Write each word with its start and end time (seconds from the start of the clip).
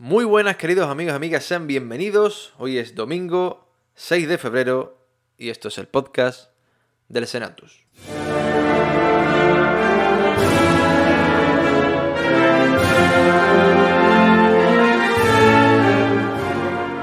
Muy 0.00 0.24
buenas 0.24 0.56
queridos 0.56 0.88
amigos 0.88 1.12
amigas, 1.12 1.44
sean 1.44 1.66
bienvenidos. 1.66 2.54
Hoy 2.56 2.78
es 2.78 2.94
domingo 2.94 3.68
6 3.96 4.28
de 4.28 4.38
febrero 4.38 4.96
y 5.36 5.50
esto 5.50 5.68
es 5.68 5.76
el 5.76 5.88
podcast 5.88 6.52
del 7.08 7.26
Senatus. 7.26 7.84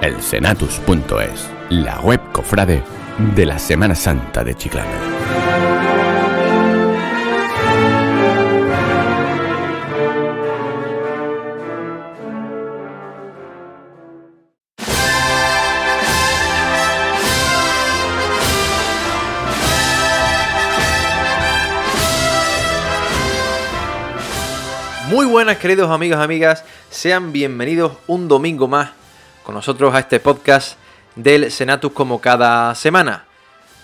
El 0.01 0.19
Senatus.es, 0.19 1.51
la 1.69 1.99
web 2.01 2.19
cofrade 2.31 2.81
de 3.35 3.45
la 3.45 3.59
Semana 3.59 3.93
Santa 3.93 4.43
de 4.43 4.55
Chiclana. 4.55 5.66
Muy 25.09 25.25
buenas 25.25 25.57
queridos 25.57 25.89
amigos 25.89 26.19
amigas, 26.19 26.65
sean 26.89 27.31
bienvenidos 27.31 27.93
un 28.07 28.27
domingo 28.27 28.67
más 28.67 28.91
con 29.41 29.55
nosotros 29.55 29.95
a 29.95 29.99
este 29.99 30.19
podcast 30.19 30.77
del 31.15 31.49
Senatus 31.49 31.93
como 31.93 32.19
cada 32.19 32.75
semana. 32.75 33.23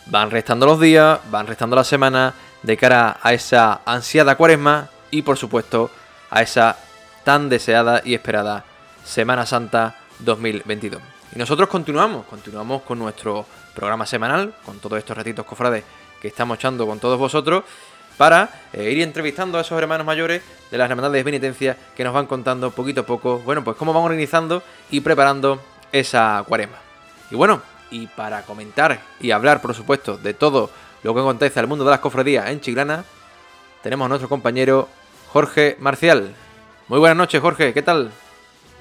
Van 0.08 0.32
restando 0.32 0.66
los 0.66 0.82
días, 0.82 1.22
van 1.32 1.48
restando 1.48 1.78
la 1.78 1.86
semana 1.86 2.34
de 2.62 2.76
cara 2.76 3.20
a 3.24 3.32
esa 3.32 3.80
ansiada 3.86 4.36
cuaresma 4.36 4.90
y 5.12 5.22
por 5.22 5.38
supuesto 5.38 5.90
a 6.30 6.42
esa 6.42 6.76
tan 7.24 7.48
deseada 7.48 8.02
y 8.04 8.16
esperada 8.16 8.66
Semana 9.06 9.46
Santa 9.46 9.96
2022. 10.20 11.02
Y 11.34 11.40
nosotros 11.40 11.70
continuamos, 11.70 12.26
continuamos 12.26 12.82
con 12.82 13.00
nuestro 13.00 13.46
programa 13.74 14.06
semanal, 14.06 14.54
con 14.66 14.80
todos 14.80 15.00
estos 15.00 15.16
ratitos 15.16 15.46
cofrades 15.46 15.86
que 16.22 16.28
estamos 16.28 16.58
echando 16.58 16.86
con 16.86 17.00
todos 17.00 17.18
vosotros 17.18 17.64
para 18.18 18.50
eh, 18.74 18.92
ir 18.92 19.02
entrevistando 19.02 19.58
a 19.58 19.62
esos 19.62 19.78
hermanos 19.80 20.06
mayores 20.06 20.42
de 20.72 20.78
las 20.78 20.90
hermandades 20.90 21.20
de 21.20 21.24
penitencia 21.24 21.78
que 21.96 22.04
nos 22.04 22.14
van 22.14 22.26
contando 22.26 22.72
poquito 22.72 23.02
a 23.02 23.06
poco, 23.06 23.40
bueno, 23.40 23.64
pues 23.64 23.78
cómo 23.78 23.94
van 23.94 24.04
organizando 24.04 24.64
y 24.90 25.02
preparando 25.02 25.62
esa 25.92 26.44
cuaresma. 26.48 26.78
Y 27.32 27.36
bueno, 27.36 27.62
y 27.92 28.08
para 28.08 28.42
comentar 28.44 29.00
y 29.20 29.32
hablar, 29.32 29.62
por 29.62 29.74
supuesto, 29.74 30.18
de 30.18 30.34
todo 30.34 30.70
lo 31.04 31.14
que 31.14 31.20
acontece 31.20 31.60
al 31.60 31.68
mundo 31.68 31.86
de 31.86 31.92
las 31.92 32.00
cofradías 32.00 32.50
en 32.50 32.62
Chiclana, 32.62 33.04
tenemos 33.82 34.06
a 34.06 34.10
nuestro 34.10 34.30
compañero 34.30 34.90
Jorge 35.32 35.78
Marcial. 35.80 36.34
Muy 36.88 37.00
buenas 37.00 37.18
noches, 37.18 37.42
Jorge, 37.42 37.74
¿qué 37.74 37.82
tal? 37.82 38.12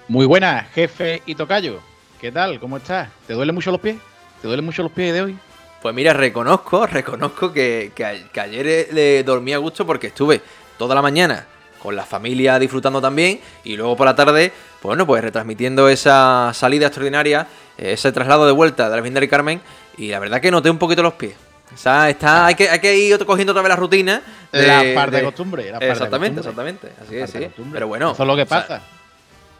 Muy 0.08 0.26
buenas, 0.26 0.70
jefe 0.72 1.22
y 1.26 1.34
tocayo. 1.34 1.80
¿Qué 2.20 2.30
tal? 2.30 2.60
¿Cómo 2.60 2.76
estás? 2.76 3.08
¿Te 3.26 3.34
duelen 3.34 3.54
mucho 3.54 3.70
los 3.70 3.80
pies? 3.80 3.96
¿Te 4.40 4.48
duelen 4.48 4.64
mucho 4.64 4.82
los 4.82 4.92
pies 4.92 5.12
de 5.12 5.22
hoy? 5.22 5.38
Pues 5.82 5.94
mira, 5.94 6.12
reconozco, 6.12 6.86
reconozco 6.86 7.52
que, 7.52 7.92
que 7.94 8.04
a- 8.04 8.28
que 8.32 8.40
ayer 8.40 8.66
eh, 8.66 8.88
le 8.92 9.24
dormí 9.24 9.52
a 9.52 9.58
gusto 9.58 9.84
porque 9.86 10.06
estuve 10.08 10.40
toda 10.78 10.94
la 10.94 11.02
mañana 11.02 11.46
con 11.78 11.96
la 11.96 12.04
familia 12.06 12.58
disfrutando 12.60 13.00
también 13.00 13.40
y 13.64 13.76
luego 13.76 13.96
por 13.96 14.06
la 14.06 14.14
tarde, 14.14 14.52
bueno, 14.82 15.04
pues 15.04 15.22
retransmitiendo 15.22 15.88
esa 15.88 16.52
salida 16.54 16.86
extraordinaria, 16.86 17.46
eh, 17.76 17.92
ese 17.94 18.12
traslado 18.12 18.46
de 18.46 18.52
vuelta 18.52 18.84
de 18.88 18.90
la 18.96 19.02
Virgen 19.02 19.14
del 19.14 19.28
Carmen 19.28 19.60
y 19.98 20.08
la 20.08 20.20
verdad 20.20 20.40
que 20.40 20.50
noté 20.52 20.70
un 20.70 20.78
poquito 20.78 21.02
los 21.02 21.14
pies. 21.14 21.34
O 21.74 21.76
sea, 21.76 22.08
está, 22.10 22.46
hay, 22.46 22.54
que, 22.54 22.68
hay 22.68 22.78
que 22.80 22.94
ir 22.96 23.24
cogiendo 23.24 23.52
otra 23.52 23.62
vez 23.62 23.70
la 23.70 23.76
rutina. 23.76 24.22
La 24.52 24.84
parte 24.94 25.16
de 25.16 25.24
costumbre, 25.24 25.64
la 25.64 25.72
parte 25.72 25.86
de 25.86 25.92
exactamente, 25.92 26.42
costumbre. 26.42 26.70
exactamente. 26.70 27.02
Así 27.02 27.16
La 27.38 27.46
es, 27.48 27.50
sí. 27.56 27.62
Pero 27.72 27.88
bueno. 27.88 28.12
Eso 28.12 28.22
es 28.22 28.26
lo 28.26 28.36
que 28.36 28.42
o 28.42 28.46
sea, 28.46 28.60
pasa. 28.60 28.82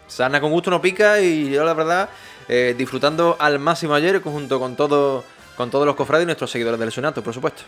Sana 0.07 0.41
con 0.41 0.51
gusto 0.53 0.71
no 0.71 0.81
pica 0.83 1.21
y 1.21 1.51
yo 1.51 1.65
la 1.65 1.73
verdad 1.73 2.11
eh, 2.49 2.75
disfrutando 2.77 3.37
al 3.39 3.59
máximo 3.59 3.95
ayer 3.95 4.21
junto 4.23 4.61
con 4.61 4.77
todo, 4.77 5.25
con 5.57 5.71
todos 5.71 5.87
los 5.87 5.95
cofrades 5.97 6.25
y 6.25 6.27
nuestros 6.27 6.51
seguidores 6.51 6.79
del 6.81 6.93
Sonato, 6.93 7.23
por 7.23 7.35
supuesto. 7.35 7.63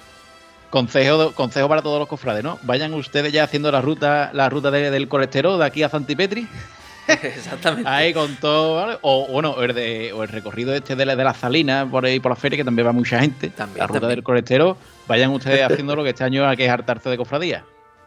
Consejo, 0.70 1.32
consejo 1.32 1.68
para 1.68 1.82
todos 1.82 1.98
los 2.00 2.08
cofrades, 2.08 2.42
¿no? 2.42 2.58
Vayan 2.62 2.92
ustedes 2.94 3.32
ya 3.32 3.44
haciendo 3.44 3.70
la 3.70 3.80
ruta, 3.80 4.30
la 4.32 4.48
ruta 4.48 4.70
de- 4.70 4.90
del 4.90 5.06
colesterol 5.08 5.58
de 5.58 5.64
aquí 5.64 5.82
a 5.84 5.88
Santipetri. 5.88 6.48
Exactamente. 7.08 7.88
Ahí 7.88 8.12
con 8.14 8.34
todo, 8.36 8.76
¿vale? 8.76 8.98
O 9.02 9.26
bueno, 9.28 9.60
el, 9.62 9.74
de, 9.74 10.12
o 10.12 10.22
el 10.22 10.28
recorrido 10.30 10.74
este 10.74 10.96
de 10.96 11.04
la, 11.06 11.14
de 11.14 11.22
las 11.22 11.36
salinas 11.36 11.86
por 11.88 12.04
ahí 12.06 12.18
por 12.18 12.32
la 12.32 12.36
feria, 12.36 12.56
que 12.56 12.64
también 12.64 12.88
va 12.88 12.92
mucha 12.92 13.20
gente. 13.20 13.50
También, 13.50 13.78
la 13.78 13.86
ruta 13.86 14.00
también. 14.00 14.16
del 14.16 14.24
colesterol. 14.24 14.76
Vayan 15.06 15.30
ustedes 15.30 15.62
haciendo 15.62 15.94
lo 15.94 16.02
que 16.02 16.10
este 16.10 16.24
año 16.24 16.48
hay 16.48 16.56
que 16.56 16.64
es 16.64 16.70
hartarse 16.70 17.08
de 17.10 17.16
cofradía. 17.18 17.64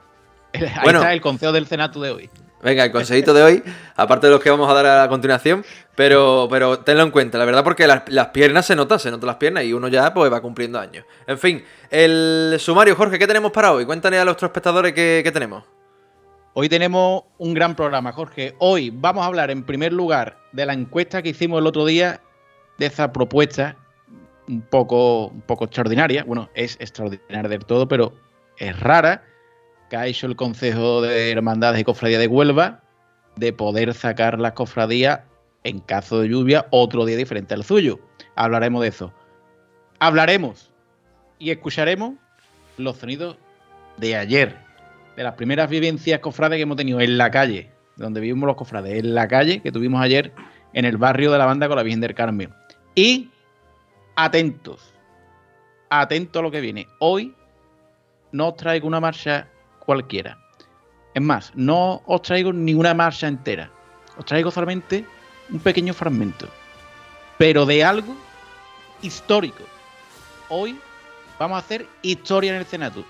Ahí 0.54 0.62
Bueno. 0.84 1.00
está 1.00 1.14
el 1.14 1.22
consejo 1.22 1.52
del 1.52 1.68
cenato 1.68 2.02
de 2.02 2.12
hoy. 2.12 2.30
Venga, 2.62 2.86
el 2.86 2.92
consejito 2.92 3.34
de 3.34 3.44
hoy, 3.44 3.64
aparte 3.96 4.28
de 4.28 4.34
los 4.34 4.42
que 4.42 4.50
vamos 4.50 4.70
a 4.70 4.74
dar 4.74 4.86
a 5.02 5.08
continuación, 5.08 5.64
pero, 5.96 6.48
pero 6.50 6.80
tenlo 6.80 7.04
en 7.04 7.12
cuenta, 7.12 7.38
la 7.38 7.46
verdad, 7.46 7.64
porque 7.64 7.86
las, 7.86 8.28
piernas 8.30 8.66
se 8.66 8.76
notan, 8.76 9.00
se 9.00 9.12
notan 9.12 9.28
las 9.28 9.36
piernas 9.36 9.64
y 9.64 9.74
uno 9.74 9.88
ya 9.88 10.12
pues 10.14 10.32
va 10.32 10.42
cumpliendo 10.42 10.80
años. 10.80 11.06
En 11.28 11.38
fin, 11.38 11.64
el 11.92 12.56
sumario, 12.60 12.96
Jorge, 12.96 13.20
¿qué 13.20 13.28
tenemos 13.28 13.52
para 13.52 13.74
hoy? 13.74 13.86
Cuéntale 13.86 14.18
a 14.20 14.26
nuestros 14.26 14.50
espectadores 14.50 14.94
qué, 14.94 15.22
qué 15.24 15.32
tenemos. 15.32 15.64
Hoy 16.54 16.68
tenemos 16.70 17.26
un 17.38 17.54
gran 17.54 17.76
programa, 17.76 18.12
Jorge. 18.12 18.56
Hoy 18.58 18.90
vamos 18.90 19.24
a 19.24 19.28
hablar 19.28 19.52
en 19.52 19.64
primer 19.64 19.94
lugar 19.94 20.40
de 20.52 20.66
la 20.66 20.74
encuesta 20.74 21.22
que 21.22 21.30
hicimos 21.30 21.60
el 21.60 21.68
otro 21.68 21.86
día, 21.86 22.22
de 22.80 22.88
esa 22.88 23.14
propuesta 23.14 23.76
un 24.48 24.62
poco, 24.62 25.28
un 25.28 25.42
poco 25.42 25.66
extraordinaria. 25.66 26.24
Bueno, 26.24 26.50
es 26.56 26.78
extraordinaria 26.80 27.50
del 27.50 27.66
todo, 27.66 27.88
pero 27.88 28.14
es 28.58 28.80
rara, 28.80 29.24
que 29.90 29.98
ha 29.98 30.08
hecho 30.08 30.28
el 30.28 30.36
Consejo 30.36 31.02
de 31.02 31.32
Hermandades 31.32 31.82
y 31.82 31.84
Cofradía 31.84 32.20
de 32.20 32.28
Huelva 32.28 32.82
de 33.36 33.54
poder 33.54 33.94
sacar 33.94 34.40
las 34.40 34.54
cofradías 34.54 35.22
en 35.64 35.80
caso 35.80 36.20
de 36.20 36.30
lluvia 36.30 36.68
otro 36.72 37.06
día 37.06 37.18
diferente 37.18 37.54
al 37.54 37.64
suyo. 37.64 38.00
Hablaremos 38.36 38.82
de 38.82 38.88
eso. 38.88 39.14
Hablaremos 40.00 40.72
y 41.40 41.52
escucharemos 41.52 42.16
los 42.78 42.98
sonidos 42.98 43.38
de 43.98 44.16
ayer, 44.16 44.58
de 45.16 45.24
las 45.24 45.34
primeras 45.34 45.70
vivencias 45.70 46.20
cofrades 46.20 46.58
que 46.58 46.64
hemos 46.64 46.78
tenido 46.78 47.02
en 47.02 47.18
la 47.18 47.32
calle, 47.32 47.72
donde 47.96 48.22
vivimos 48.22 48.48
los 48.48 48.56
cofrades, 48.56 49.00
en 49.00 49.16
la 49.16 49.28
calle 49.28 49.62
que 49.62 49.72
tuvimos 49.72 50.02
ayer 50.02 50.32
en 50.74 50.86
el 50.86 50.98
barrio 50.98 51.32
de 51.32 51.38
la 51.38 51.46
banda 51.46 51.68
con 51.68 51.78
la 51.78 51.84
Virgen 51.84 52.02
del 52.02 52.14
Carmen. 52.14 52.54
Y 52.94 53.30
atentos, 54.16 54.94
atentos 55.90 56.40
a 56.40 56.44
lo 56.44 56.52
que 56.52 56.62
viene. 56.62 56.88
Hoy 57.00 57.34
no 58.32 58.50
os 58.50 58.56
traigo 58.56 58.88
una 58.88 59.00
marcha 59.00 59.48
cualquiera. 59.88 60.38
Es 61.14 61.22
más, 61.22 61.52
no 61.56 62.04
os 62.06 62.22
traigo 62.22 62.52
ninguna 62.52 62.94
marcha 62.94 63.28
entera. 63.28 63.72
Os 64.18 64.26
traigo 64.26 64.52
solamente 64.52 65.06
un 65.50 65.60
pequeño 65.60 65.94
fragmento. 65.94 66.48
Pero 67.38 67.66
de 67.66 67.84
algo 67.84 68.14
histórico. 69.02 69.64
Hoy 70.50 70.78
vamos 71.40 71.56
a 71.56 71.60
hacer 71.60 71.88
historia 72.02 72.52
en 72.52 72.58
el 72.58 72.66
Senato. 72.66 73.06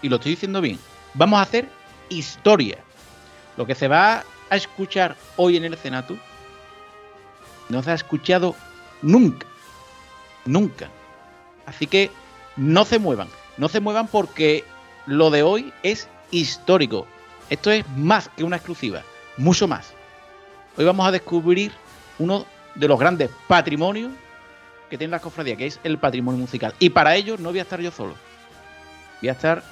Y 0.00 0.08
lo 0.08 0.16
estoy 0.16 0.32
diciendo 0.32 0.62
bien. 0.62 0.78
Vamos 1.14 1.38
a 1.38 1.42
hacer 1.42 1.68
historia. 2.08 2.78
Lo 3.58 3.66
que 3.66 3.74
se 3.74 3.86
va 3.86 4.24
a 4.48 4.56
escuchar 4.56 5.16
hoy 5.36 5.58
en 5.58 5.64
el 5.66 5.76
Senato 5.76 6.16
no 7.68 7.82
se 7.82 7.90
ha 7.90 7.94
escuchado 7.94 8.56
nunca. 9.02 9.46
Nunca. 10.46 10.88
Así 11.66 11.86
que 11.86 12.10
no 12.56 12.86
se 12.86 12.98
muevan. 12.98 13.28
No 13.58 13.68
se 13.68 13.80
muevan 13.80 14.06
porque 14.06 14.64
lo 15.10 15.30
de 15.30 15.42
hoy 15.42 15.72
es 15.82 16.08
histórico. 16.30 17.04
Esto 17.50 17.72
es 17.72 17.84
más 17.96 18.28
que 18.28 18.44
una 18.44 18.56
exclusiva. 18.56 19.02
Mucho 19.36 19.66
más. 19.66 19.92
Hoy 20.76 20.84
vamos 20.84 21.04
a 21.06 21.10
descubrir 21.10 21.72
uno 22.20 22.46
de 22.76 22.86
los 22.86 22.98
grandes 22.98 23.28
patrimonios 23.48 24.12
que 24.88 24.96
tiene 24.96 25.10
la 25.10 25.18
cofradía, 25.18 25.56
que 25.56 25.66
es 25.66 25.80
el 25.82 25.98
patrimonio 25.98 26.40
musical. 26.40 26.74
Y 26.78 26.90
para 26.90 27.16
ello 27.16 27.36
no 27.38 27.50
voy 27.50 27.58
a 27.58 27.62
estar 27.62 27.80
yo 27.80 27.90
solo. 27.90 28.14
Voy 29.20 29.28
a 29.28 29.32
estar 29.32 29.64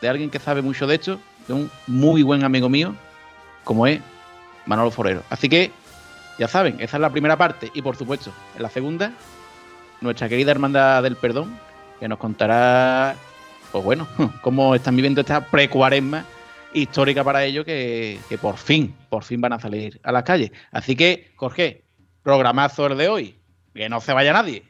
de 0.00 0.08
alguien 0.08 0.30
que 0.30 0.38
sabe 0.38 0.62
mucho 0.62 0.86
de 0.86 0.94
esto, 0.94 1.20
de 1.46 1.52
un 1.52 1.70
muy 1.86 2.22
buen 2.22 2.42
amigo 2.42 2.70
mío, 2.70 2.94
como 3.64 3.86
es 3.86 4.00
Manolo 4.64 4.90
Forero. 4.90 5.22
Así 5.28 5.50
que, 5.50 5.70
ya 6.38 6.48
saben, 6.48 6.76
esa 6.80 6.96
es 6.96 7.00
la 7.02 7.10
primera 7.10 7.36
parte. 7.36 7.70
Y 7.74 7.82
por 7.82 7.96
supuesto, 7.96 8.32
en 8.56 8.62
la 8.62 8.70
segunda, 8.70 9.12
nuestra 10.00 10.30
querida 10.30 10.50
hermandad 10.50 11.02
del 11.02 11.16
perdón, 11.16 11.58
que 12.00 12.08
nos 12.08 12.18
contará, 12.18 13.16
pues 13.72 13.82
bueno, 13.84 14.06
cómo 14.42 14.74
están 14.74 14.94
viviendo 14.94 15.22
esta 15.22 15.46
precuaresma 15.46 16.24
histórica 16.74 17.24
para 17.24 17.44
ellos, 17.44 17.64
que, 17.64 18.18
que 18.28 18.38
por 18.38 18.56
fin, 18.56 18.94
por 19.08 19.24
fin 19.24 19.40
van 19.40 19.54
a 19.54 19.58
salir 19.60 20.00
a 20.04 20.12
las 20.12 20.22
calles. 20.22 20.52
Así 20.70 20.94
que, 20.96 21.32
Jorge, 21.36 21.82
programazo 22.22 22.86
el 22.86 22.96
de 22.98 23.08
hoy. 23.08 23.38
Que 23.74 23.88
no 23.88 24.00
se 24.02 24.12
vaya 24.12 24.32
nadie. 24.34 24.64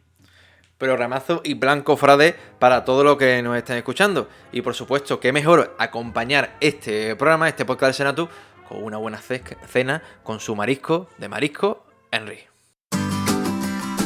programazo 0.79 1.43
y 1.45 1.55
plan 1.57 1.83
cofrade 1.83 2.35
para 2.59 2.85
todo 2.85 3.05
lo 3.05 3.17
que 3.19 3.43
nos 3.43 3.57
estén 3.57 3.77
escuchando. 3.77 4.29
Y 4.53 4.63
por 4.63 4.75
supuesto, 4.75 5.21
qué 5.21 5.33
mejor 5.33 5.75
acompañar 5.79 6.57
este 6.61 7.15
programa, 7.17 7.49
este 7.49 7.65
podcast 7.65 7.89
del 7.89 7.95
Senatu, 7.95 8.29
con 8.69 8.83
una 8.83 8.97
buena 8.99 9.19
ce- 9.19 9.43
cena 9.67 10.03
con 10.23 10.41
su 10.41 10.57
marisco 10.57 11.09
de 11.19 11.29
marisco 11.29 11.87
Henry. 12.11 12.52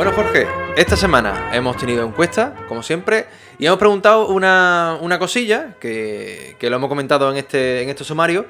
Bueno, 0.00 0.14
Jorge, 0.16 0.46
esta 0.78 0.96
semana 0.96 1.50
hemos 1.52 1.76
tenido 1.76 2.06
encuesta, 2.06 2.54
como 2.68 2.82
siempre, 2.82 3.26
y 3.58 3.66
hemos 3.66 3.78
preguntado 3.78 4.28
una, 4.28 4.96
una 5.02 5.18
cosilla 5.18 5.74
que, 5.78 6.56
que, 6.58 6.70
lo 6.70 6.76
hemos 6.76 6.88
comentado 6.88 7.30
en 7.30 7.36
este, 7.36 7.82
en 7.82 7.90
este 7.90 8.02
sumario, 8.02 8.46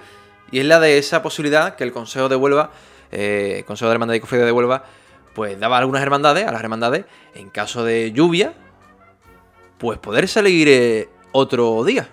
y 0.52 0.60
es 0.60 0.64
la 0.64 0.78
de 0.78 0.96
esa 0.96 1.24
posibilidad 1.24 1.74
que 1.74 1.82
el 1.82 1.90
Consejo 1.90 2.28
de 2.28 2.36
Huelva, 2.36 2.70
eh, 3.10 3.64
Consejo 3.66 3.88
de 3.88 3.94
Hermandad 3.94 4.14
y 4.14 4.20
Cofradía 4.20 4.46
de 4.46 4.52
Huelva, 4.52 4.84
pues 5.34 5.58
daba 5.58 5.74
a 5.74 5.80
algunas 5.80 6.02
hermandades, 6.04 6.46
a 6.46 6.52
las 6.52 6.62
hermandades, 6.62 7.06
en 7.34 7.50
caso 7.50 7.82
de 7.82 8.12
lluvia, 8.12 8.54
pues 9.76 9.98
poder 9.98 10.28
salir 10.28 10.68
eh, 10.68 11.08
otro 11.32 11.82
día. 11.82 12.06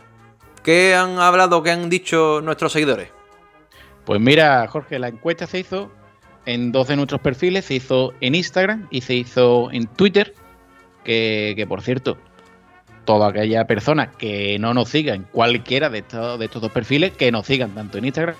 ¿Qué 0.63 0.95
han 0.95 1.19
hablado, 1.19 1.61
qué 1.61 1.69
han 1.69 1.91
dicho 1.91 2.41
nuestros 2.41 2.71
seguidores? 2.71 3.09
Pues 4.03 4.19
mira, 4.19 4.67
Jorge, 4.67 4.97
la 4.97 5.09
encuesta 5.09 5.45
se 5.45 5.59
hizo 5.59 5.91
en 6.47 6.71
dos 6.71 6.87
de 6.87 6.95
nuestros 6.95 7.19
perfiles, 7.19 7.65
se 7.65 7.75
hizo 7.75 8.13
en 8.21 8.33
Instagram 8.33 8.87
y 8.89 9.01
se 9.01 9.15
hizo 9.15 9.69
en 9.71 9.85
Twitter, 9.85 10.33
que, 11.03 11.53
que 11.57 11.67
por 11.67 11.81
cierto, 11.81 12.17
toda 13.03 13.27
aquella 13.27 13.67
persona 13.67 14.11
que 14.11 14.57
no 14.57 14.73
nos 14.73 14.87
siga 14.87 15.13
en 15.13 15.23
cualquiera 15.23 15.89
de 15.89 15.99
estos, 15.99 16.39
de 16.39 16.45
estos 16.45 16.61
dos 16.61 16.71
perfiles, 16.71 17.11
que 17.11 17.33
nos 17.33 17.45
sigan 17.45 17.71
tanto 17.71 17.97
en 17.97 18.05
Instagram. 18.05 18.35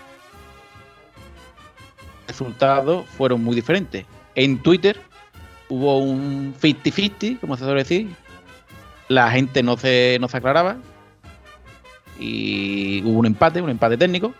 Los 2.20 2.28
resultados 2.28 3.06
fueron 3.10 3.44
muy 3.44 3.56
diferentes. 3.56 4.06
En 4.36 4.60
Twitter 4.64 4.98
hubo 5.68 6.00
un 6.00 6.56
50-50, 6.62 7.42
como 7.42 7.58
se 7.58 7.66
suele 7.66 7.82
decir. 7.82 8.08
La 9.10 9.32
gente 9.32 9.64
no 9.64 9.76
se, 9.76 10.18
no 10.22 10.30
se 10.30 10.38
aclaraba. 10.38 10.78
Y 12.20 13.02
hubo 13.04 13.20
un 13.20 13.26
empate, 13.26 13.62
un 13.62 13.70
empate 13.70 13.98
técnico. 13.98 14.34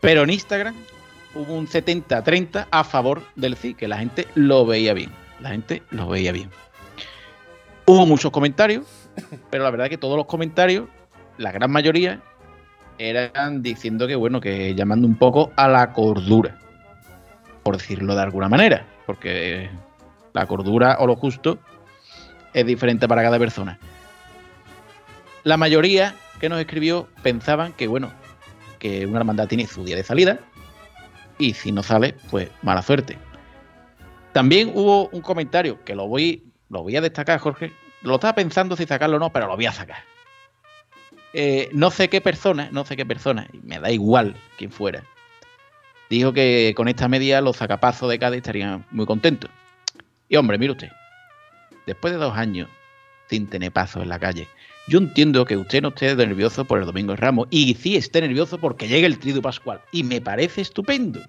Pero 0.00 0.22
en 0.22 0.30
Instagram 0.30 0.74
hubo 1.34 1.54
un 1.54 1.66
70-30 1.66 2.66
a 2.70 2.84
favor 2.84 3.22
del 3.36 3.56
sí, 3.56 3.74
que 3.74 3.88
la 3.88 3.98
gente 3.98 4.26
lo 4.34 4.66
veía 4.66 4.94
bien. 4.94 5.10
La 5.40 5.50
gente 5.50 5.82
lo 5.90 6.08
veía 6.08 6.32
bien. 6.32 6.50
Hubo 7.86 8.06
muchos 8.06 8.30
comentarios, 8.30 8.86
pero 9.50 9.64
la 9.64 9.70
verdad 9.70 9.88
que 9.88 9.98
todos 9.98 10.16
los 10.16 10.26
comentarios, 10.26 10.88
la 11.38 11.52
gran 11.52 11.70
mayoría, 11.70 12.20
eran 12.98 13.62
diciendo 13.62 14.06
que, 14.06 14.14
bueno, 14.14 14.40
que 14.40 14.74
llamando 14.74 15.06
un 15.06 15.16
poco 15.16 15.52
a 15.56 15.68
la 15.68 15.92
cordura, 15.92 16.58
por 17.62 17.76
decirlo 17.76 18.14
de 18.14 18.22
alguna 18.22 18.48
manera, 18.48 18.86
porque 19.06 19.70
la 20.32 20.46
cordura 20.46 20.96
o 21.00 21.06
lo 21.06 21.16
justo 21.16 21.58
es 22.54 22.66
diferente 22.66 23.08
para 23.08 23.22
cada 23.22 23.38
persona. 23.38 23.78
La 25.42 25.56
mayoría 25.56 26.14
que 26.38 26.48
nos 26.48 26.60
escribió 26.60 27.08
pensaban 27.22 27.72
que, 27.72 27.88
bueno, 27.88 28.12
que 28.78 29.06
una 29.06 29.18
hermandad 29.18 29.48
tiene 29.48 29.66
su 29.66 29.84
día 29.84 29.96
de 29.96 30.04
salida, 30.04 30.40
y 31.42 31.54
si 31.54 31.72
no 31.72 31.82
sale, 31.82 32.14
pues 32.30 32.48
mala 32.62 32.82
suerte. 32.82 33.18
También 34.32 34.70
hubo 34.74 35.08
un 35.08 35.20
comentario 35.20 35.82
que 35.84 35.94
lo 35.94 36.06
voy, 36.06 36.44
lo 36.70 36.82
voy 36.82 36.96
a 36.96 37.00
destacar, 37.00 37.38
Jorge. 37.40 37.72
Lo 38.02 38.14
estaba 38.14 38.34
pensando 38.34 38.76
si 38.76 38.86
sacarlo 38.86 39.16
o 39.16 39.20
no, 39.20 39.30
pero 39.30 39.48
lo 39.48 39.56
voy 39.56 39.66
a 39.66 39.72
sacar. 39.72 40.04
Eh, 41.34 41.68
no 41.72 41.90
sé 41.90 42.08
qué 42.08 42.20
persona, 42.20 42.68
no 42.72 42.84
sé 42.84 42.96
qué 42.96 43.06
persona, 43.06 43.48
y 43.52 43.58
me 43.58 43.78
da 43.78 43.90
igual 43.90 44.36
quién 44.58 44.70
fuera, 44.70 45.02
dijo 46.10 46.32
que 46.32 46.74
con 46.76 46.88
esta 46.88 47.08
medida 47.08 47.40
los 47.40 47.56
sacapazos 47.56 48.10
de 48.10 48.18
Cádiz 48.18 48.38
estarían 48.38 48.84
muy 48.90 49.06
contentos. 49.06 49.50
Y 50.28 50.36
hombre, 50.36 50.58
mire 50.58 50.72
usted, 50.72 50.90
después 51.86 52.12
de 52.12 52.18
dos 52.18 52.36
años 52.36 52.68
sin 53.28 53.46
tener 53.46 53.72
pasos 53.72 54.02
en 54.02 54.10
la 54.10 54.18
calle, 54.18 54.46
yo 54.88 54.98
entiendo 54.98 55.44
que 55.44 55.56
usted 55.56 55.82
no 55.82 55.88
esté 55.88 56.14
nervioso 56.16 56.64
por 56.64 56.80
el 56.80 56.86
Domingo 56.86 57.12
de 57.12 57.16
Ramos 57.16 57.46
y 57.50 57.74
sí 57.74 57.96
esté 57.96 58.20
nervioso 58.20 58.58
porque 58.58 58.88
llegue 58.88 59.06
el 59.06 59.18
Trido 59.18 59.40
Pascual. 59.40 59.80
Y 59.92 60.02
me 60.02 60.20
parece 60.20 60.60
estupendo. 60.60 61.20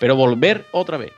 Pero 0.00 0.16
volver 0.16 0.64
otra 0.72 0.96
vez 0.96 1.12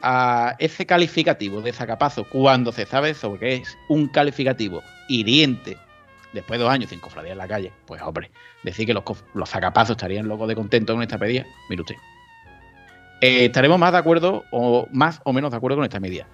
a 0.00 0.56
ese 0.58 0.86
calificativo 0.86 1.60
de 1.60 1.72
sacapazo 1.72 2.24
cuando 2.24 2.72
se 2.72 2.86
sabe 2.86 3.14
sobre 3.14 3.40
que 3.40 3.54
es 3.56 3.78
un 3.88 4.08
calificativo 4.08 4.82
hiriente 5.08 5.76
después 6.32 6.58
de 6.58 6.64
dos 6.64 6.72
años 6.72 6.90
sin 6.90 7.00
cofradía 7.00 7.32
en 7.32 7.38
la 7.38 7.48
calle, 7.48 7.72
pues 7.86 8.00
hombre, 8.02 8.30
decir 8.62 8.86
que 8.86 8.94
los, 8.94 9.02
los 9.34 9.48
sacapazos 9.48 9.96
estarían 9.96 10.28
locos 10.28 10.48
de 10.48 10.54
contento 10.54 10.94
con 10.94 11.02
esta 11.02 11.18
medida, 11.18 11.44
mire 11.68 11.82
usted. 11.82 11.96
Eh, 13.20 13.46
estaremos 13.46 13.78
más 13.78 13.92
de 13.92 13.98
acuerdo 13.98 14.44
o 14.52 14.86
más 14.92 15.20
o 15.24 15.32
menos 15.32 15.50
de 15.50 15.56
acuerdo 15.56 15.76
con 15.76 15.84
esta 15.84 16.00
medida. 16.00 16.26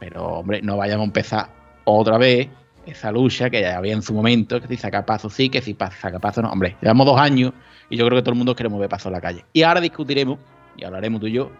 Pero 0.00 0.24
hombre, 0.24 0.60
no 0.62 0.76
vayamos 0.76 1.04
a 1.04 1.06
empezar 1.06 1.48
otra 1.84 2.18
vez 2.18 2.48
esa 2.86 3.10
lucha 3.12 3.50
que 3.50 3.60
ya 3.60 3.76
había 3.76 3.92
en 3.92 4.02
su 4.02 4.14
momento, 4.14 4.60
que 4.60 4.68
si 4.68 4.76
saca 4.76 5.04
paso 5.06 5.30
sí, 5.30 5.48
que 5.48 5.60
si 5.60 5.74
saca 5.74 6.18
paso 6.18 6.42
no. 6.42 6.50
Hombre, 6.50 6.76
llevamos 6.80 7.06
dos 7.06 7.18
años 7.18 7.52
y 7.90 7.96
yo 7.96 8.06
creo 8.06 8.18
que 8.18 8.22
todo 8.22 8.32
el 8.32 8.38
mundo 8.38 8.54
queremos 8.54 8.80
ver 8.80 8.88
paso 8.88 9.08
en 9.08 9.14
la 9.14 9.20
calle. 9.20 9.44
Y 9.52 9.62
ahora 9.62 9.80
discutiremos, 9.80 10.38
y 10.76 10.84
hablaremos 10.84 11.20
tú 11.20 11.26
y 11.26 11.32
yo, 11.32 11.50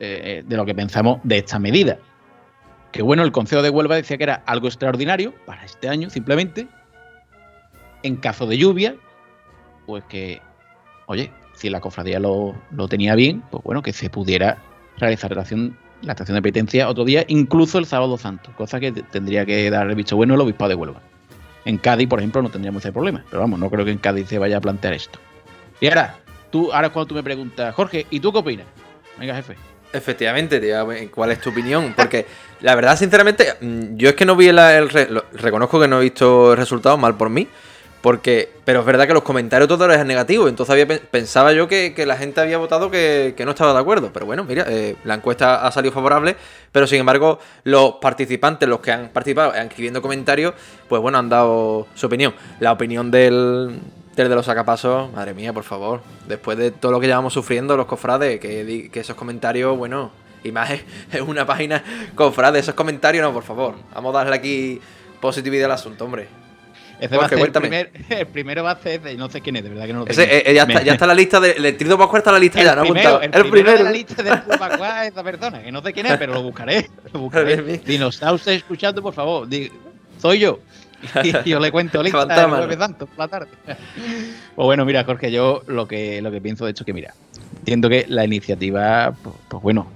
eh, 0.00 0.42
de 0.46 0.56
lo 0.56 0.64
que 0.64 0.74
pensamos 0.74 1.20
de 1.22 1.38
esta 1.38 1.58
medida. 1.58 1.98
Que 2.92 3.02
bueno, 3.02 3.22
el 3.22 3.32
Consejo 3.32 3.62
de 3.62 3.70
Huelva 3.70 3.96
decía 3.96 4.16
que 4.16 4.24
era 4.24 4.42
algo 4.46 4.68
extraordinario 4.68 5.34
para 5.46 5.64
este 5.64 5.88
año, 5.88 6.10
simplemente. 6.10 6.68
En 8.02 8.16
caso 8.16 8.46
de 8.46 8.58
lluvia, 8.58 8.96
pues 9.86 10.04
que, 10.04 10.40
oye, 11.06 11.32
si 11.54 11.70
la 11.70 11.80
cofradía 11.80 12.20
lo, 12.20 12.54
lo 12.70 12.88
tenía 12.88 13.14
bien, 13.14 13.42
pues 13.50 13.62
bueno, 13.64 13.82
que 13.82 13.92
se 13.92 14.10
pudiera 14.10 14.58
realizar 14.98 15.30
relación 15.30 15.76
la 16.04 16.12
estación 16.12 16.36
de 16.36 16.42
penitencia 16.42 16.88
otro 16.88 17.04
día, 17.04 17.24
incluso 17.28 17.78
el 17.78 17.86
sábado 17.86 18.18
santo, 18.18 18.50
cosa 18.56 18.80
que 18.80 18.92
tendría 18.92 19.44
que 19.46 19.70
dar 19.70 19.88
el 19.88 19.94
visto 19.94 20.16
bueno 20.16 20.34
el 20.34 20.40
obispado 20.40 20.70
de 20.70 20.74
Huelva. 20.74 21.00
En 21.64 21.78
Cádiz, 21.78 22.08
por 22.08 22.18
ejemplo, 22.18 22.42
no 22.42 22.50
tendríamos 22.50 22.84
ese 22.84 22.92
problema, 22.92 23.24
pero 23.30 23.40
vamos, 23.40 23.58
no 23.58 23.70
creo 23.70 23.84
que 23.84 23.90
en 23.90 23.98
Cádiz 23.98 24.28
se 24.28 24.38
vaya 24.38 24.58
a 24.58 24.60
plantear 24.60 24.94
esto. 24.94 25.18
Y 25.80 25.88
ahora, 25.88 26.16
tú, 26.50 26.72
ahora 26.72 26.90
cuando 26.90 27.08
tú 27.08 27.14
me 27.14 27.22
preguntas, 27.22 27.74
Jorge, 27.74 28.06
¿y 28.10 28.20
tú 28.20 28.32
qué 28.32 28.38
opinas? 28.38 28.66
Venga, 29.18 29.34
jefe. 29.34 29.56
Efectivamente, 29.92 30.60
tío, 30.60 30.86
¿cuál 31.12 31.30
es 31.30 31.40
tu 31.40 31.50
opinión? 31.50 31.94
Porque 31.96 32.26
la 32.60 32.74
verdad, 32.74 32.98
sinceramente, 32.98 33.54
yo 33.94 34.08
es 34.08 34.14
que 34.14 34.24
no 34.24 34.34
vi 34.36 34.48
el, 34.48 34.58
el, 34.58 34.88
reconozco 35.34 35.80
que 35.80 35.86
no 35.86 36.00
he 36.00 36.02
visto 36.02 36.52
el 36.52 36.58
resultado 36.58 36.98
mal 36.98 37.16
por 37.16 37.30
mí, 37.30 37.46
porque, 38.04 38.50
pero 38.66 38.80
es 38.80 38.84
verdad 38.84 39.06
que 39.06 39.14
los 39.14 39.22
comentarios 39.22 39.66
todos 39.66 39.90
eran 39.90 40.06
negativos. 40.06 40.50
Entonces 40.50 40.70
había, 40.70 40.86
pensaba 40.86 41.54
yo 41.54 41.68
que, 41.68 41.94
la 42.04 42.18
gente 42.18 42.38
había 42.38 42.58
votado 42.58 42.90
que, 42.90 43.34
no 43.46 43.52
estaba 43.52 43.72
de 43.72 43.78
acuerdo. 43.78 44.10
Pero 44.12 44.26
bueno, 44.26 44.44
mira, 44.44 44.66
eh, 44.68 44.96
la 45.04 45.14
encuesta 45.14 45.66
ha 45.66 45.72
salido 45.72 45.90
favorable. 45.90 46.36
Pero 46.70 46.86
sin 46.86 47.00
embargo, 47.00 47.38
los 47.62 47.94
participantes, 48.02 48.68
los 48.68 48.80
que 48.80 48.92
han 48.92 49.08
participado 49.08 49.54
escribiendo 49.54 50.02
comentarios, 50.02 50.52
pues 50.86 51.00
bueno, 51.00 51.16
han 51.16 51.30
dado 51.30 51.86
su 51.94 52.04
opinión. 52.04 52.34
La 52.60 52.72
opinión 52.72 53.10
del, 53.10 53.80
del 54.14 54.28
de 54.28 54.34
los 54.34 54.44
sacapasos, 54.44 55.10
madre 55.10 55.32
mía, 55.32 55.54
por 55.54 55.64
favor. 55.64 56.02
Después 56.28 56.58
de 56.58 56.72
todo 56.72 56.92
lo 56.92 57.00
que 57.00 57.06
llevamos 57.06 57.32
sufriendo 57.32 57.74
los 57.74 57.86
cofrades, 57.86 58.38
que, 58.38 58.90
que 58.92 59.00
esos 59.00 59.16
comentarios, 59.16 59.78
bueno, 59.78 60.10
y 60.42 60.52
más 60.52 60.72
es 61.10 61.22
una 61.22 61.46
página 61.46 61.82
cofrade, 62.14 62.58
esos 62.58 62.74
comentarios, 62.74 63.24
no, 63.24 63.32
por 63.32 63.44
favor. 63.44 63.76
Vamos 63.94 64.14
a 64.14 64.18
darle 64.18 64.36
aquí 64.36 64.78
positividad 65.22 65.64
al 65.64 65.72
asunto, 65.72 66.04
hombre. 66.04 66.43
Ese 67.00 67.16
va 67.16 67.26
a 67.26 67.28
ser 67.28 67.38
el, 67.38 67.52
primer, 67.52 67.90
el, 68.08 68.26
primero 68.26 68.62
va 68.62 68.72
a 68.72 68.78
ser 68.78 69.00
de 69.00 69.16
no 69.16 69.28
sé 69.28 69.40
quién 69.40 69.56
es, 69.56 69.64
de 69.64 69.70
verdad 69.70 69.86
que 69.86 69.92
no 69.92 69.98
lo 70.00 70.04
tengo. 70.04 70.20
Ese, 70.20 70.50
eh, 70.50 70.54
ya, 70.54 70.62
está, 70.62 70.82
ya, 70.82 70.92
está, 70.92 71.06
la 71.06 71.14
lista 71.14 71.40
de, 71.40 71.72
Trido 71.72 71.98
Pascual 71.98 72.20
está 72.20 72.32
la 72.32 72.38
lista 72.38 72.60
el 72.60 72.66
ya, 72.66 72.76
¿no? 72.76 72.82
Primero, 72.82 73.20
el, 73.20 73.34
el, 73.34 73.50
primero, 73.50 73.78
de 73.78 73.84
la 73.84 73.92
lista 73.92 74.22
del 74.22 74.42
Trido 74.42 74.58
Pascual 74.58 75.06
es 75.06 75.12
esa 75.12 75.22
persona, 75.22 75.62
que 75.62 75.72
no 75.72 75.82
sé 75.82 75.92
quién 75.92 76.06
es, 76.06 76.16
pero 76.16 76.34
lo 76.34 76.42
buscaré. 76.42 76.88
Lo 77.12 77.20
buscaré. 77.20 77.80
si 77.84 77.98
nos 77.98 78.14
está 78.14 78.32
usted 78.32 78.52
escuchando, 78.52 79.02
por 79.02 79.14
favor, 79.14 79.48
soy 80.18 80.38
yo. 80.38 80.60
Y 81.22 81.50
yo 81.50 81.60
le 81.60 81.70
cuento 81.70 82.02
lista 82.02 82.22
el 82.22 82.50
jueves 82.50 82.78
santo 82.78 83.06
por 83.06 83.18
la 83.18 83.28
tarde. 83.28 83.48
Pues 83.66 84.64
bueno, 84.64 84.84
mira, 84.84 85.04
Jorge, 85.04 85.30
yo 85.30 85.62
lo 85.66 85.86
que, 85.86 86.22
lo 86.22 86.30
que 86.30 86.40
pienso 86.40 86.64
de 86.64 86.70
hecho 86.70 86.84
que, 86.84 86.92
mira, 86.92 87.14
entiendo 87.58 87.88
que 87.88 88.06
la 88.08 88.24
iniciativa, 88.24 89.12
pues, 89.22 89.34
pues 89.48 89.62
bueno, 89.62 89.90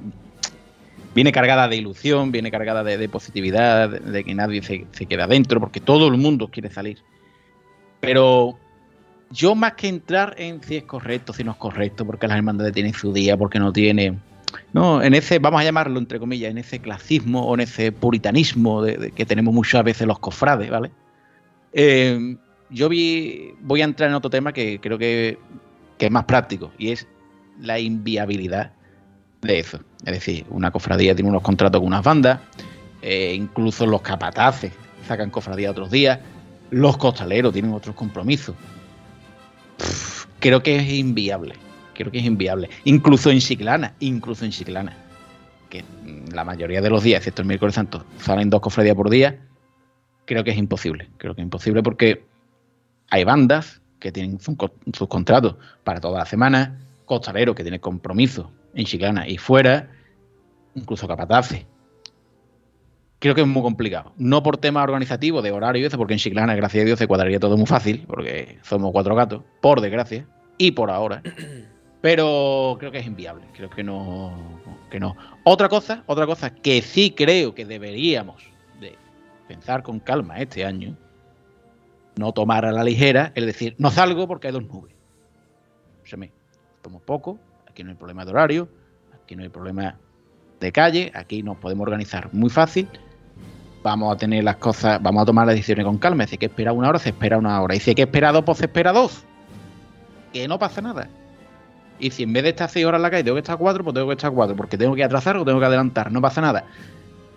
viene 1.18 1.32
cargada 1.32 1.66
de 1.66 1.74
ilusión, 1.74 2.30
viene 2.30 2.48
cargada 2.48 2.84
de, 2.84 3.08
positividad, 3.08 3.88
de, 3.88 4.22
que 4.22 4.36
nadie 4.36 4.62
se, 4.62 5.06
queda 5.06 5.26
dentro, 5.26 5.58
porque 5.58 5.80
todo 5.80 6.06
el 6.06 6.16
mundo 6.16 6.46
quiere 6.46 6.70
salir. 6.70 6.98
Pero 7.98 8.56
yo 9.32 9.56
más 9.56 9.72
que 9.72 9.88
entrar 9.88 10.36
en 10.38 10.62
si 10.62 10.76
es 10.76 10.84
correcto, 10.84 11.32
si 11.32 11.42
no 11.42 11.50
es 11.50 11.56
correcto, 11.56 12.06
porque 12.06 12.28
las 12.28 12.36
hermandades 12.36 12.72
tienen 12.72 12.94
su 12.94 13.12
día, 13.12 13.36
porque 13.36 13.58
no 13.58 13.72
tiene... 13.72 14.16
No, 14.72 15.02
en 15.02 15.12
ese, 15.12 15.40
vamos 15.40 15.60
a 15.60 15.64
llamarlo 15.64 15.98
entre 15.98 16.20
comillas, 16.20 16.52
en 16.52 16.58
ese 16.58 16.78
clasismo 16.78 17.48
o 17.48 17.54
en 17.54 17.62
ese 17.62 17.90
puritanismo 17.90 18.84
que 18.84 19.26
tenemos 19.26 19.52
muchas 19.52 19.82
veces 19.82 20.06
los 20.06 20.20
cofrades, 20.20 20.70
¿vale? 20.70 20.92
Eh, 21.72 22.36
yo 22.70 22.88
vi, 22.88 23.54
voy 23.60 23.82
a 23.82 23.86
entrar 23.86 24.08
en 24.08 24.14
otro 24.14 24.30
tema 24.30 24.52
que 24.52 24.78
creo 24.80 24.98
que, 24.98 25.36
que 25.98 26.06
es 26.06 26.12
más 26.12 26.26
práctico 26.26 26.70
y 26.78 26.92
es 26.92 27.08
la 27.60 27.80
inviabilidad 27.80 28.77
de 29.42 29.58
eso. 29.58 29.80
Es 30.04 30.12
decir, 30.12 30.46
una 30.50 30.70
cofradía 30.70 31.14
tiene 31.14 31.30
unos 31.30 31.42
contratos 31.42 31.80
con 31.80 31.88
unas 31.88 32.04
bandas 32.04 32.40
eh, 33.02 33.34
incluso 33.34 33.86
los 33.86 34.02
capataces 34.02 34.72
sacan 35.06 35.30
cofradía 35.30 35.70
otros 35.70 35.90
días, 35.90 36.18
los 36.70 36.96
costaleros 36.96 37.52
tienen 37.52 37.72
otros 37.72 37.94
compromisos. 37.94 38.54
creo 40.40 40.62
que 40.62 40.76
es 40.76 40.92
inviable, 40.92 41.54
creo 41.94 42.10
que 42.10 42.18
es 42.18 42.24
inviable. 42.24 42.68
Incluso 42.84 43.30
en 43.30 43.38
Chiclana, 43.38 43.94
incluso 44.00 44.44
en 44.44 44.50
Chiclana, 44.50 44.96
que 45.70 45.84
la 46.32 46.44
mayoría 46.44 46.80
de 46.80 46.90
los 46.90 47.02
días, 47.02 47.18
excepto 47.18 47.42
el 47.42 47.48
miércoles 47.48 47.74
santo, 47.74 48.04
salen 48.18 48.50
dos 48.50 48.60
cofradías 48.60 48.96
por 48.96 49.08
día, 49.08 49.38
creo 50.24 50.44
que 50.44 50.50
es 50.50 50.58
imposible. 50.58 51.08
Creo 51.16 51.34
que 51.34 51.40
es 51.40 51.44
imposible 51.44 51.82
porque 51.82 52.24
hay 53.10 53.24
bandas 53.24 53.80
que 54.00 54.12
tienen 54.12 54.38
sus 54.40 55.08
contratos 55.08 55.56
para 55.84 56.00
toda 56.00 56.18
la 56.18 56.26
semana, 56.26 56.78
costaleros 57.08 57.56
que 57.56 57.64
tienen 57.64 57.80
compromiso 57.80 58.52
en 58.74 58.84
Chiclana 58.84 59.26
y 59.26 59.38
fuera, 59.38 59.90
incluso 60.74 61.08
capataces 61.08 61.66
creo 63.18 63.34
que 63.34 63.40
es 63.42 63.46
muy 63.46 63.62
complicado. 63.62 64.12
No 64.16 64.42
por 64.42 64.58
tema 64.58 64.82
organizativo, 64.82 65.42
de 65.42 65.50
horario 65.50 65.82
y 65.82 65.86
eso, 65.86 65.98
porque 65.98 66.14
en 66.14 66.18
Chiclana, 66.18 66.54
gracias 66.54 66.82
a 66.82 66.86
Dios, 66.86 66.98
se 66.98 67.06
cuadraría 67.06 67.40
todo 67.40 67.56
muy 67.56 67.66
fácil, 67.66 68.04
porque 68.06 68.58
somos 68.62 68.92
cuatro 68.92 69.14
gatos, 69.14 69.42
por 69.60 69.80
desgracia, 69.80 70.26
y 70.56 70.72
por 70.72 70.90
ahora. 70.90 71.22
Pero 72.00 72.76
creo 72.78 72.92
que 72.92 72.98
es 72.98 73.06
inviable, 73.06 73.44
creo 73.54 73.70
que 73.70 73.82
no, 73.82 74.32
que 74.88 75.00
no. 75.00 75.16
Otra 75.42 75.68
cosa, 75.68 76.04
otra 76.06 76.26
cosa 76.26 76.54
que 76.54 76.80
sí 76.80 77.10
creo 77.10 77.56
que 77.56 77.64
deberíamos 77.64 78.40
de 78.80 78.96
pensar 79.48 79.82
con 79.82 79.98
calma 79.98 80.38
este 80.38 80.64
año, 80.64 80.96
no 82.16 82.32
tomar 82.32 82.64
a 82.64 82.70
la 82.70 82.84
ligera, 82.84 83.32
es 83.34 83.44
decir, 83.46 83.74
no 83.78 83.90
salgo 83.90 84.28
porque 84.28 84.46
hay 84.46 84.52
dos 84.52 84.62
nubes. 84.62 84.94
Se 86.04 86.16
me, 86.16 86.30
somos 86.88 87.02
poco, 87.02 87.38
aquí 87.68 87.84
no 87.84 87.90
hay 87.90 87.96
problema 87.96 88.24
de 88.24 88.30
horario, 88.30 88.68
aquí 89.22 89.36
no 89.36 89.42
hay 89.42 89.48
problema 89.48 89.96
de 90.60 90.72
calle, 90.72 91.12
aquí 91.14 91.42
nos 91.42 91.58
podemos 91.58 91.82
organizar 91.82 92.30
muy 92.32 92.50
fácil 92.50 92.88
vamos 93.82 94.14
a 94.14 94.18
tener 94.18 94.44
las 94.44 94.56
cosas, 94.56 95.00
vamos 95.02 95.22
a 95.22 95.26
tomar 95.26 95.46
las 95.46 95.54
decisiones 95.54 95.84
con 95.84 95.98
calma. 95.98 96.26
Si 96.26 96.34
hay 96.34 96.38
que 96.38 96.46
esperar 96.46 96.74
una 96.74 96.88
hora, 96.88 96.98
se 96.98 97.10
espera 97.10 97.38
una 97.38 97.60
hora. 97.60 97.74
Y 97.74 97.80
si 97.80 97.90
hay 97.90 97.94
que 97.94 98.02
esperar 98.02 98.32
dos, 98.32 98.44
pues 98.44 98.58
se 98.58 98.66
espera 98.66 98.92
dos. 98.92 99.24
Que 100.32 100.48
no 100.48 100.58
pasa 100.58 100.80
nada. 100.80 101.08
Y 101.98 102.10
si 102.10 102.22
en 102.22 102.32
vez 102.32 102.44
de 102.44 102.50
estar 102.50 102.68
seis 102.68 102.86
horas 102.86 102.98
en 102.98 103.02
la 103.02 103.10
calle 103.10 103.24
tengo 103.24 103.36
que 103.36 103.40
estar 103.40 103.58
cuatro, 103.58 103.82
pues 103.82 103.94
tengo 103.94 104.06
que 104.06 104.14
estar 104.14 104.30
cuatro. 104.30 104.56
Porque 104.56 104.76
tengo 104.76 104.94
que 104.94 105.04
atrasar 105.04 105.36
o 105.36 105.44
tengo 105.44 105.58
que 105.58 105.66
adelantar. 105.66 106.12
No 106.12 106.20
pasa 106.20 106.40
nada. 106.40 106.64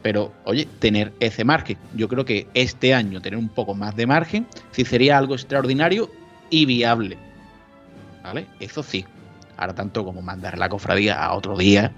Pero, 0.02 0.34
oye, 0.46 0.68
tener 0.80 1.14
ese 1.20 1.44
margen. 1.44 1.78
Yo 1.96 2.08
creo 2.08 2.26
que 2.26 2.48
este 2.54 2.94
año 2.94 3.22
tener 3.22 3.38
un 3.38 3.50
poco 3.50 3.76
más 3.76 3.96
de 3.96 4.08
margen, 4.08 4.48
sí 4.72 4.84
sería 4.84 5.18
algo 5.18 5.36
extraordinario 5.36 6.10
y 6.50 6.66
viable. 6.66 7.18
¿Vale? 8.24 8.48
Eso 8.60 8.84
sí. 8.84 9.06
Ahora 9.62 9.76
tanto 9.76 10.04
como 10.04 10.24
mandar 10.24 10.58
la 10.58 10.70
cofradía 10.70 11.24
a 11.24 11.36
otro 11.36 11.56
día, 11.56 11.92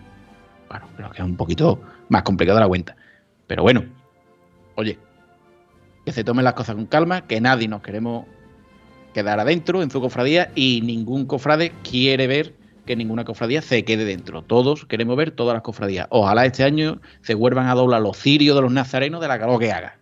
bueno, 0.67 0.85
creo 0.97 1.11
que 1.11 1.21
es 1.21 1.23
un 1.23 1.37
poquito 1.37 1.79
más 2.09 2.23
complicado 2.23 2.59
la 2.59 2.67
cuenta. 2.67 2.97
Pero 3.47 3.63
bueno, 3.63 3.85
oye, 4.75 4.99
que 6.05 6.11
se 6.11 6.25
tomen 6.25 6.43
las 6.43 6.55
cosas 6.55 6.75
con 6.75 6.87
calma, 6.87 7.25
que 7.25 7.39
nadie 7.39 7.69
nos 7.69 7.81
queremos 7.81 8.25
quedar 9.13 9.39
adentro 9.39 9.81
en 9.81 9.89
su 9.89 10.01
cofradía 10.01 10.51
y 10.55 10.81
ningún 10.81 11.25
cofrade 11.25 11.71
quiere 11.89 12.27
ver 12.27 12.53
que 12.85 12.97
ninguna 12.97 13.23
cofradía 13.23 13.61
se 13.61 13.85
quede 13.85 14.03
dentro. 14.03 14.41
Todos 14.41 14.83
queremos 14.83 15.15
ver 15.15 15.31
todas 15.31 15.53
las 15.53 15.63
cofradías. 15.63 16.07
Ojalá 16.09 16.45
este 16.45 16.65
año 16.65 16.99
se 17.21 17.33
vuelvan 17.33 17.67
a 17.67 17.75
doblar 17.75 18.01
los 18.01 18.17
cirios 18.17 18.57
de 18.57 18.61
los 18.61 18.73
nazarenos 18.73 19.21
de 19.21 19.29
la 19.29 19.39
calor 19.39 19.57
que 19.61 19.71
haga. 19.71 19.97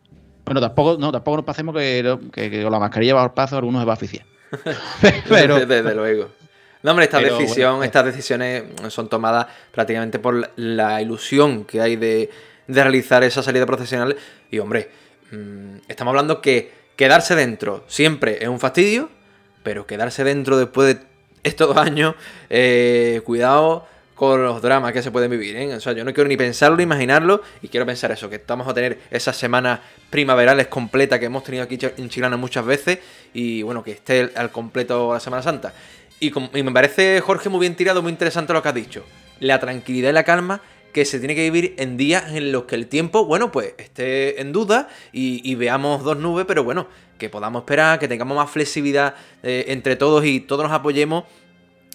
Bueno, 0.46 0.62
tampoco, 0.62 0.98
no, 1.00 1.12
tampoco 1.12 1.38
nos 1.38 1.46
pasemos 1.46 1.76
que, 1.76 2.18
con 2.64 2.72
la 2.72 2.80
mascarilla 2.80 3.14
va 3.14 3.24
al 3.24 3.36
paso 3.36 3.56
algunos 3.56 3.84
se 3.84 3.86
va 3.86 3.94
a 3.94 3.98
oficiar. 3.98 4.26
Pero, 5.30 5.64
desde, 5.64 5.94
luego. 5.94 6.41
No, 6.84 6.92
hombre, 6.92 7.06
esta 7.06 7.20
decisión, 7.20 7.84
estas 7.84 8.06
decisiones 8.06 8.64
son 8.90 9.08
tomadas 9.08 9.48
prácticamente 9.72 10.20
por 10.20 10.52
la 10.56 11.02
ilusión 11.02 11.66
que 11.66 11.82
hay 11.82 11.96
de, 11.96 12.30
de 12.68 12.84
realizar 12.84 13.24
esa 13.24 13.44
salida 13.44 13.66
profesional. 13.66 14.16
Y 14.50 14.60
hombre, 14.60 14.90
mm, 15.32 15.78
estamos 15.88 16.12
hablando 16.12 16.42
que 16.42 16.72
quedarse 16.96 17.36
dentro 17.36 17.84
siempre 17.88 18.40
es 18.42 18.48
un 18.48 18.60
fastidio, 18.60 19.10
pero 19.64 19.86
quedarse 19.86 20.24
dentro 20.24 20.58
después 20.58 20.96
de 20.96 21.02
estos 21.44 21.68
dos 21.68 21.78
años, 21.86 22.16
eh, 22.50 23.22
cuidado 23.26 23.88
con 24.16 24.44
los 24.44 24.62
dramas 24.62 24.94
que 24.94 25.02
se 25.02 25.10
pueden 25.10 25.32
vivir. 25.32 25.56
¿eh? 25.56 25.74
O 25.74 25.80
sea, 25.80 25.94
yo 25.94 26.04
no 26.04 26.14
quiero 26.14 26.28
ni 26.28 26.38
pensarlo 26.38 26.78
ni 26.78 26.84
imaginarlo 26.84 27.42
y 27.64 27.70
quiero 27.70 27.88
pensar 27.88 28.12
eso, 28.12 28.30
que 28.30 28.36
estamos 28.36 28.68
a 28.68 28.74
tener 28.74 29.00
esas 29.10 29.36
semanas 29.36 29.80
primaverales 30.12 30.68
completas 30.68 31.18
que 31.18 31.26
hemos 31.26 31.44
tenido 31.44 31.64
aquí 31.64 31.80
en 31.98 32.08
Chilana 32.08 32.38
muchas 32.38 32.64
veces 32.64 33.00
y 33.34 33.64
bueno, 33.64 33.84
que 33.84 33.92
esté 33.94 34.32
al 34.36 34.52
completo 34.52 35.12
la 35.12 35.20
Semana 35.20 35.42
Santa. 35.42 35.74
Y, 36.24 36.32
me 36.62 36.72
parece, 36.72 37.20
Jorge, 37.20 37.50
muy 37.50 37.62
bien 37.62 37.76
tirado, 37.76 38.04
muy 38.04 38.12
interesante 38.12 38.54
lo 38.54 38.62
que 38.62 38.70
has 38.70 38.76
dicho. 38.76 39.04
La 39.40 39.60
tranquilidad 39.60 40.12
y 40.12 40.14
la 40.14 40.24
calma 40.24 40.62
que 40.94 41.04
se 41.04 41.18
tiene 41.18 41.34
que 41.34 41.42
vivir 41.42 41.74
en 41.80 41.98
días 41.98 42.34
en 42.34 42.52
los 42.52 42.66
que 42.66 42.76
el 42.76 42.86
tiempo, 42.86 43.26
bueno, 43.26 43.52
pues 43.52 43.74
esté 43.80 44.40
en 44.40 44.52
duda 44.52 44.88
y, 45.12 45.56
veamos 45.56 46.04
dos 46.04 46.18
nubes, 46.18 46.46
pero 46.46 46.64
bueno, 46.64 46.88
que 47.18 47.30
podamos 47.30 47.64
esperar, 47.64 47.98
que 47.98 48.08
tengamos 48.08 48.38
más 48.38 48.52
flexibilidad 48.52 49.16
eh, 49.42 49.66
entre 49.70 49.96
todos 49.96 50.24
y 50.24 50.42
todos 50.42 50.62
nos 50.64 50.72
apoyemos 50.72 51.24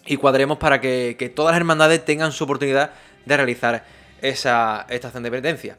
y 0.04 0.16
cuadremos 0.16 0.58
para 0.58 0.80
que, 0.80 1.32
todas 1.36 1.52
las 1.52 1.60
hermandades 1.60 2.04
tengan 2.04 2.32
su 2.32 2.42
oportunidad 2.42 2.90
de 3.26 3.36
realizar 3.36 3.84
esa 4.22 4.86
estación 4.88 5.22
de 5.22 5.30
penitencia. 5.30 5.78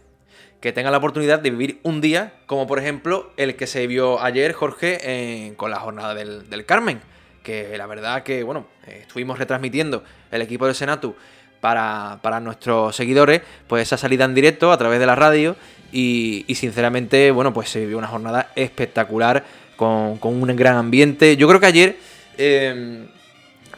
Que 0.62 0.72
tengan 0.72 0.94
la 0.94 1.00
oportunidad 1.00 1.40
de 1.40 1.50
vivir 1.50 1.82
un 1.84 2.00
día, 2.00 2.34
como 2.46 2.66
por 2.66 2.80
ejemplo 2.80 3.30
el 3.36 3.58
que 3.58 3.68
se 3.68 3.88
vio 3.88 4.22
ayer, 4.22 4.54
Jorge, 4.54 5.54
con 5.58 5.70
la 5.70 5.82
jornada 5.82 6.16
del 6.16 6.66
Carmen. 6.66 7.02
Que 7.48 7.78
la 7.78 7.88
verdad 7.88 8.24
que, 8.24 8.44
bueno, 8.44 8.68
estuvimos 8.86 9.40
retransmitiendo 9.40 10.04
el 10.32 10.42
equipo 10.42 10.66
del 10.66 10.76
Senatu 10.76 11.16
para, 11.62 12.42
nuestros 12.42 12.94
seguidores, 12.94 13.42
pues 13.68 13.84
esa 13.84 13.96
salida 13.96 14.26
en 14.26 14.36
directo 14.36 14.70
a 14.70 14.78
través 14.78 15.00
de 15.00 15.06
la 15.06 15.16
radio 15.16 15.56
y, 15.94 16.44
sinceramente, 16.56 17.32
bueno, 17.32 17.54
pues 17.54 17.70
se 17.70 17.80
vivió 17.80 18.00
una 18.00 18.08
jornada 18.08 18.52
espectacular 18.58 19.46
con, 19.78 20.20
un 20.22 20.56
gran 20.58 20.76
ambiente. 20.76 21.38
Yo 21.38 21.48
creo 21.48 21.62
que 21.62 21.68
ayer 21.68 21.98
em, 22.38 23.08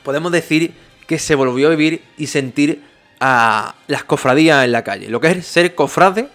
podemos 0.02 0.32
decir 0.32 0.74
que 1.06 1.20
se 1.20 1.36
volvió 1.36 1.68
a 1.68 1.70
vivir 1.70 2.02
y 2.18 2.26
sentir 2.26 2.82
a 3.20 3.76
las 3.86 4.04
cofradías 4.04 4.66
en 4.66 4.72
la 4.72 4.84
calle, 4.84 5.10
lo 5.10 5.22
que 5.22 5.30
es 5.30 5.46
ser 5.46 5.76
cofrade 5.76 6.28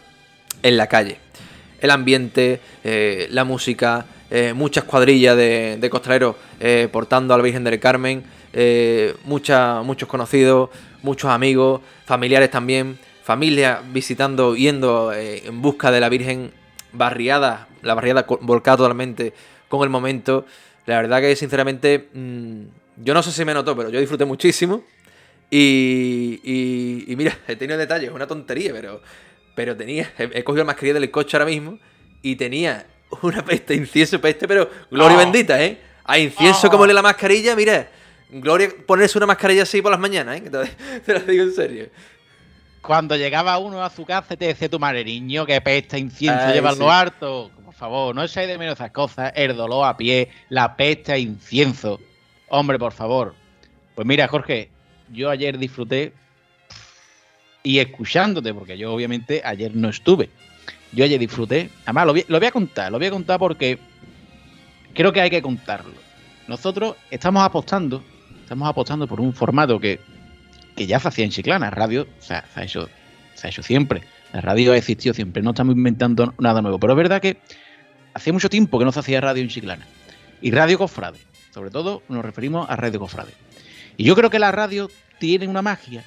en 0.62 0.76
la 0.76 0.86
calle. 0.86 1.18
El 1.80 1.90
ambiente, 1.90 2.60
eh, 2.84 3.26
la 3.32 3.42
música, 3.42 4.06
eh, 4.34 4.52
muchas 4.52 4.82
cuadrillas 4.82 5.36
de, 5.36 5.78
de 5.80 5.90
costaleros 5.90 6.34
eh, 6.58 6.88
portando 6.90 7.34
a 7.34 7.36
la 7.36 7.42
Virgen 7.44 7.62
del 7.62 7.78
Carmen, 7.78 8.24
muchos 9.24 10.08
conocidos, 10.08 10.70
muchos 11.02 11.30
amigos, 11.30 11.82
familiares 12.04 12.50
también, 12.50 12.98
familia 13.22 13.80
visitando, 13.92 14.56
yendo 14.56 15.12
eh, 15.12 15.44
en 15.46 15.62
busca 15.62 15.90
de 15.90 16.00
la 16.00 16.08
Virgen 16.08 16.50
barriada, 16.92 17.68
la 17.82 17.94
barriada 17.94 18.26
volcada 18.40 18.78
totalmente 18.78 19.32
con 19.68 19.82
el 19.82 19.88
momento. 19.88 20.46
La 20.86 20.96
verdad 20.96 21.20
que 21.20 21.36
sinceramente, 21.36 22.08
mm, 22.12 22.62
yo 23.04 23.14
no 23.14 23.22
sé 23.22 23.30
si 23.32 23.44
me 23.44 23.54
notó, 23.54 23.76
pero 23.76 23.88
yo 23.88 24.00
disfruté 24.00 24.24
muchísimo. 24.24 24.82
Y, 25.50 26.40
y, 27.06 27.16
mira, 27.16 27.38
he 27.48 27.56
tenido 27.56 27.78
detalles, 27.78 28.10
una 28.10 28.26
tontería, 28.26 28.72
pero, 28.72 29.00
pero 29.54 29.76
tenía, 29.76 30.10
he, 30.18 30.42
cogido 30.42 30.64
la 30.64 30.72
mascarilla 30.72 30.94
del 30.94 31.10
coche 31.10 31.36
ahora 31.36 31.46
mismo 31.46 31.78
y 32.20 32.36
tenía 32.36 32.86
una 33.22 33.44
peste, 33.44 33.74
incienso 33.74 34.20
peste, 34.20 34.46
pero 34.48 34.70
gloria 34.90 35.16
oh. 35.16 35.20
bendita, 35.20 35.62
¿eh? 35.62 35.80
A 36.04 36.18
incienso 36.18 36.68
como 36.70 36.84
oh. 36.84 36.86
le 36.86 36.92
la 36.92 37.02
mascarilla, 37.02 37.56
mira, 37.56 37.88
Gloria 38.40 38.68
ponerse 38.84 39.16
una 39.16 39.28
mascarilla 39.28 39.62
así 39.62 39.80
por 39.80 39.92
las 39.92 40.00
mañanas, 40.00 40.40
¿eh? 40.40 40.50
Te, 41.06 41.12
lo 41.12 41.20
digo 41.20 41.44
en 41.44 41.52
serio. 41.52 41.88
Cuando 42.80 43.16
llegaba 43.16 43.58
uno 43.58 43.82
a 43.82 43.88
su 43.90 44.04
casa 44.04 44.36
te 44.36 44.46
decía 44.46 44.68
tu 44.68 44.78
madre, 44.78 45.04
niño, 45.04 45.46
que 45.46 45.60
pesta, 45.60 45.96
incienso, 45.96 46.52
llevarlo 46.52 46.90
harto. 46.90 47.50
Por 47.64 47.74
favor, 47.74 48.14
no 48.14 48.24
echáis 48.24 48.48
de 48.48 48.58
menos 48.58 48.74
esas 48.74 48.90
cosas, 48.90 49.32
el 49.36 49.56
dolor 49.56 49.86
a 49.86 49.96
pie, 49.96 50.30
la 50.48 50.76
pesta, 50.76 51.16
incienso. 51.16 52.00
Hombre, 52.48 52.78
por 52.78 52.92
favor. 52.92 53.34
Pues 53.94 54.06
mira, 54.06 54.26
Jorge, 54.26 54.68
yo 55.12 55.30
ayer 55.30 55.56
disfruté 55.56 56.12
y 57.62 57.78
escuchándote, 57.78 58.52
porque 58.52 58.76
yo 58.76 58.92
obviamente 58.92 59.40
ayer 59.44 59.74
no 59.76 59.88
estuve. 59.90 60.28
Yo 60.94 61.04
ayer 61.04 61.18
disfruté. 61.18 61.70
Además, 61.84 62.06
lo 62.06 62.14
lo 62.28 62.38
voy 62.38 62.48
a 62.48 62.52
contar, 62.52 62.92
lo 62.92 62.98
voy 62.98 63.08
a 63.08 63.10
contar 63.10 63.38
porque 63.38 63.78
creo 64.94 65.12
que 65.12 65.20
hay 65.20 65.30
que 65.30 65.42
contarlo. 65.42 65.94
Nosotros 66.46 66.96
estamos 67.10 67.42
apostando 67.42 68.02
estamos 68.44 68.68
apostando 68.68 69.08
por 69.08 69.20
un 69.20 69.32
formato 69.32 69.80
que, 69.80 69.98
ya 70.76 71.00
se 71.00 71.08
hacía 71.08 71.24
en 71.24 71.30
Chiclana, 71.30 71.70
radio, 71.70 72.06
se 72.18 72.34
ha 72.34 72.44
hecho, 72.62 72.88
se 73.34 73.46
ha 73.46 73.50
hecho 73.50 73.62
siempre. 73.62 74.02
La 74.32 74.40
radio 74.40 74.72
ha 74.72 74.76
existido 74.76 75.14
siempre, 75.14 75.42
no 75.42 75.50
estamos 75.50 75.74
inventando 75.74 76.34
nada 76.38 76.60
nuevo. 76.60 76.78
Pero 76.78 76.92
es 76.92 76.96
verdad 76.96 77.20
que 77.20 77.38
hacía 78.12 78.32
mucho 78.32 78.50
tiempo 78.50 78.78
que 78.78 78.84
no 78.84 78.92
se 78.92 79.00
hacía 79.00 79.20
radio 79.20 79.42
en 79.42 79.48
Chiclana. 79.48 79.86
Y 80.42 80.50
Radio 80.50 80.78
Cofrade, 80.78 81.18
sobre 81.52 81.70
todo 81.70 82.02
nos 82.08 82.24
referimos 82.24 82.68
a 82.68 82.76
Radio 82.76 83.00
Cofrade. 83.00 83.32
Y 83.96 84.04
yo 84.04 84.14
creo 84.14 84.30
que 84.30 84.38
la 84.38 84.52
radio 84.52 84.90
tiene 85.18 85.46
una 85.46 85.62
magia, 85.62 86.04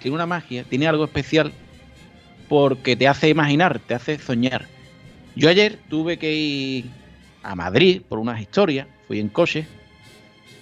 tiene 0.00 0.16
una 0.16 0.26
magia, 0.26 0.64
tiene 0.64 0.88
algo 0.88 1.04
especial 1.04 1.52
porque 2.50 2.96
te 2.96 3.08
hace 3.08 3.30
imaginar, 3.30 3.78
te 3.78 3.94
hace 3.94 4.18
soñar. 4.18 4.66
Yo 5.34 5.48
ayer 5.48 5.78
tuve 5.88 6.18
que 6.18 6.34
ir 6.34 6.84
a 7.42 7.54
Madrid 7.54 8.02
por 8.06 8.18
unas 8.18 8.40
historias, 8.40 8.86
fui 9.06 9.20
en 9.20 9.30
coche, 9.30 9.66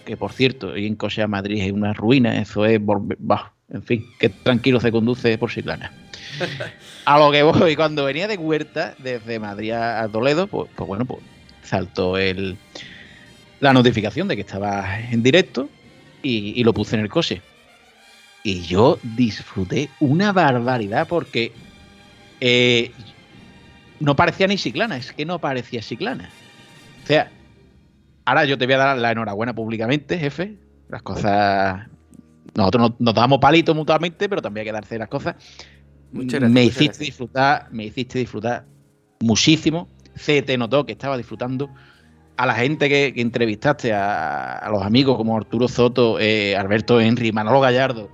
que 0.04 0.16
por 0.16 0.32
cierto, 0.32 0.68
hoy 0.68 0.86
en 0.86 0.94
Coche 0.94 1.22
a 1.22 1.26
Madrid 1.26 1.62
es 1.62 1.72
una 1.72 1.92
ruina, 1.92 2.40
eso 2.40 2.64
es 2.64 2.80
En 3.68 3.82
fin, 3.82 4.06
qué 4.20 4.28
tranquilo 4.28 4.80
se 4.80 4.92
conduce 4.92 5.36
por 5.36 5.50
Chiclana. 5.50 5.92
a 7.04 7.18
lo 7.18 7.32
que 7.32 7.42
voy, 7.42 7.74
cuando 7.74 8.04
venía 8.04 8.28
de 8.28 8.36
Huerta, 8.36 8.94
desde 8.98 9.40
Madrid 9.40 9.72
a 9.72 10.08
Toledo, 10.08 10.46
pues, 10.46 10.70
pues 10.76 10.86
bueno, 10.86 11.04
pues 11.04 11.20
saltó 11.62 12.16
el, 12.16 12.56
la 13.60 13.72
notificación 13.72 14.28
de 14.28 14.36
que 14.36 14.42
estaba 14.42 15.00
en 15.00 15.22
directo 15.22 15.68
y, 16.22 16.62
lo 16.64 16.72
puse 16.72 16.96
en 16.96 17.02
el 17.02 17.08
coche. 17.08 17.42
Y 18.42 18.62
yo 18.62 18.98
disfruté 19.02 19.90
una 20.00 20.32
barbaridad 20.32 21.06
porque 21.08 21.52
eh, 22.40 22.92
no 24.00 24.16
parecía 24.16 24.46
ni 24.46 24.56
Chiclana, 24.56 24.96
es 24.96 25.12
que 25.12 25.24
no 25.24 25.38
parecía 25.38 25.80
Chiclana. 25.80 26.30
O 27.04 27.06
sea, 27.06 27.30
ahora 28.24 28.44
yo 28.44 28.58
te 28.58 28.66
voy 28.66 28.74
a 28.74 28.78
dar 28.78 28.98
la 28.98 29.12
enhorabuena 29.12 29.54
públicamente, 29.54 30.18
jefe. 30.18 30.56
Las 30.88 31.02
cosas. 31.02 31.86
Nosotros 32.54 32.92
nos, 32.98 33.14
damos 33.14 33.38
palitos 33.38 33.76
mutuamente, 33.76 34.28
pero 34.28 34.40
también 34.40 34.62
hay 34.62 34.68
que 34.68 34.72
darse 34.72 34.98
las 34.98 35.08
cosas. 35.08 35.36
me 36.12 36.64
hiciste 36.64 37.04
disfrutar, 37.04 37.68
me 37.70 37.84
hiciste 37.84 38.18
disfrutar 38.18 38.64
muchísimo. 39.20 39.88
Se 40.14 40.42
te 40.42 40.56
notó 40.56 40.84
que 40.84 40.92
estaba 40.92 41.16
disfrutando 41.16 41.70
a 42.36 42.46
la 42.46 42.54
gente 42.54 42.88
que, 42.88 43.12
entrevistaste, 43.20 43.92
a, 43.92 44.68
los 44.70 44.82
amigos 44.82 45.16
como 45.16 45.36
Arturo 45.36 45.68
Soto, 45.68 46.18
eh, 46.20 46.56
Alberto 46.56 47.00
Henry, 47.00 47.32
Manolo 47.32 47.60
Gallardo, 47.60 48.08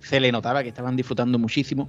se 0.00 0.20
le 0.20 0.32
notaba 0.32 0.62
que 0.62 0.68
estaban 0.68 0.96
disfrutando 0.96 1.38
muchísimo. 1.38 1.88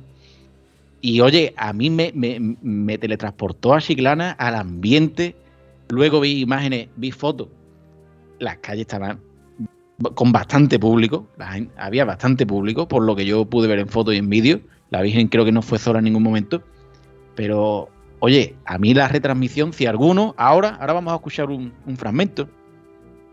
Y 1.01 1.21
oye, 1.21 1.53
a 1.57 1.73
mí 1.73 1.89
me, 1.89 2.97
teletransportó 2.97 3.73
a 3.73 3.81
Chiclana, 3.81 4.31
al 4.31 4.55
ambiente. 4.55 5.35
Luego 5.89 6.19
vi 6.19 6.41
imágenes, 6.41 6.89
vi 6.95 7.11
fotos. 7.11 7.47
Las 8.39 8.57
calles 8.57 8.81
estaban 8.81 9.19
con 10.15 10.31
bastante 10.31 10.79
público. 10.79 11.27
había 11.77 12.05
bastante 12.05 12.45
público, 12.45 12.87
por 12.87 13.03
lo 13.03 13.15
que 13.15 13.25
yo 13.25 13.45
pude 13.45 13.67
ver 13.67 13.79
en 13.79 13.87
fotos 13.87 14.13
y 14.13 14.17
en 14.17 14.29
vídeo. 14.29 14.61
La 14.89 15.01
Virgen 15.01 15.27
creo 15.27 15.45
que 15.45 15.51
no 15.51 15.61
fue 15.61 15.79
sola 15.79 15.99
en 15.99 16.05
ningún 16.05 16.23
momento. 16.23 16.63
Pero 17.35 17.89
Oye, 18.19 18.55
a 18.65 18.77
mí 18.77 18.93
la 18.93 19.07
retransmisión, 19.07 19.71
si 19.71 19.85
alguno, 19.85 20.35
ahora, 20.37 20.77
ahora 20.79 20.93
vamos 20.93 21.13
a 21.13 21.15
escuchar 21.15 21.49
un, 21.49 21.71
fragmento 21.95 22.49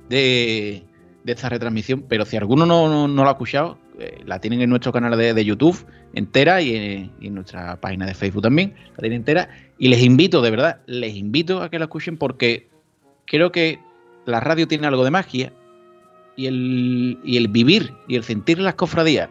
de, 0.09 0.85
esta 1.25 1.49
retransmisión, 1.49 2.05
pero 2.09 2.25
si 2.25 2.37
alguno 2.37 2.67
no, 2.67 3.09
no, 3.09 3.23
lo 3.23 3.29
ha 3.29 3.33
escuchado, 3.33 3.79
eh, 3.99 4.23
la 4.27 4.41
tienen 4.41 4.61
en 4.61 4.71
nuestro 4.71 4.93
canal 4.93 5.17
de, 5.17 5.45
YouTube 5.45 5.87
entera 6.13 6.61
y 6.61 7.11
en, 7.21 7.35
nuestra 7.35 7.81
página 7.81 8.07
de 8.07 8.15
Facebook 8.15 8.43
también, 8.43 8.75
la 8.91 9.01
tienen 9.01 9.19
entera. 9.19 9.49
Y 9.79 9.89
les 9.89 10.03
invito, 10.03 10.43
de 10.43 10.51
verdad, 10.51 10.81
les 10.87 11.15
invito 11.15 11.63
a 11.63 11.71
que 11.71 11.79
la 11.79 11.87
escuchen 11.87 12.17
porque 12.17 12.69
creo 13.27 13.53
que 13.53 13.79
la 14.25 14.41
radio 14.41 14.69
tiene 14.69 14.87
algo 14.87 15.05
de 15.05 15.11
magia 15.11 15.53
y 16.37 16.47
el, 16.47 17.19
y 17.25 17.37
el 17.37 17.49
vivir 17.49 17.95
y 18.09 18.17
el 18.17 18.25
sentir 18.25 18.59
las 18.59 18.75
cofradías 18.75 19.29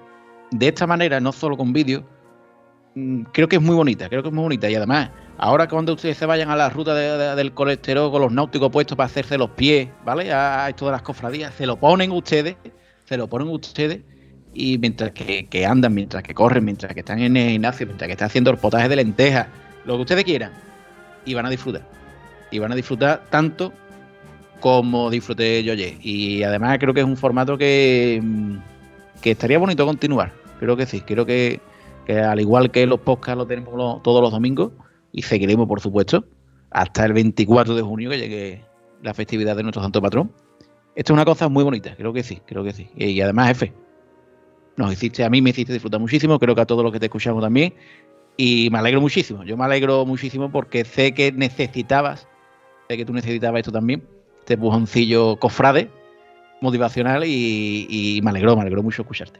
de 0.52 0.68
esta 0.68 0.88
manera, 0.88 1.20
no 1.20 1.32
solo 1.32 1.58
con 1.58 1.74
vídeo, 1.74 2.04
mm, 2.96 3.24
creo 3.34 3.48
que 3.48 3.58
es 3.58 3.62
muy 3.62 3.76
bonita, 3.76 4.10
creo 4.10 4.22
que 4.22 4.30
es 4.30 4.34
muy 4.34 4.44
bonita 4.44 4.70
y 4.70 4.76
además 4.76 5.12
Ahora 5.38 5.68
cuando 5.68 5.94
ustedes 5.94 6.18
se 6.18 6.26
vayan 6.26 6.50
a 6.50 6.56
la 6.56 6.70
ruta 6.70 6.96
del 7.36 7.54
colesterol 7.54 8.10
con 8.10 8.22
los 8.22 8.32
náuticos 8.32 8.72
puestos 8.72 8.96
para 8.96 9.08
hacerse 9.08 9.38
los 9.38 9.50
pies, 9.50 9.90
¿vale? 10.06 10.32
A 10.32 10.70
esto 10.70 10.86
de 10.86 10.94
las 10.94 11.02
cofradías, 11.02 11.54
se 11.54 11.66
lo 11.66 11.76
ponen 11.76 12.12
ustedes, 12.12 12.56
se 13.04 13.18
lo 13.18 13.28
ponen 13.28 13.50
ustedes 13.50 14.00
y 14.56 14.78
mientras 14.78 15.12
que, 15.12 15.66
andan, 15.66 15.94
mientras 15.94 16.24
que 16.24 16.34
corren, 16.34 16.64
mientras 16.64 16.94
que 16.94 17.02
están 17.02 17.20
en 17.20 17.36
el 17.36 17.52
gimnasio, 17.52 17.86
mientras 17.86 18.08
que 18.08 18.14
están 18.14 18.28
haciendo 18.28 18.50
el 18.52 18.58
potaje 18.58 18.88
de 18.88 18.96
lentejas, 18.96 19.48
lo 19.84 19.96
que 19.98 20.02
ustedes 20.02 20.24
quieran, 20.24 20.52
y 21.26 21.34
van 21.34 21.46
a 21.46 21.50
disfrutar. 21.50 21.86
Y 22.52 22.60
van 22.60 22.72
a 22.72 22.76
disfrutar 22.76 23.26
tanto 23.30 23.74
como 24.62 25.10
disfruté 25.10 25.62
yo 25.62 25.74
ayer. 25.74 25.96
Y 26.02 26.42
además 26.44 26.78
creo 26.80 26.94
que 26.94 27.02
es 27.02 27.06
un 27.06 27.18
formato 27.18 27.58
que, 27.58 28.24
que 29.22 29.32
estaría 29.32 29.60
bonito 29.60 29.86
continuar. 29.86 30.32
Creo 30.60 30.78
que 30.78 30.86
sí, 30.86 31.02
creo 31.02 31.26
que, 31.26 31.60
que 32.06 32.22
al 32.22 32.40
igual 32.40 32.72
que 32.72 32.88
los 32.88 33.02
podcasts 33.02 33.38
lo 33.38 33.46
tenemos 33.46 34.02
todos 34.02 34.22
los 34.22 34.32
domingos, 34.32 34.72
y 35.12 35.22
seguiremos, 35.22 35.68
por 35.68 35.82
supuesto, 35.82 36.24
hasta 36.72 37.06
el 37.06 37.12
24 37.12 37.76
de 37.76 37.82
junio 37.82 38.10
que 38.10 38.18
llegue 38.18 38.66
la 39.04 39.14
festividad 39.14 39.58
de 39.58 39.64
nuestro 39.64 39.82
santo 39.82 40.02
patrón. 40.02 40.32
Esto 40.96 41.12
es 41.12 41.16
una 41.16 41.26
cosa 41.26 41.50
muy 41.50 41.64
bonita, 41.66 41.94
creo 41.98 42.14
que 42.14 42.24
sí, 42.24 42.42
creo 42.46 42.64
que 42.64 42.72
sí. 42.72 42.90
Y, 42.96 43.20
además, 43.20 43.50
jefe, 43.50 43.74
nos 44.78 44.92
hiciste, 44.92 45.24
a 45.24 45.30
mí 45.30 45.42
me 45.42 45.52
hiciste 45.52 45.74
disfrutar 45.74 46.00
muchísimo, 46.00 46.40
creo 46.40 46.56
que 46.56 46.62
a 46.62 46.66
todos 46.66 46.84
los 46.84 46.92
que 46.92 47.00
te 47.00 47.06
escuchamos 47.06 47.42
también. 47.42 47.74
Y 48.38 48.70
me 48.70 48.80
alegro 48.80 49.00
muchísimo, 49.00 49.44
yo 49.44 49.56
me 49.56 49.64
alegro 49.64 50.06
muchísimo 50.06 50.52
porque 50.52 50.84
sé 50.84 51.14
que 51.14 51.32
necesitabas, 51.32 52.28
sé 52.90 52.98
que 52.98 53.06
tú 53.06 53.14
necesitabas 53.14 53.60
esto 53.60 53.72
también, 53.72 54.04
este 54.40 54.58
bujoncillo 54.58 55.38
cofrade, 55.38 55.90
motivacional 56.60 57.24
y, 57.26 58.20
me 58.24 58.30
alegró, 58.32 58.56
me 58.56 58.62
alegró 58.62 58.84
mucho 58.84 59.04
escucharte. 59.04 59.40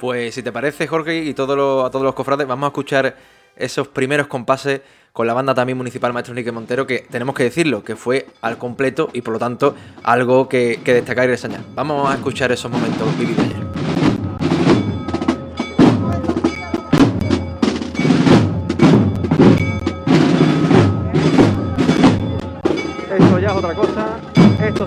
Pues 0.00 0.34
si 0.34 0.42
te 0.42 0.50
parece, 0.50 0.86
Jorge, 0.86 1.22
y 1.22 1.34
todo 1.34 1.84
a 1.84 1.90
todos 1.90 2.04
los 2.04 2.14
cofrades, 2.14 2.46
vamos 2.46 2.64
a 2.64 2.68
escuchar 2.68 3.16
esos 3.56 3.88
primeros 3.88 4.26
compases 4.26 4.80
con 5.12 5.26
la 5.26 5.34
banda 5.34 5.54
también 5.54 5.76
municipal 5.76 6.12
Maestro 6.12 6.32
Enrique 6.32 6.52
Montero, 6.52 6.86
que 6.86 7.00
tenemos 7.10 7.34
que 7.34 7.44
decirlo, 7.44 7.84
que 7.84 7.96
fue 7.96 8.26
al 8.40 8.56
completo 8.56 9.10
y 9.12 9.20
por 9.20 9.34
lo 9.34 9.38
tanto 9.38 9.76
algo 10.02 10.48
que, 10.48 10.80
destacar 10.82 11.24
y 11.24 11.28
reseñar. 11.28 11.60
Vamos 11.74 12.10
a 12.10 12.14
escuchar 12.14 12.50
esos 12.50 12.70
momentos 12.70 13.18
vividos 13.18 13.44
ayer. 13.44 13.71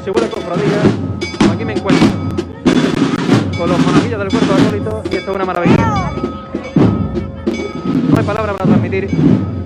Si 0.03 0.09
huele 0.09 0.29
cofradía, 0.29 0.81
aquí 1.51 1.63
me 1.63 1.73
encuentro 1.73 2.07
con 3.57 3.69
los 3.69 3.79
monaguillos 3.79 4.19
del 4.19 4.29
cuerpo 4.29 4.53
acólito 4.53 5.03
y 5.09 5.15
esto 5.15 5.31
es 5.31 5.35
una 5.35 5.45
maravilla. 5.45 6.11
No 8.09 8.17
hay 8.17 8.25
palabras 8.25 8.55
para 8.57 8.65
transmitir 8.65 9.09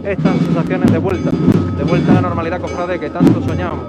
estas 0.03 0.37
sensaciones 0.37 0.91
de 0.91 0.97
vuelta, 0.99 1.31
de 1.31 1.83
vuelta 1.83 2.11
a 2.11 2.15
la 2.15 2.21
normalidad 2.21 2.61
cofrade 2.61 2.99
que 2.99 3.09
tanto 3.09 3.41
soñamos. 3.41 3.79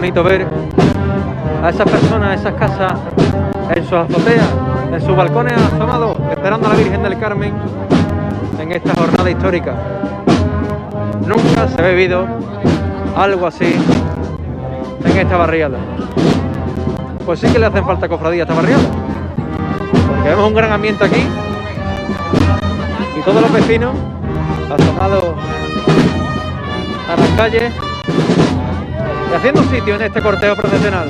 Bonito 0.00 0.22
ver 0.22 0.46
a 1.62 1.68
esas 1.68 1.86
personas, 1.90 2.30
a 2.30 2.34
esas 2.34 2.54
casas, 2.54 2.94
en 3.68 3.84
sus 3.84 3.92
azoteas, 3.92 4.48
en 4.94 5.00
sus 5.02 5.14
balcones 5.14 5.52
asomados, 5.52 6.16
esperando 6.30 6.68
a 6.68 6.70
la 6.70 6.76
Virgen 6.76 7.02
del 7.02 7.18
Carmen 7.18 7.52
en 8.58 8.72
esta 8.72 8.94
jornada 8.94 9.30
histórica. 9.30 9.74
Nunca 11.26 11.68
se 11.68 11.82
ha 11.82 11.88
vivido 11.88 12.26
algo 13.14 13.46
así 13.46 13.76
en 15.04 15.18
esta 15.18 15.36
barriada. 15.36 15.76
Pues 17.26 17.40
sí 17.40 17.48
que 17.48 17.58
le 17.58 17.66
hacen 17.66 17.84
falta 17.84 18.08
cofradía 18.08 18.44
a 18.44 18.46
esta 18.46 18.54
barriada. 18.54 18.82
Porque 20.08 20.30
vemos 20.30 20.48
un 20.48 20.54
gran 20.54 20.72
ambiente 20.72 21.04
aquí 21.04 21.26
y 23.18 23.20
todos 23.20 23.42
los 23.42 23.52
vecinos 23.52 23.94
asomados 24.70 25.24
a 27.06 27.16
las 27.20 27.28
calles 27.36 27.70
y 29.30 29.34
haciendo 29.34 29.62
sitio 29.64 29.94
en 29.94 30.02
este 30.02 30.20
corteo 30.20 30.56
procesional. 30.56 31.08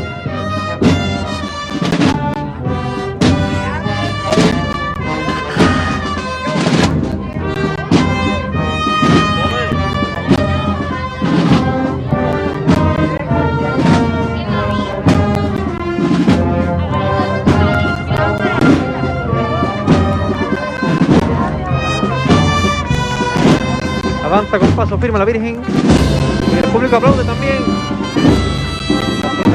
Avanza 24.25 24.59
con 24.59 24.69
paso 24.73 24.99
firme 24.99 25.19
la 25.19 25.25
Virgen 25.25 25.61
y 26.55 26.59
el 26.59 26.65
público 26.71 26.97
aplaude 26.97 27.25
también. 27.25 27.90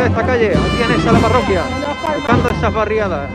Esta 0.05 0.23
calle, 0.23 0.49
aquí 0.49 0.83
en 0.83 0.99
esa 0.99 1.11
la 1.11 1.19
parroquia, 1.19 1.63
buscando 2.15 2.49
esas 2.49 2.71
barriadas. 2.71 3.27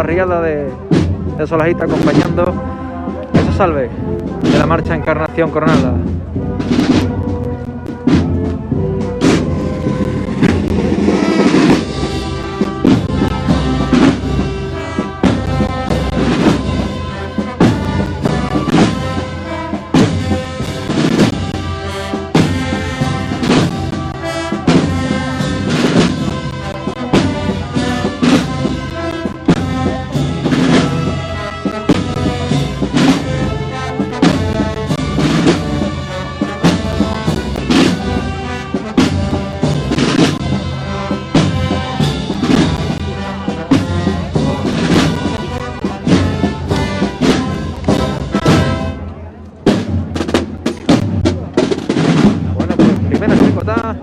Barriada 0.00 0.40
de, 0.40 0.66
Solajita 1.46 1.84
acompañando 1.84 2.54
esa 3.34 3.52
salve 3.52 3.90
de 4.42 4.58
la 4.58 4.64
marcha 4.64 4.94
Encarnación 4.94 5.50
Coronada. 5.50 5.92
Chicotada 53.70 53.96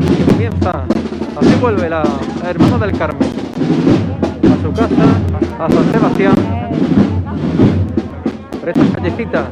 y 0.00 0.30
comienza. 0.30 0.84
Así 1.40 1.54
vuelve 1.60 1.88
la 1.88 2.02
hermana 2.44 2.78
del 2.86 2.96
Carmen. 2.96 3.28
A 4.44 4.62
su 4.62 4.72
casa, 4.72 5.64
a 5.64 5.70
San 5.70 5.92
Sebastián, 5.92 6.34
por 8.60 8.68
esta 8.68 8.84
callecita, 8.94 9.48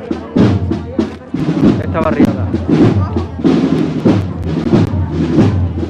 esta 1.83 2.01
barriada. 2.01 2.47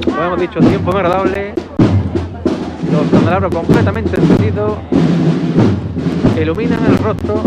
Como 0.04 0.22
hemos 0.22 0.40
dicho, 0.40 0.60
tiempo 0.60 0.90
agradable, 0.90 1.54
los 2.92 3.10
candelabros 3.10 3.54
completamente 3.54 4.16
encendidos. 4.20 4.78
Iluminan 6.40 6.78
el 6.86 6.98
rostro 6.98 7.42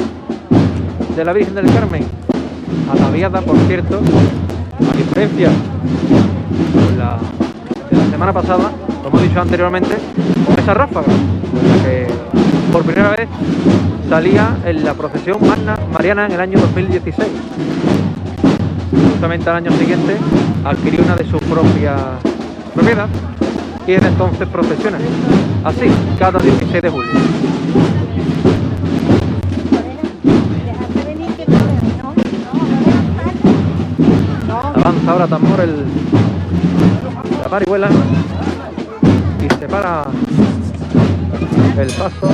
de 1.15 1.26
la 1.26 1.32
Virgen 1.32 1.56
del 1.56 1.65
Carmen. 1.74 2.04
Ataviada, 2.91 3.39
por 3.41 3.58
cierto, 3.67 4.02
diferencia 5.12 5.50
de 5.50 6.97
la, 6.97 7.19
semana 8.10 8.32
pasada, 8.32 8.71
como 9.04 9.19
he 9.19 9.24
dicho 9.24 9.41
anteriormente, 9.41 9.97
con 10.45 10.58
esa 10.58 10.74
ráfaga, 10.74 11.08
que 11.84 12.08
por 12.71 12.84
primera 12.84 13.10
vez 13.10 13.28
salía 14.08 14.56
en 14.63 14.86
la 14.86 14.93
procesión 14.93 15.45
magna 15.45 15.78
mariana 15.91 16.28
en 16.28 16.32
el 16.32 16.39
año 16.39 16.60
2016. 16.60 17.28
Justamente 19.12 19.50
al 19.50 19.58
año 19.58 19.71
siguiente 19.74 20.15
adquirió 20.63 21.04
una 21.04 21.17
de 21.17 21.26
sus 21.26 21.41
propias 21.41 22.00
propiedad 22.74 23.08
y 23.86 23.91
desde 23.91 24.08
entonces 24.08 24.47
procesiona. 24.47 24.97
Así, 25.65 25.88
cada 26.19 26.39
16 26.39 26.82
de 26.82 26.89
julio. 26.89 27.12
Avanza 34.82 35.12
ahora 35.12 35.28
tambor 35.28 35.60
el, 35.60 35.86
la 37.44 37.50
parihuela 37.50 37.89
y 39.39 39.60
separa 39.60 40.06
el 41.78 41.88
paso. 41.91 42.30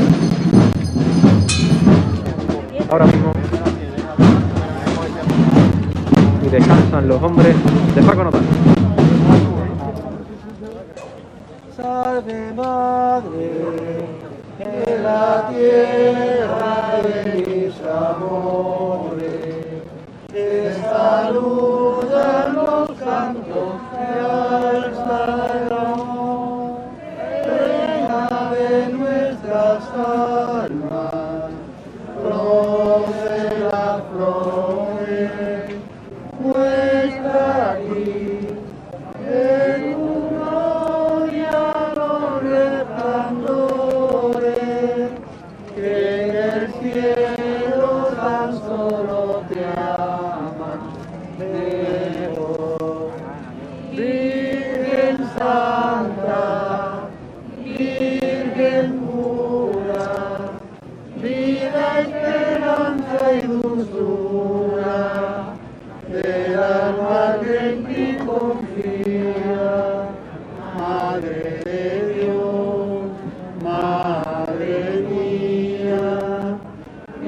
Ahora 2.90 3.06
mismo. 3.08 3.34
Y 6.42 6.50
descansan 6.50 7.08
los 7.10 7.22
hombres 7.22 7.54
de 7.96 8.02
Paco 8.02 8.24
Notaro. 8.24 8.46
Salve 11.76 12.54
Madre 12.56 14.08
de 14.58 15.00
la 15.04 15.50
tierra 15.50 17.02
de 17.04 17.44
mis 17.46 17.76
te 20.88 20.94
saludan 20.94 22.56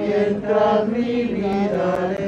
mientras 0.09 0.87
mi 0.87 1.23
vida 1.23 2.18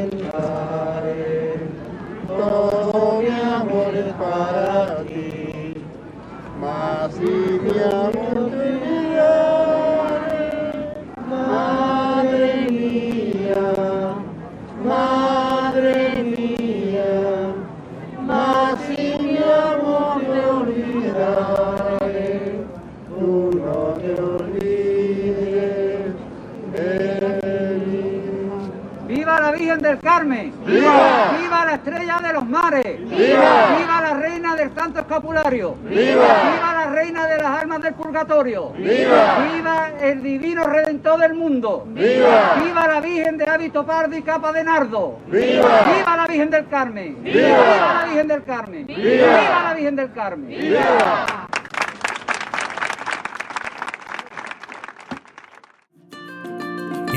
Carmen! 30.12 30.54
¡Viva! 30.65 31.38
¡Viva 31.39 31.65
la 31.65 31.76
estrella 31.76 32.19
de 32.21 32.34
los 32.34 32.45
mares! 32.45 33.00
¡Viva! 33.00 33.78
¡Viva 33.78 34.02
la 34.02 34.13
reina 34.15 34.56
del 34.58 34.76
Santo 34.76 35.00
Escapulario! 35.00 35.76
¡Viva! 35.84 36.26
¡Viva 36.52 36.74
la 36.74 36.86
reina 36.91 37.28
de 37.28 37.38
las 37.38 37.62
almas 37.62 37.82
del 37.82 37.93
purgatorio! 37.93 38.74
¡Viva! 38.74 39.47
¡Viva 39.54 39.91
el 40.02 40.21
divino 40.21 40.65
redentor 40.65 41.17
del 41.17 41.34
mundo! 41.34 41.86
¡Viva! 41.88 42.56
¡Viva 42.62 42.88
la 42.88 43.00
Virgen 43.00 43.38
de 43.38 43.45
hábito 43.45 43.86
pardo 43.86 44.17
y 44.17 44.21
capa 44.21 44.52
de 44.52 44.65
nardo! 44.65 45.17
¡Viva! 45.28 45.80
¡Viva 45.95 46.17
la 46.17 46.28
Virgen 46.28 46.50
del 46.50 46.67
Carmen! 46.67 47.24
¡Viva, 47.24 47.47
¡Viva 47.47 47.93
la 47.93 48.04
Virgen 48.04 48.28
del 48.28 48.43
Carmen! 48.43 48.88
¡Viva! 48.88 49.00
¡Viva 49.06 49.63
la 49.63 49.74
Virgen 49.76 49.95
del 49.95 50.12
Carmen! 50.12 50.50
¡Viva! 50.50 51.40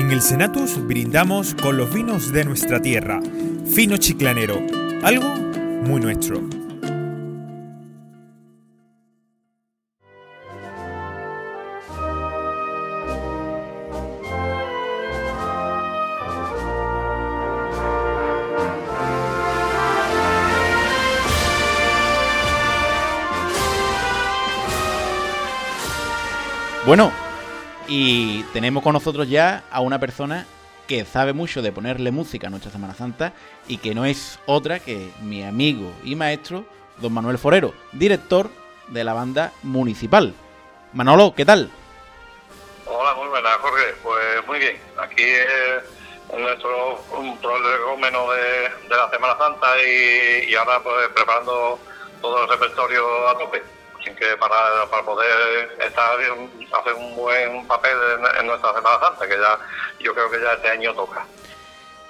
En 0.05 0.11
el 0.11 0.21
Senatus 0.21 0.85
brindamos 0.85 1.55
con 1.55 1.77
los 1.77 1.91
vinos 1.91 2.31
de 2.31 2.45
nuestra 2.45 2.79
tierra. 2.79 3.19
Fino 3.65 3.97
chiclanero, 3.97 4.61
algo 5.01 5.25
muy 5.81 5.99
nuestro. 5.99 6.41
Bueno, 26.85 27.11
y 27.87 28.43
tenemos 28.53 28.83
con 28.83 28.93
nosotros 28.93 29.29
ya 29.29 29.63
a 29.71 29.81
una 29.81 29.99
persona 29.99 30.45
que 30.87 31.05
sabe 31.05 31.33
mucho 31.33 31.61
de 31.61 31.71
ponerle 31.71 32.11
música 32.11 32.47
a 32.47 32.49
nuestra 32.49 32.71
Semana 32.71 32.93
Santa 32.93 33.33
y 33.67 33.77
que 33.77 33.95
no 33.95 34.05
es 34.05 34.39
otra 34.45 34.79
que 34.79 35.11
mi 35.21 35.43
amigo 35.43 35.91
y 36.03 36.15
maestro, 36.15 36.65
don 36.97 37.13
Manuel 37.13 37.37
Forero, 37.37 37.73
director 37.91 38.49
de 38.87 39.03
la 39.03 39.13
banda 39.13 39.51
municipal. 39.63 40.33
Manolo, 40.93 41.33
¿qué 41.35 41.45
tal? 41.45 41.69
Hola, 42.85 43.15
muy 43.15 43.27
buenas, 43.27 43.57
Jorge. 43.57 43.95
Pues 44.03 44.47
muy 44.47 44.59
bien. 44.59 44.77
Aquí 44.99 45.23
en 46.33 46.41
nuestro 46.41 47.03
un 47.17 47.39
de 47.41 48.95
la 48.95 49.09
Semana 49.09 49.37
Santa 49.37 49.67
y, 49.81 50.51
y 50.51 50.55
ahora 50.55 50.79
pues 50.81 51.09
preparando 51.09 51.79
todo 52.21 52.43
el 52.43 52.49
repertorio 52.49 53.27
a 53.27 53.37
tope. 53.37 53.74
Que 54.13 54.37
para, 54.39 54.89
para 54.89 55.03
poder 55.03 55.77
estar 55.79 56.15
hacer 56.15 56.93
un 56.93 57.15
buen 57.15 57.65
papel 57.67 57.97
en, 58.17 58.41
en 58.41 58.47
nuestra 58.47 58.73
Semana 58.73 58.99
Santa, 58.99 59.27
que 59.27 59.35
ya 59.35 59.59
yo 59.99 60.13
creo 60.13 60.29
que 60.29 60.39
ya 60.39 60.53
este 60.53 60.69
año 60.69 60.93
toca. 60.93 61.25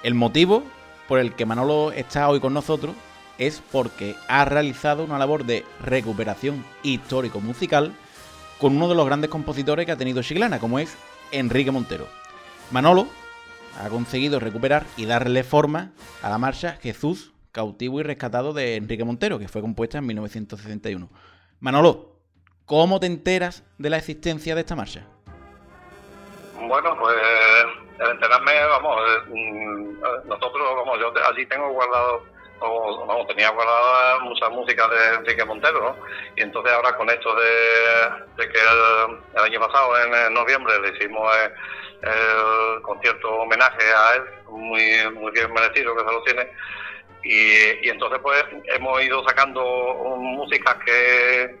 El 0.02 0.14
motivo 0.14 0.62
por 1.08 1.18
el 1.18 1.34
que 1.34 1.46
Manolo 1.46 1.92
está 1.92 2.28
hoy 2.28 2.40
con 2.40 2.52
nosotros 2.52 2.94
es 3.38 3.62
porque 3.72 4.16
ha 4.28 4.44
realizado 4.44 5.04
una 5.04 5.18
labor 5.18 5.44
de 5.44 5.64
recuperación 5.80 6.64
histórico-musical 6.82 7.92
con 8.58 8.76
uno 8.76 8.88
de 8.88 8.94
los 8.94 9.06
grandes 9.06 9.30
compositores 9.30 9.86
que 9.86 9.92
ha 9.92 9.96
tenido 9.96 10.22
Chiclana, 10.22 10.58
como 10.58 10.78
es 10.78 10.96
Enrique 11.30 11.70
Montero. 11.70 12.06
Manolo 12.70 13.06
ha 13.78 13.88
conseguido 13.88 14.40
recuperar 14.40 14.86
y 14.96 15.06
darle 15.06 15.44
forma 15.44 15.92
a 16.22 16.30
la 16.30 16.38
marcha 16.38 16.78
Jesús, 16.82 17.32
cautivo 17.52 18.00
y 18.00 18.02
rescatado 18.02 18.52
de 18.52 18.76
Enrique 18.76 19.04
Montero, 19.04 19.38
que 19.38 19.48
fue 19.48 19.60
compuesta 19.60 19.98
en 19.98 20.06
1961. 20.06 21.08
Manolo, 21.60 22.12
¿cómo 22.66 23.00
te 23.00 23.06
enteras 23.06 23.64
de 23.78 23.88
la 23.88 23.96
existencia 23.96 24.54
de 24.54 24.60
esta 24.60 24.76
marcha? 24.76 25.06
Bueno, 26.60 26.96
pues 26.98 27.16
el 27.98 28.10
enterarme, 28.10 28.52
vamos, 28.66 29.00
eh, 29.00 29.18
mm, 29.28 30.28
nosotros, 30.28 30.62
vamos, 30.76 30.98
yo 31.00 31.12
allí 31.26 31.46
tengo 31.46 31.70
guardado, 31.70 32.24
o 32.60 33.06
vamos, 33.06 33.26
tenía 33.28 33.50
guardada 33.50 34.18
mucha 34.20 34.50
música 34.50 34.86
de 34.88 35.14
Enrique 35.14 35.44
Montero, 35.46 35.80
¿no? 35.80 35.96
Y 36.36 36.42
entonces 36.42 36.72
ahora 36.72 36.94
con 36.96 37.08
esto 37.08 37.34
de, 37.34 38.46
que 38.46 38.58
el, 38.58 39.18
el 39.34 39.42
año 39.42 39.60
pasado, 39.60 39.98
en, 39.98 40.34
noviembre, 40.34 40.78
le 40.80 40.96
hicimos 40.96 41.34
eh, 41.36 41.52
el 42.02 42.82
concierto 42.82 43.34
homenaje 43.34 43.82
a 43.94 44.16
él, 44.16 44.22
muy, 44.48 45.10
muy 45.14 45.32
bien 45.32 45.52
merecido 45.54 45.96
que 45.96 46.04
se 46.04 46.12
lo 46.12 46.22
tiene, 46.22 46.50
y, 47.28 47.88
entonces 47.88 48.18
pues 48.22 48.44
hemos 48.64 49.02
ido 49.02 49.26
sacando 49.26 49.62
músicas 50.18 50.76
que, 50.84 51.58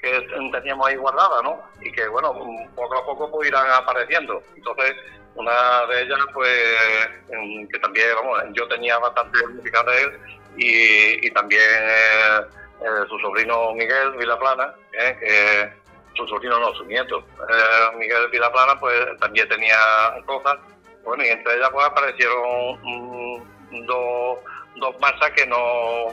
que 0.00 0.28
teníamos 0.52 0.88
ahí 0.88 0.96
guardadas, 0.96 1.42
¿no? 1.42 1.60
Y 1.80 1.92
que 1.92 2.08
bueno, 2.08 2.32
poco 2.74 2.98
a 2.98 3.06
poco 3.06 3.30
pues 3.30 3.48
irán 3.48 3.70
apareciendo. 3.70 4.42
Entonces, 4.56 4.96
una 5.34 5.86
de 5.86 6.02
ellas 6.02 6.18
pues 6.32 7.08
que 7.70 7.78
también, 7.78 8.08
vamos, 8.16 8.40
yo 8.52 8.66
tenía 8.68 8.98
bastante 8.98 9.46
música 9.48 9.82
de 9.84 10.02
él 10.02 10.20
y, 10.56 11.26
y 11.26 11.30
también 11.30 11.62
eh, 11.62 12.40
eh, 12.82 13.06
su 13.08 13.18
sobrino 13.20 13.72
Miguel 13.74 14.12
Vilaplana, 14.18 14.74
eh, 14.92 15.16
que 15.20 16.16
su 16.16 16.26
sobrino 16.26 16.58
no, 16.58 16.74
su 16.74 16.84
nieto, 16.84 17.24
eh, 17.48 17.96
Miguel 17.96 18.28
Vilaplana 18.30 18.78
pues 18.78 18.94
también 19.20 19.48
tenía 19.48 19.76
cosas. 20.26 20.58
Bueno, 21.04 21.24
y 21.24 21.28
entre 21.28 21.56
ellas 21.56 21.70
pues 21.72 21.86
aparecieron 21.86 22.78
mm, 22.82 23.86
dos, 23.86 24.38
dos 24.76 24.98
marchas 25.00 25.30
que 25.32 25.46
no 25.46 26.06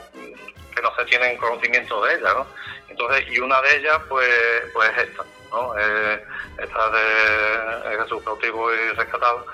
que 0.74 0.82
no 0.82 0.94
se 0.96 1.04
tienen 1.06 1.36
conocimiento 1.36 2.00
de 2.04 2.14
ellas, 2.14 2.34
¿no? 2.34 2.46
Entonces, 2.88 3.24
y 3.28 3.38
una 3.40 3.60
de 3.62 3.76
ellas, 3.76 3.98
pues, 4.08 4.28
pues 4.72 4.90
esta, 4.98 5.24
¿no? 5.50 5.74
Eh, 5.78 6.24
esta 6.58 6.90
de 6.90 7.98
Jesús 8.02 8.22
cautivo 8.24 8.72
y 8.72 8.90
rescatado. 8.92 9.44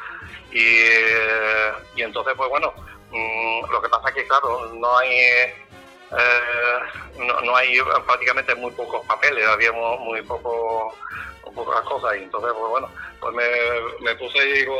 Y, 0.53 0.61
eh, 0.83 1.73
y 1.97 2.03
entonces, 2.03 2.35
pues 2.37 2.49
bueno, 2.51 2.73
mm, 3.11 3.71
lo 3.71 3.81
que 3.83 3.89
pasa 3.89 4.09
es 4.11 4.15
que, 4.15 4.27
claro, 4.27 4.67
no 4.75 4.99
hay 4.99 5.09
eh, 6.13 6.79
no, 7.19 7.41
no 7.41 7.57
hay 7.57 7.81
prácticamente 8.07 8.55
muy 8.55 8.71
pocos 8.73 9.05
papeles, 9.07 9.47
había 9.49 9.73
mu- 9.73 9.99
muy 9.99 10.23
poco, 10.23 10.95
pocas 11.55 11.81
cosas 11.83 12.17
y 12.17 12.23
entonces 12.25 12.53
pues 12.53 12.71
bueno, 12.71 12.89
pues 13.21 13.35
me, 13.35 13.45
me 14.05 14.15
puse 14.17 14.39
y 14.39 14.53
digo, 14.53 14.77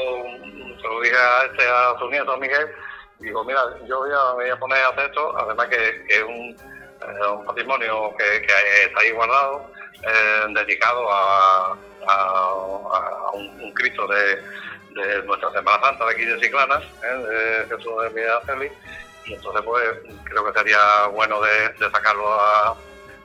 se 0.81 0.87
lo 0.87 1.01
dije 1.01 1.17
a 1.17 1.45
este, 1.47 1.67
a 1.67 1.97
su 1.99 2.09
nieto, 2.11 2.33
a 2.33 2.37
Miguel, 2.37 2.69
digo, 3.19 3.45
mira, 3.45 3.63
yo 3.87 3.99
voy 3.99 4.11
a, 4.13 4.33
voy 4.33 4.49
a 4.51 4.59
poner 4.59 4.79
a 4.85 4.89
hacer 4.89 5.07
esto, 5.07 5.37
además 5.39 5.69
que, 5.69 6.05
es 6.09 6.23
un, 6.23 6.57
eh, 6.57 7.29
un 7.33 7.45
patrimonio 7.45 8.15
que, 8.17 8.37
está 8.85 9.01
ahí 9.01 9.11
guardado, 9.13 9.71
eh, 10.03 10.45
dedicado 10.51 11.07
a, 11.11 11.77
un, 13.33 13.73
Cristo 13.75 14.07
de, 14.07 14.43
nuestra 15.25 15.51
Semana 15.53 15.81
Santa 15.83 16.07
de 16.07 16.13
aquí 16.13 16.25
de 16.25 16.41
Ciclana, 16.41 16.81
eh, 17.03 17.67
de 17.69 17.77
Jesús 17.77 17.93
de 18.03 18.41
Félix, 18.47 18.75
y 19.27 19.35
entonces 19.35 19.63
pues 19.63 19.83
creo 20.25 20.45
que 20.47 20.59
sería 20.59 21.07
bueno 21.09 21.41
de, 21.43 21.75
sacarlo 21.91 22.33
a- 22.33 22.77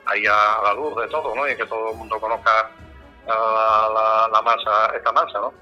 ahí 0.06 0.26
a 0.26 0.60
la 0.64 0.74
luz 0.74 0.96
de 1.00 1.08
todo, 1.08 1.34
¿no? 1.34 1.48
Y 1.48 1.56
que 1.56 1.64
todo 1.64 1.92
el 1.92 1.96
mundo 1.96 2.20
conozca 2.20 2.70
la, 3.26 4.28
la 4.30 4.42
masa, 4.42 4.92
esta 4.96 5.12
masa, 5.12 5.38
¿no? 5.40 5.54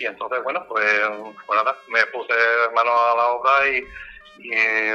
Y 0.00 0.06
entonces, 0.06 0.42
bueno, 0.42 0.64
pues, 0.66 0.82
pues 1.46 1.62
nada, 1.62 1.76
me 1.88 2.06
puse 2.06 2.32
mano 2.74 2.90
a 2.90 3.16
la 3.16 3.28
obra 3.28 3.68
y, 3.68 3.84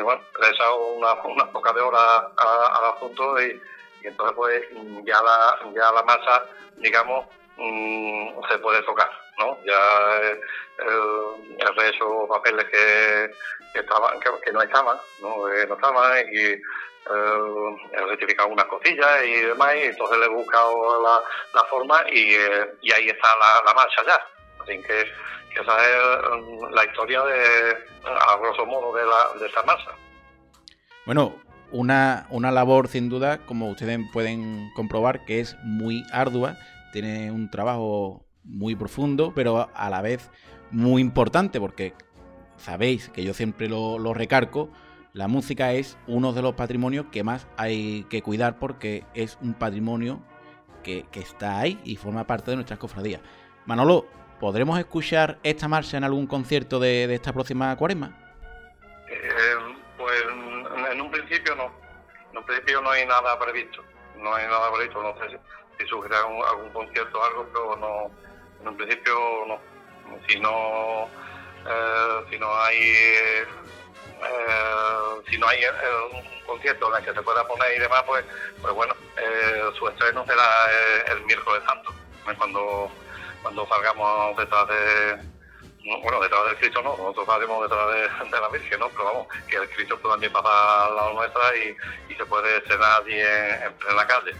bueno, 0.01 0.19
le 0.41 0.47
he 0.47 0.49
echado 0.49 0.83
unas 0.93 1.15
unas 1.23 1.47
pocas 1.49 1.75
de 1.75 1.81
horas 1.81 2.23
al 2.37 2.95
asunto 2.95 3.39
y, 3.39 3.61
y 4.01 4.07
entonces 4.07 4.35
pues 4.35 4.63
ya 5.05 5.21
la, 5.21 5.59
ya 5.75 5.91
la 5.91 6.01
masa, 6.01 6.47
digamos, 6.77 7.27
mm, 7.57 8.29
se 8.49 8.57
puede 8.57 8.81
tocar, 8.81 9.11
¿no? 9.37 9.55
Ya 9.63 10.17
eh, 10.23 10.41
el, 10.79 11.55
el 11.59 11.75
resto 11.75 12.27
papeles 12.27 12.65
que, 12.65 13.31
estaban, 13.79 14.19
que, 14.19 14.51
no 14.51 14.61
estaban, 14.63 14.97
¿no? 15.21 15.45
Que 15.45 15.67
no 15.67 15.75
estaban 15.75 16.33
y 16.33 16.39
eh, 16.39 16.61
he 17.91 18.01
rectificado 18.07 18.49
unas 18.49 18.65
cosillas 18.65 19.23
y 19.23 19.41
demás, 19.41 19.75
y 19.75 19.83
entonces 19.83 20.17
le 20.17 20.25
he 20.25 20.29
buscado 20.29 21.03
la, 21.03 21.21
la 21.53 21.63
forma 21.65 22.03
y, 22.11 22.33
eh, 22.33 22.73
y 22.81 22.91
ahí 22.91 23.09
está 23.09 23.27
la, 23.37 23.61
la 23.67 23.73
marcha 23.75 24.01
ya. 24.03 24.34
Así 24.65 24.81
que, 24.81 25.01
esa 25.61 25.61
es 25.61 26.43
mm, 26.43 26.73
la 26.73 26.85
historia 26.85 27.23
de, 27.23 27.77
a 28.05 28.37
grosso 28.37 28.65
modo, 28.65 28.95
de, 28.95 29.03
la, 29.03 29.39
de 29.39 29.45
esta 29.47 29.63
marcha. 29.63 29.91
Bueno, 31.05 31.35
una, 31.71 32.25
una 32.29 32.51
labor 32.51 32.87
sin 32.87 33.09
duda, 33.09 33.39
como 33.45 33.69
ustedes 33.69 33.99
pueden 34.11 34.71
comprobar, 34.75 35.23
que 35.25 35.39
es 35.39 35.55
muy 35.63 36.03
ardua, 36.11 36.57
tiene 36.91 37.31
un 37.31 37.49
trabajo 37.51 38.25
muy 38.43 38.75
profundo, 38.75 39.33
pero 39.35 39.69
a 39.73 39.89
la 39.89 40.01
vez 40.01 40.31
muy 40.71 41.01
importante, 41.01 41.59
porque 41.59 41.93
sabéis 42.57 43.09
que 43.09 43.23
yo 43.23 43.33
siempre 43.33 43.69
lo, 43.69 43.99
lo 43.99 44.13
recargo, 44.13 44.71
la 45.13 45.27
música 45.27 45.73
es 45.73 45.97
uno 46.07 46.33
de 46.33 46.41
los 46.41 46.55
patrimonios 46.55 47.05
que 47.11 47.23
más 47.23 47.47
hay 47.55 48.03
que 48.09 48.21
cuidar 48.21 48.59
porque 48.59 49.05
es 49.13 49.37
un 49.41 49.53
patrimonio 49.53 50.21
que, 50.83 51.05
que 51.11 51.21
está 51.21 51.59
ahí 51.59 51.79
y 51.85 51.95
forma 51.95 52.27
parte 52.27 52.51
de 52.51 52.57
nuestras 52.57 52.79
cofradías. 52.79 53.21
Manolo, 53.65 54.07
¿podremos 54.45 54.77
escuchar 54.77 55.39
esta 55.41 55.67
marcha 55.67 55.97
en 55.97 56.03
algún 56.03 56.27
concierto 56.27 56.79
de, 56.79 57.07
de 57.07 57.15
esta 57.15 57.33
próxima 57.33 57.75
cuaresma? 57.75 58.11
Eh, 59.09 59.55
pues 59.97 60.23
en 60.91 61.01
un 61.01 61.09
principio 61.09 61.55
no. 61.55 61.71
En 62.31 62.37
un 62.37 62.45
principio 62.45 62.79
no 62.79 62.91
hay 62.91 63.07
nada 63.07 63.39
previsto. 63.39 63.83
No 64.17 64.35
hay 64.35 64.45
nada 64.45 64.71
previsto. 64.71 65.01
No 65.01 65.15
sé 65.17 65.39
si, 65.79 65.87
surgirá 65.87 66.19
algún, 66.19 66.45
algún 66.45 66.69
concierto 66.69 67.19
o 67.19 67.23
algo, 67.23 67.49
pero 67.51 67.75
no. 67.77 68.11
En 68.61 68.67
un 68.67 68.77
principio 68.77 69.15
no. 69.47 69.59
Si 70.27 70.39
no, 70.39 71.09
eh, 71.67 72.25
si 72.29 72.37
no 72.37 72.55
hay 72.55 72.77
eh, 72.77 73.45
si 75.27 75.39
no 75.39 75.47
hay 75.47 75.63
eh, 75.63 75.71
un 76.13 76.45
concierto 76.45 76.87
en 76.89 76.99
el 76.99 77.03
que 77.03 77.15
se 77.15 77.21
pueda 77.23 77.47
poner 77.47 77.77
y 77.77 77.79
demás, 77.79 78.03
pues, 78.05 78.23
pues 78.61 78.75
bueno, 78.75 78.93
eh, 79.17 79.71
su 79.79 79.87
estreno 79.87 80.23
será 80.27 80.45
el 81.07 81.25
miércoles 81.25 81.63
santo, 81.65 81.91
cuando 82.37 82.91
cuando 83.45 83.67
salgamos 83.67 84.35
detrás 84.37 84.67
de 84.67 85.17
no, 85.85 86.01
bueno, 86.01 86.19
detrás 86.19 86.45
del 86.47 86.57
Cristo 86.57 86.81
no, 86.81 86.97
nosotros 86.97 87.27
salimos 87.27 87.61
detrás 87.61 88.31
de, 88.31 88.41
la 88.41 88.49
Virgen, 88.49 88.79
¿no? 88.79 88.89
Pero 88.89 89.03
vamos, 89.03 89.27
que 89.47 89.57
el 89.57 89.69
Cristo 89.69 89.99
también 89.99 90.33
pasa 90.33 90.87
al 90.87 90.95
lado 90.95 91.13
nuestra 91.13 91.41
y, 91.55 92.15
se 92.15 92.25
puede 92.25 92.57
estrenar 92.57 93.03
allí 93.03 93.13
en, 93.13 93.67
en 93.67 93.73
plena 93.73 94.07
calle. 94.07 94.31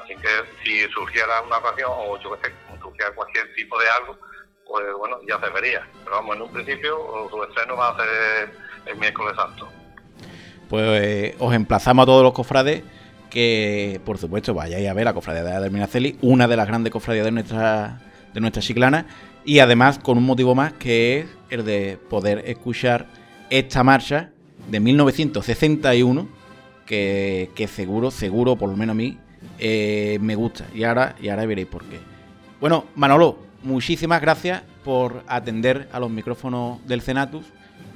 Así 0.00 0.14
que 0.14 0.28
si 0.62 0.88
surgiera 0.92 1.42
una 1.42 1.58
ocasión, 1.58 1.90
o 1.90 2.16
yo 2.20 2.38
que 2.40 2.52
surgiera 2.80 3.12
cualquier 3.16 3.52
tipo 3.56 3.76
de 3.80 3.88
algo, 3.88 4.16
pues 4.64 4.84
bueno, 4.96 5.18
ya 5.26 5.40
se 5.40 5.50
vería. 5.50 5.84
Pero 6.04 6.14
vamos, 6.14 6.36
en 6.36 6.42
un 6.42 6.52
principio 6.52 7.28
su 7.28 7.42
estreno 7.42 7.76
va 7.76 7.88
a 7.88 7.96
ser 7.96 8.52
el 8.86 8.96
miércoles 8.96 9.34
santo. 9.34 9.68
Pues 10.68 10.84
eh, 11.02 11.34
os 11.40 11.52
emplazamos 11.52 12.04
a 12.04 12.06
todos 12.06 12.22
los 12.22 12.32
cofrades 12.32 12.84
que, 13.28 14.00
por 14.04 14.18
supuesto, 14.18 14.54
vayáis 14.54 14.88
a 14.88 14.94
ver 14.94 15.04
la 15.04 15.14
cofradía 15.14 15.42
de 15.42 15.52
Adelminaceli, 15.52 16.16
una 16.22 16.46
de 16.46 16.56
las 16.56 16.68
grandes 16.68 16.92
cofradías 16.92 17.24
de 17.24 17.32
nuestra, 17.32 17.98
de 18.36 18.40
nuestra 18.42 18.60
chiclana, 18.60 19.06
y 19.46 19.60
además 19.60 19.98
con 19.98 20.18
un 20.18 20.24
motivo 20.24 20.54
más 20.54 20.74
que 20.74 21.20
es 21.20 21.26
el 21.48 21.64
de 21.64 21.98
poder 22.10 22.42
escuchar 22.46 23.06
esta 23.48 23.82
marcha 23.82 24.30
de 24.70 24.78
1961, 24.78 26.28
que, 26.84 27.50
que 27.54 27.66
seguro, 27.66 28.10
seguro, 28.10 28.56
por 28.56 28.68
lo 28.68 28.76
menos 28.76 28.92
a 28.92 28.96
mí, 28.96 29.16
eh, 29.58 30.18
me 30.20 30.34
gusta. 30.34 30.66
Y 30.74 30.84
ahora, 30.84 31.16
y 31.20 31.30
ahora 31.30 31.46
veréis 31.46 31.66
por 31.66 31.82
qué. 31.84 31.98
Bueno, 32.60 32.84
Manolo, 32.94 33.38
muchísimas 33.62 34.20
gracias 34.20 34.62
por 34.84 35.24
atender 35.26 35.88
a 35.90 35.98
los 35.98 36.10
micrófonos 36.10 36.86
del 36.86 37.00
Cenatus 37.00 37.46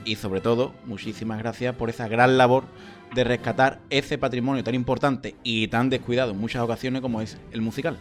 y 0.06 0.16
sobre 0.16 0.40
todo, 0.40 0.72
muchísimas 0.86 1.38
gracias 1.38 1.74
por 1.74 1.90
esa 1.90 2.08
gran 2.08 2.38
labor 2.38 2.64
de 3.14 3.24
rescatar 3.24 3.80
ese 3.90 4.16
patrimonio 4.16 4.64
tan 4.64 4.74
importante 4.74 5.34
y 5.42 5.68
tan 5.68 5.90
descuidado 5.90 6.30
en 6.30 6.38
muchas 6.38 6.62
ocasiones 6.62 7.02
como 7.02 7.20
es 7.20 7.36
el 7.52 7.60
musical. 7.60 7.98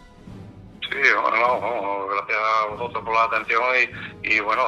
Sí, 0.91 0.97
bueno, 1.21 1.37
no, 1.37 2.07
gracias 2.07 2.37
a 2.39 2.65
vosotros 2.65 3.03
por 3.03 3.13
la 3.13 3.23
atención 3.25 3.61
y, 4.23 4.35
y 4.35 4.39
bueno, 4.39 4.63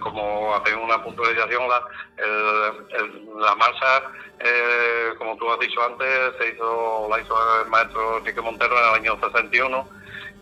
como 0.00 0.54
hacéis 0.54 0.76
una 0.76 1.02
puntualización, 1.02 1.68
la, 1.68 1.82
el- 2.18 3.40
la 3.40 3.54
marcha, 3.56 4.02
eh, 4.38 5.14
como 5.18 5.36
tú 5.36 5.50
has 5.50 5.58
dicho 5.58 5.82
antes, 5.82 6.08
se 6.38 6.50
hizo, 6.50 7.08
la 7.10 7.20
hizo 7.20 7.62
el 7.62 7.68
maestro 7.68 8.18
Enrique 8.18 8.40
Montero 8.40 8.78
en 8.78 8.84
el 8.84 8.94
año 8.94 9.18
61 9.20 9.88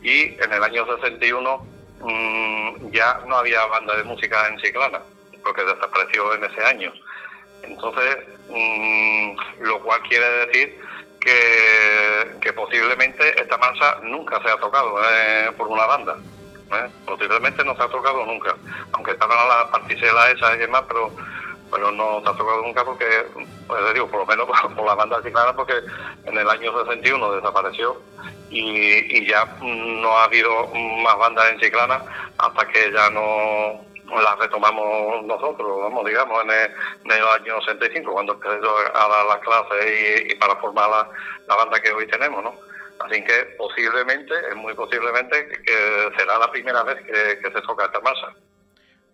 y 0.02 0.42
en 0.42 0.52
el 0.52 0.62
año 0.62 0.84
61 0.87 1.66
mm, 2.00 2.90
ya 2.92 3.20
no 3.26 3.37
había 3.38 3.64
banda 3.66 3.96
de 3.96 4.04
música 4.04 4.46
en 4.48 4.58
Chiclana, 4.58 5.02
porque 5.42 5.64
desapareció 5.64 6.34
en 6.34 6.44
ese 6.44 6.64
año. 6.64 6.92
Entonces, 7.62 8.16
mm, 8.48 9.37
lo 9.60 9.82
cual 9.82 10.02
quiere 10.02 10.28
decir 10.46 10.78
que, 11.24 12.52
posiblemente 12.52 13.40
esta 13.40 13.58
marcha 13.58 13.96
nunca 14.02 14.40
se 14.42 14.50
ha 14.50 14.56
tocado 14.58 14.96
eh, 15.10 15.50
por 15.56 15.68
una 15.68 15.87
banda. 15.87 16.16
¿eh? 16.72 16.88
Posiblemente 17.04 17.64
no 17.64 17.74
se 17.74 17.82
ha 17.82 17.88
tocado 17.88 18.24
nunca, 18.24 18.54
aunque 18.92 19.12
estaban 19.12 19.37
las 19.48 19.64
particelas 19.70 20.34
esas 20.34 20.54
y 20.54 20.58
demás, 20.58 20.84
pero 20.87 21.10
pero 21.70 21.90
no 21.90 22.20
se 22.22 22.28
ha 22.28 22.32
tocado 22.32 22.62
nunca 22.62 22.84
porque, 22.84 23.26
pues 23.66 23.94
digo, 23.94 24.06
por 24.06 24.20
lo 24.20 24.26
menos 24.26 24.46
por, 24.76 24.87
la 24.87 24.94
banda 24.94 25.20
chiclana, 25.24 25.56
porque 25.56 25.74
en 26.24 26.38
el 26.38 26.48
año 26.48 26.72
61 26.84 27.32
desapareció 27.32 28.00
y, 28.50 29.18
y 29.18 29.26
ya 29.26 29.44
mm, 29.60 30.00
no 30.00 30.16
ha 30.16 30.24
habido 30.24 30.68
más 30.68 31.18
bandas 31.18 31.50
en 31.50 31.58
Chiclana 31.58 32.00
hasta 32.38 32.68
que 32.68 32.92
ya 32.92 33.10
no 33.10 33.84
las 34.06 34.38
retomamos 34.38 35.24
nosotros, 35.24 35.80
vamos, 35.80 36.04
digamos, 36.04 36.42
en 36.44 36.50
el, 36.50 36.70
en 37.04 37.10
el 37.12 37.26
año 37.26 37.60
65, 37.60 38.12
cuando 38.12 38.34
empecé 38.34 38.60
yo 38.62 38.74
a 38.94 39.08
dar 39.08 39.26
las 39.26 39.38
clases 39.38 40.26
y, 40.26 40.32
y 40.32 40.34
para 40.36 40.56
formar 40.56 40.90
la, 40.90 41.08
la 41.48 41.56
banda 41.56 41.80
que 41.80 41.92
hoy 41.92 42.06
tenemos, 42.06 42.42
¿no? 42.42 42.54
Así 43.00 43.22
que 43.24 43.56
posiblemente, 43.58 44.34
es 44.50 44.56
muy 44.56 44.74
posiblemente 44.74 45.48
que, 45.48 45.62
que 45.62 46.18
será 46.18 46.38
la 46.38 46.50
primera 46.50 46.82
vez 46.84 46.96
que, 47.02 47.40
que 47.40 47.52
se 47.52 47.62
toca 47.62 47.86
esta 47.86 48.00
marcha. 48.00 48.28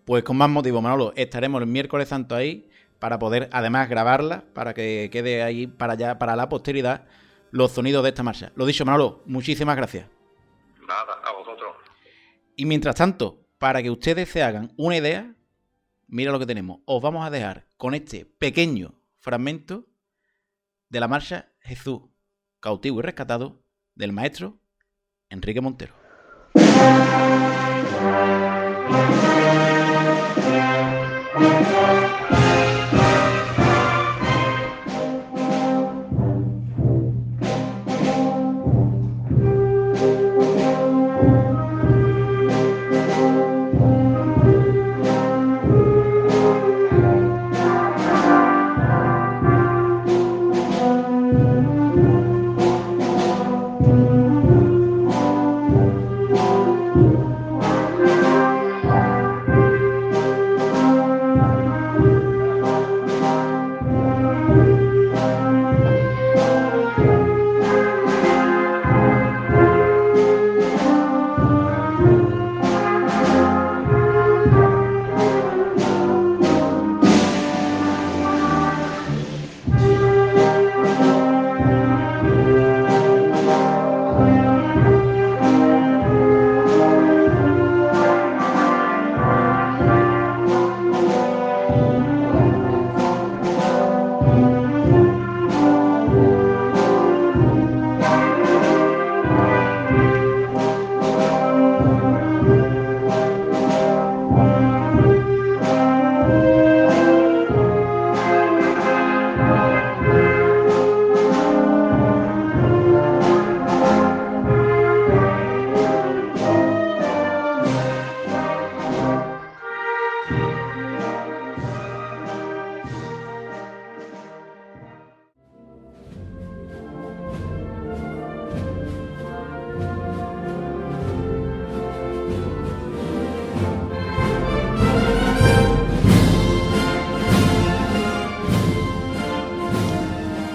Pues 0.05 0.23
con 0.23 0.37
más 0.37 0.49
motivo, 0.49 0.81
Manolo, 0.81 1.13
estaremos 1.15 1.61
el 1.61 1.67
miércoles 1.67 2.09
santo 2.09 2.35
ahí 2.35 2.69
para 2.99 3.17
poder 3.17 3.49
además 3.51 3.89
grabarla, 3.89 4.43
para 4.53 4.73
que 4.73 5.09
quede 5.11 5.41
ahí 5.41 5.67
para 5.67 5.93
allá, 5.93 6.19
para 6.19 6.35
la 6.35 6.49
posteridad, 6.49 7.07
los 7.51 7.71
sonidos 7.71 8.03
de 8.03 8.09
esta 8.09 8.23
marcha. 8.23 8.51
Lo 8.55 8.65
dicho, 8.65 8.85
Manolo, 8.85 9.21
muchísimas 9.25 9.75
gracias. 9.75 10.07
Nada, 10.87 11.19
a 11.23 11.31
vosotros. 11.31 11.75
Y 12.55 12.65
mientras 12.65 12.95
tanto, 12.95 13.39
para 13.61 13.83
que 13.83 13.91
ustedes 13.91 14.27
se 14.27 14.41
hagan 14.41 14.73
una 14.75 14.97
idea, 14.97 15.35
mira 16.07 16.31
lo 16.31 16.39
que 16.39 16.47
tenemos. 16.47 16.79
Os 16.85 16.99
vamos 16.99 17.23
a 17.23 17.29
dejar 17.29 17.67
con 17.77 17.93
este 17.93 18.25
pequeño 18.25 18.95
fragmento 19.19 19.85
de 20.89 20.99
la 20.99 21.07
marcha 21.07 21.53
Jesús, 21.59 22.01
cautivo 22.59 22.97
y 22.97 23.03
rescatado 23.03 23.61
del 23.93 24.13
maestro 24.13 24.57
Enrique 25.29 25.61
Montero. 25.61 25.93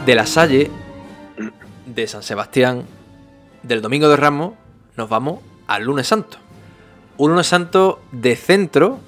De 0.06 0.14
la 0.14 0.24
Salle, 0.24 0.70
de 1.84 2.06
San 2.06 2.22
Sebastián, 2.22 2.84
del 3.64 3.82
Domingo 3.82 4.08
de 4.08 4.14
Ramos, 4.14 4.52
nos 4.96 5.08
vamos 5.08 5.40
al 5.66 5.82
lunes 5.82 6.06
santo. 6.06 6.38
Un 7.16 7.32
lunes 7.32 7.48
santo 7.48 8.00
de 8.12 8.36
centro, 8.36 9.00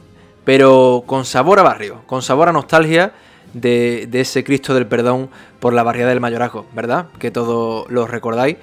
pero 0.45 1.05
con 1.07 1.25
sabor 1.25 1.61
a 1.61 1.63
barrio, 1.63 2.03
con 2.07 2.21
sabor 2.21 2.49
a 2.49 2.53
nostalgia 2.53 3.13
de, 3.55 4.09
ese 4.13 4.43
Cristo 4.43 4.75
del 4.75 4.89
Perdón 4.89 5.31
por 5.61 5.73
la 5.73 5.85
barriada 5.85 6.11
del 6.11 6.21
Mayorazgo, 6.21 6.67
¿verdad? 6.73 7.07
Que 7.21 7.31
todos 7.31 7.89
lo 7.89 8.09
recordáis. 8.09 8.57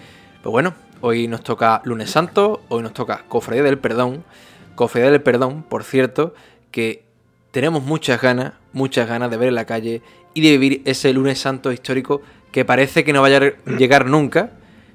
Pues 0.43 0.51
bueno, 0.51 0.73
hoy 0.99 1.29
nos 1.29 1.41
toca 1.41 1.81
lunes 1.85 2.11
santo, 2.11 2.59
hoy 2.67 2.83
nos 2.83 2.91
toca 2.91 3.23
Cofradía 3.29 3.63
del 3.63 3.79
Perdón. 3.79 4.25
Cofradía 4.75 5.09
del 5.09 5.21
Perdón, 5.21 5.63
por 5.63 5.85
cierto, 5.85 6.33
que 6.71 7.05
tenemos 7.51 7.81
muchas 7.81 8.21
ganas, 8.21 8.55
muchas 8.73 9.07
ganas 9.07 9.31
de 9.31 9.37
ver 9.37 9.47
en 9.47 9.55
la 9.55 9.63
calle 9.63 10.01
y 10.35 10.41
de 10.41 10.57
vivir 10.57 10.81
ese 10.85 11.11
lunes 11.13 11.39
santo 11.39 11.71
histórico 11.71 12.21
que 12.51 12.65
parece 12.65 13.03
que 13.03 13.13
no 13.13 13.21
vaya 13.21 13.37
a 13.37 13.71
llegar 13.71 14.05
nunca, 14.05 14.51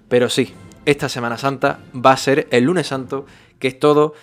pero 0.09 0.28
sí, 0.28 0.55
esta 0.84 1.09
Semana 1.09 1.38
Santa 1.38 1.80
va 1.95 2.12
a 2.12 2.16
ser 2.16 2.47
el 2.51 2.64
lunes 2.64 2.86
santo, 2.86 3.26
que 3.59 3.68
es 3.68 3.78
todo, 3.78 4.14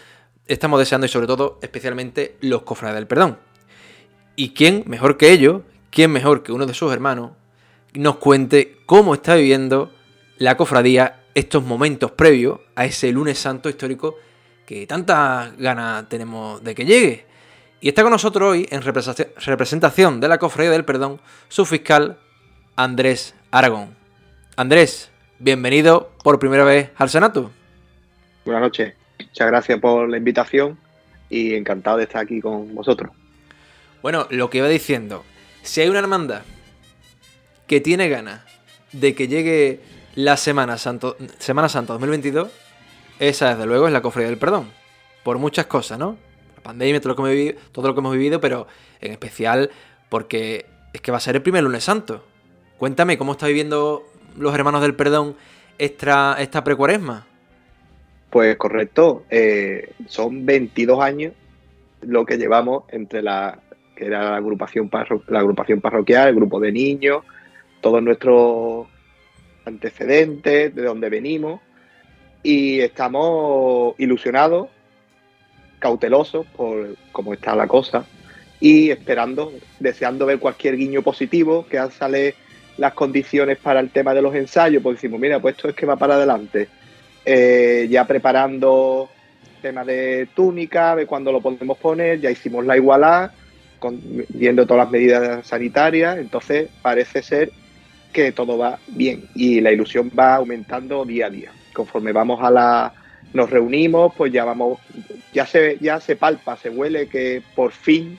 estamos 0.47 0.79
deseando 0.79 1.05
y 1.05 1.09
sobre 1.09 1.27
todo, 1.27 1.59
especialmente 1.61 2.37
los 2.41 2.61
cofrades 2.61 2.95
del 2.95 3.07
perdón. 3.07 3.37
¿Y 4.35 4.53
quién 4.53 4.83
mejor 4.85 5.17
que 5.17 5.31
ellos, 5.31 5.63
quién 5.89 6.11
mejor 6.11 6.43
que 6.43 6.51
uno 6.51 6.65
de 6.65 6.73
sus 6.73 6.93
hermanos, 6.93 7.31
nos 7.93 8.17
cuente 8.17 8.77
cómo 8.85 9.15
está 9.15 9.35
viviendo 9.35 9.91
la 10.37 10.55
cofradía 10.55 11.23
estos 11.33 11.63
momentos 11.63 12.11
previos 12.11 12.59
a 12.75 12.85
ese 12.85 13.11
lunes 13.11 13.39
santo 13.39 13.69
histórico 13.69 14.15
que 14.67 14.85
tantas 14.85 15.57
ganas 15.57 16.07
tenemos 16.09 16.63
de 16.63 16.75
que 16.75 16.85
llegue? 16.85 17.26
Y 17.79 17.89
está 17.89 18.01
con 18.01 18.11
nosotros 18.11 18.49
hoy, 18.49 18.67
en 18.71 18.81
representación 18.81 20.19
de 20.19 20.27
la 20.27 20.39
Cofradía 20.39 20.71
del 20.71 20.83
Perdón, 20.83 21.21
su 21.47 21.63
fiscal 21.63 22.17
Andrés 22.75 23.35
Aragón. 23.51 23.95
Andrés, 24.55 25.11
bienvenido 25.37 26.11
por 26.23 26.39
primera 26.39 26.63
vez 26.63 26.89
al 26.97 27.11
Senato. 27.11 27.51
Buenas 28.45 28.63
noches, 28.63 28.95
muchas 29.19 29.47
gracias 29.47 29.79
por 29.79 30.09
la 30.09 30.17
invitación 30.17 30.79
y 31.29 31.53
encantado 31.53 31.97
de 31.97 32.05
estar 32.05 32.23
aquí 32.23 32.41
con 32.41 32.73
vosotros. 32.73 33.11
Bueno, 34.01 34.25
lo 34.31 34.49
que 34.49 34.57
iba 34.57 34.67
diciendo, 34.67 35.23
si 35.61 35.81
hay 35.81 35.89
una 35.89 35.99
hermandad 35.99 36.41
que 37.67 37.79
tiene 37.79 38.09
ganas 38.09 38.41
de 38.91 39.13
que 39.13 39.27
llegue 39.27 39.81
la 40.15 40.35
Semana, 40.35 40.79
Santo, 40.79 41.15
Semana 41.37 41.69
Santa 41.69 41.93
2022, 41.93 42.49
esa 43.19 43.49
desde 43.49 43.67
luego 43.67 43.85
es 43.85 43.93
la 43.93 44.01
Cofradía 44.01 44.29
del 44.29 44.39
Perdón. 44.39 44.71
Por 45.23 45.37
muchas 45.37 45.67
cosas, 45.67 45.99
¿no? 45.99 46.17
Pandemia, 46.67 46.99
todo 46.99 47.09
lo, 47.09 47.15
que 47.15 47.21
hemos 47.21 47.31
vivido, 47.31 47.59
todo 47.71 47.87
lo 47.87 47.93
que 47.93 47.99
hemos 47.99 48.13
vivido, 48.13 48.39
pero 48.41 48.67
en 49.01 49.11
especial 49.11 49.71
porque 50.09 50.65
es 50.93 51.01
que 51.01 51.11
va 51.11 51.17
a 51.17 51.21
ser 51.21 51.35
el 51.35 51.41
primer 51.41 51.63
lunes 51.63 51.83
santo. 51.83 52.23
Cuéntame, 52.77 53.17
¿cómo 53.17 53.31
está 53.31 53.47
viviendo 53.47 54.05
los 54.37 54.53
hermanos 54.53 54.81
del 54.81 54.93
perdón 54.93 55.35
esta, 55.77 56.35
esta 56.39 56.63
precuaresma? 56.63 57.25
Pues 58.29 58.57
correcto, 58.57 59.23
eh, 59.29 59.93
son 60.07 60.45
22 60.45 61.01
años 61.01 61.33
lo 62.01 62.25
que 62.25 62.37
llevamos 62.37 62.83
entre 62.89 63.21
la 63.21 63.59
que 63.95 64.05
era 64.05 64.29
la 64.29 64.37
agrupación, 64.37 64.91
la 65.27 65.39
agrupación 65.39 65.81
parroquial, 65.81 66.29
el 66.29 66.35
grupo 66.35 66.59
de 66.59 66.71
niños, 66.71 67.23
todos 67.81 68.03
nuestros 68.03 68.87
antecedentes, 69.65 70.75
de 70.75 70.83
dónde 70.83 71.09
venimos, 71.09 71.61
y 72.43 72.79
estamos 72.79 73.95
ilusionados 73.97 74.67
cautelosos 75.79 76.45
por 76.47 76.95
cómo 77.11 77.33
está 77.33 77.55
la 77.55 77.67
cosa 77.67 78.05
y 78.59 78.89
esperando, 78.89 79.53
deseando 79.79 80.25
ver 80.25 80.39
cualquier 80.39 80.77
guiño 80.77 81.01
positivo, 81.01 81.65
que 81.69 81.79
sale 81.91 82.35
las 82.77 82.93
condiciones 82.93 83.57
para 83.57 83.79
el 83.79 83.89
tema 83.89 84.13
de 84.13 84.21
los 84.21 84.35
ensayos, 84.35 84.81
pues 84.81 84.97
decimos, 84.97 85.19
mira, 85.19 85.39
pues 85.39 85.55
esto 85.55 85.69
es 85.69 85.75
que 85.75 85.85
va 85.85 85.95
para 85.95 86.15
adelante. 86.15 86.67
Eh, 87.25 87.87
ya 87.89 88.05
preparando 88.05 89.09
tema 89.61 89.83
de 89.83 90.29
túnica, 90.33 90.95
de 90.95 91.05
cuándo 91.05 91.31
lo 91.31 91.41
podemos 91.41 91.77
poner, 91.77 92.19
ya 92.19 92.31
hicimos 92.31 92.65
la 92.65 92.77
igualdad, 92.77 93.31
viendo 94.29 94.65
todas 94.65 94.85
las 94.85 94.91
medidas 94.91 95.45
sanitarias, 95.45 96.17
entonces 96.17 96.69
parece 96.81 97.21
ser 97.21 97.51
que 98.13 98.31
todo 98.31 98.57
va 98.57 98.79
bien 98.87 99.25
y 99.35 99.61
la 99.61 99.71
ilusión 99.71 100.11
va 100.17 100.35
aumentando 100.35 101.05
día 101.05 101.27
a 101.27 101.29
día. 101.29 101.51
Conforme 101.73 102.11
vamos 102.11 102.41
a 102.41 102.49
la, 102.49 102.93
nos 103.33 103.49
reunimos, 103.49 104.13
pues 104.15 104.31
ya 104.31 104.45
vamos, 104.45 104.79
ya 105.33 105.45
se, 105.45 105.77
ya 105.79 105.99
se 105.99 106.15
palpa, 106.15 106.57
se 106.57 106.69
huele 106.69 107.07
que 107.07 107.41
por 107.55 107.71
fin, 107.71 108.17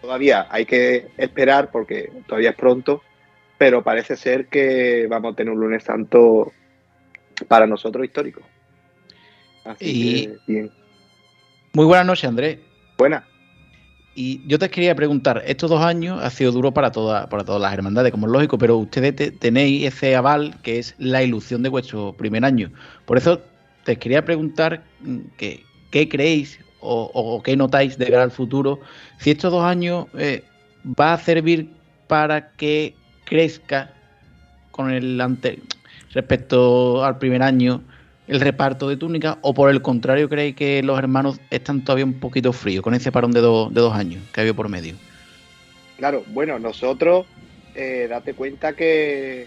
todavía 0.00 0.46
hay 0.50 0.66
que 0.66 1.08
esperar 1.16 1.70
porque 1.70 2.10
todavía 2.26 2.50
es 2.50 2.56
pronto, 2.56 3.02
pero 3.58 3.82
parece 3.82 4.16
ser 4.16 4.46
que 4.46 5.06
vamos 5.08 5.32
a 5.32 5.36
tener 5.36 5.52
un 5.52 5.60
lunes 5.60 5.84
santo 5.84 6.52
para 7.48 7.66
nosotros 7.66 8.04
histórico. 8.04 8.40
Así 9.64 10.26
que, 10.26 10.36
bien. 10.46 10.70
Muy 11.72 11.86
buenas 11.86 12.06
noches, 12.06 12.28
Andrés. 12.28 12.58
Buenas. 12.98 13.24
Y 14.14 14.46
yo 14.46 14.60
te 14.60 14.70
quería 14.70 14.94
preguntar, 14.94 15.42
estos 15.44 15.68
dos 15.68 15.82
años 15.82 16.22
ha 16.22 16.30
sido 16.30 16.52
duro 16.52 16.72
para, 16.72 16.92
toda, 16.92 17.28
para 17.28 17.44
todas 17.44 17.60
las 17.60 17.74
hermandades, 17.74 18.12
como 18.12 18.26
es 18.26 18.32
lógico, 18.32 18.58
pero 18.58 18.76
ustedes 18.76 19.38
tenéis 19.40 19.86
ese 19.86 20.14
aval 20.14 20.54
que 20.62 20.78
es 20.78 20.94
la 20.98 21.24
ilusión 21.24 21.64
de 21.64 21.68
vuestro 21.68 22.12
primer 22.12 22.44
año. 22.44 22.70
Por 23.06 23.18
eso 23.18 23.40
te 23.84 23.96
quería 23.96 24.24
preguntar 24.24 24.82
mm, 25.00 25.18
qué 25.36 26.08
creéis 26.08 26.58
o, 26.86 27.42
qué 27.42 27.56
notáis 27.56 27.96
de 27.96 28.06
cara 28.10 28.22
al 28.22 28.30
futuro, 28.30 28.80
si 29.18 29.30
estos 29.30 29.50
dos 29.50 29.64
años 29.64 30.06
eh, 30.18 30.44
va 30.84 31.14
a 31.14 31.18
servir 31.18 31.70
para 32.06 32.50
que 32.52 32.94
crezca 33.24 33.90
con 34.70 34.90
el 34.90 35.20
ante 35.20 35.60
respecto 36.12 37.04
al 37.04 37.18
primer 37.18 37.42
año 37.42 37.82
el 38.28 38.40
reparto 38.40 38.88
de 38.88 38.96
túnicas 38.96 39.36
o 39.42 39.54
por 39.54 39.70
el 39.70 39.82
contrario 39.82 40.28
creéis 40.28 40.56
que 40.56 40.82
los 40.82 40.98
hermanos 40.98 41.40
están 41.50 41.82
todavía 41.82 42.04
un 42.04 42.14
poquito 42.14 42.52
fríos 42.52 42.82
con 42.82 42.94
ese 42.94 43.10
parón 43.10 43.32
de, 43.32 43.40
dos 43.40 43.94
años 43.94 44.22
que 44.32 44.40
había 44.40 44.54
por 44.54 44.68
medio. 44.68 44.94
Claro, 45.96 46.24
bueno, 46.28 46.58
nosotros 46.58 47.26
eh, 47.74 48.06
date 48.08 48.34
cuenta 48.34 48.74
que 48.74 49.46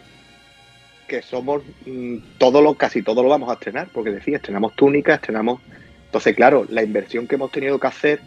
que 1.07 1.21
somos 1.21 1.63
mm, 1.85 2.17
todo 2.37 2.61
lo, 2.61 2.75
casi 2.75 3.01
todo 3.01 3.23
lo 3.23 3.29
vamos 3.29 3.49
a 3.49 3.53
estrenar, 3.53 3.87
porque 3.93 4.11
decía, 4.11 4.37
estrenamos 4.37 4.75
túnicas, 4.75 5.15
estrenamos. 5.15 5.61
Entonces, 6.05 6.35
claro, 6.35 6.65
la 6.69 6.83
inversión 6.83 7.27
que 7.27 7.35
hemos 7.35 7.51
tenido 7.51 7.79
que 7.79 7.87
hacer 7.87 8.21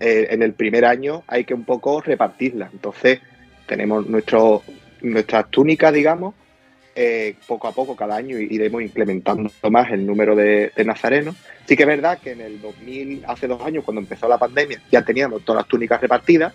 eh, 0.00 0.26
en 0.30 0.42
el 0.42 0.52
primer 0.52 0.84
año 0.84 1.22
hay 1.26 1.44
que 1.44 1.54
un 1.54 1.64
poco 1.64 2.00
repartirla. 2.00 2.68
Entonces, 2.72 3.20
tenemos 3.66 4.06
nuestro, 4.06 4.62
nuestras 5.02 5.50
túnicas, 5.50 5.92
digamos, 5.92 6.34
eh, 6.94 7.36
poco 7.46 7.68
a 7.68 7.72
poco 7.72 7.94
cada 7.94 8.16
año 8.16 8.38
iremos 8.38 8.82
implementando 8.82 9.50
más 9.70 9.92
el 9.92 10.04
número 10.04 10.34
de, 10.34 10.72
de, 10.74 10.84
nazarenos. 10.84 11.36
Sí 11.66 11.76
que 11.76 11.84
es 11.84 11.88
verdad 11.88 12.18
que 12.18 12.32
en 12.32 12.40
el 12.40 12.60
2000, 12.60 13.24
hace 13.28 13.46
dos 13.46 13.62
años, 13.62 13.84
cuando 13.84 14.00
empezó 14.00 14.28
la 14.28 14.38
pandemia, 14.38 14.82
ya 14.90 15.02
teníamos 15.02 15.44
todas 15.44 15.62
las 15.62 15.68
túnicas 15.68 16.00
repartidas. 16.00 16.52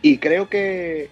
Y 0.00 0.16
creo 0.16 0.48
que, 0.48 1.10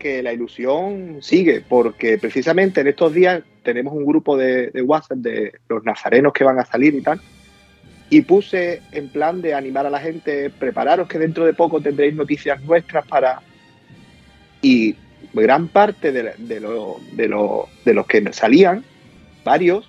que 0.00 0.22
la 0.22 0.32
ilusión 0.32 1.18
sigue, 1.20 1.60
porque 1.60 2.18
precisamente 2.18 2.80
en 2.80 2.88
estos 2.88 3.12
días 3.12 3.42
tenemos 3.62 3.92
un 3.92 4.06
grupo 4.06 4.36
de, 4.36 4.72
WhatsApp 4.82 5.18
de 5.18 5.52
los 5.68 5.84
nazarenos 5.84 6.32
que 6.32 6.42
van 6.42 6.58
a 6.58 6.64
salir 6.64 6.94
y 6.94 7.02
tal, 7.02 7.20
y 8.08 8.22
puse 8.22 8.80
en 8.90 9.10
plan 9.10 9.42
de 9.42 9.54
animar 9.54 9.86
a 9.86 9.90
la 9.90 10.00
gente, 10.00 10.50
prepararos 10.50 11.06
que 11.06 11.18
dentro 11.18 11.44
de 11.44 11.52
poco 11.52 11.80
tendréis 11.80 12.14
noticias 12.14 12.60
nuestras 12.62 13.06
para... 13.06 13.42
Y 14.62 14.96
gran 15.32 15.68
parte 15.68 16.10
de, 16.10 16.32
de, 16.38 16.60
los 17.94 18.06
que 18.06 18.32
salían, 18.32 18.82
varios, 19.44 19.88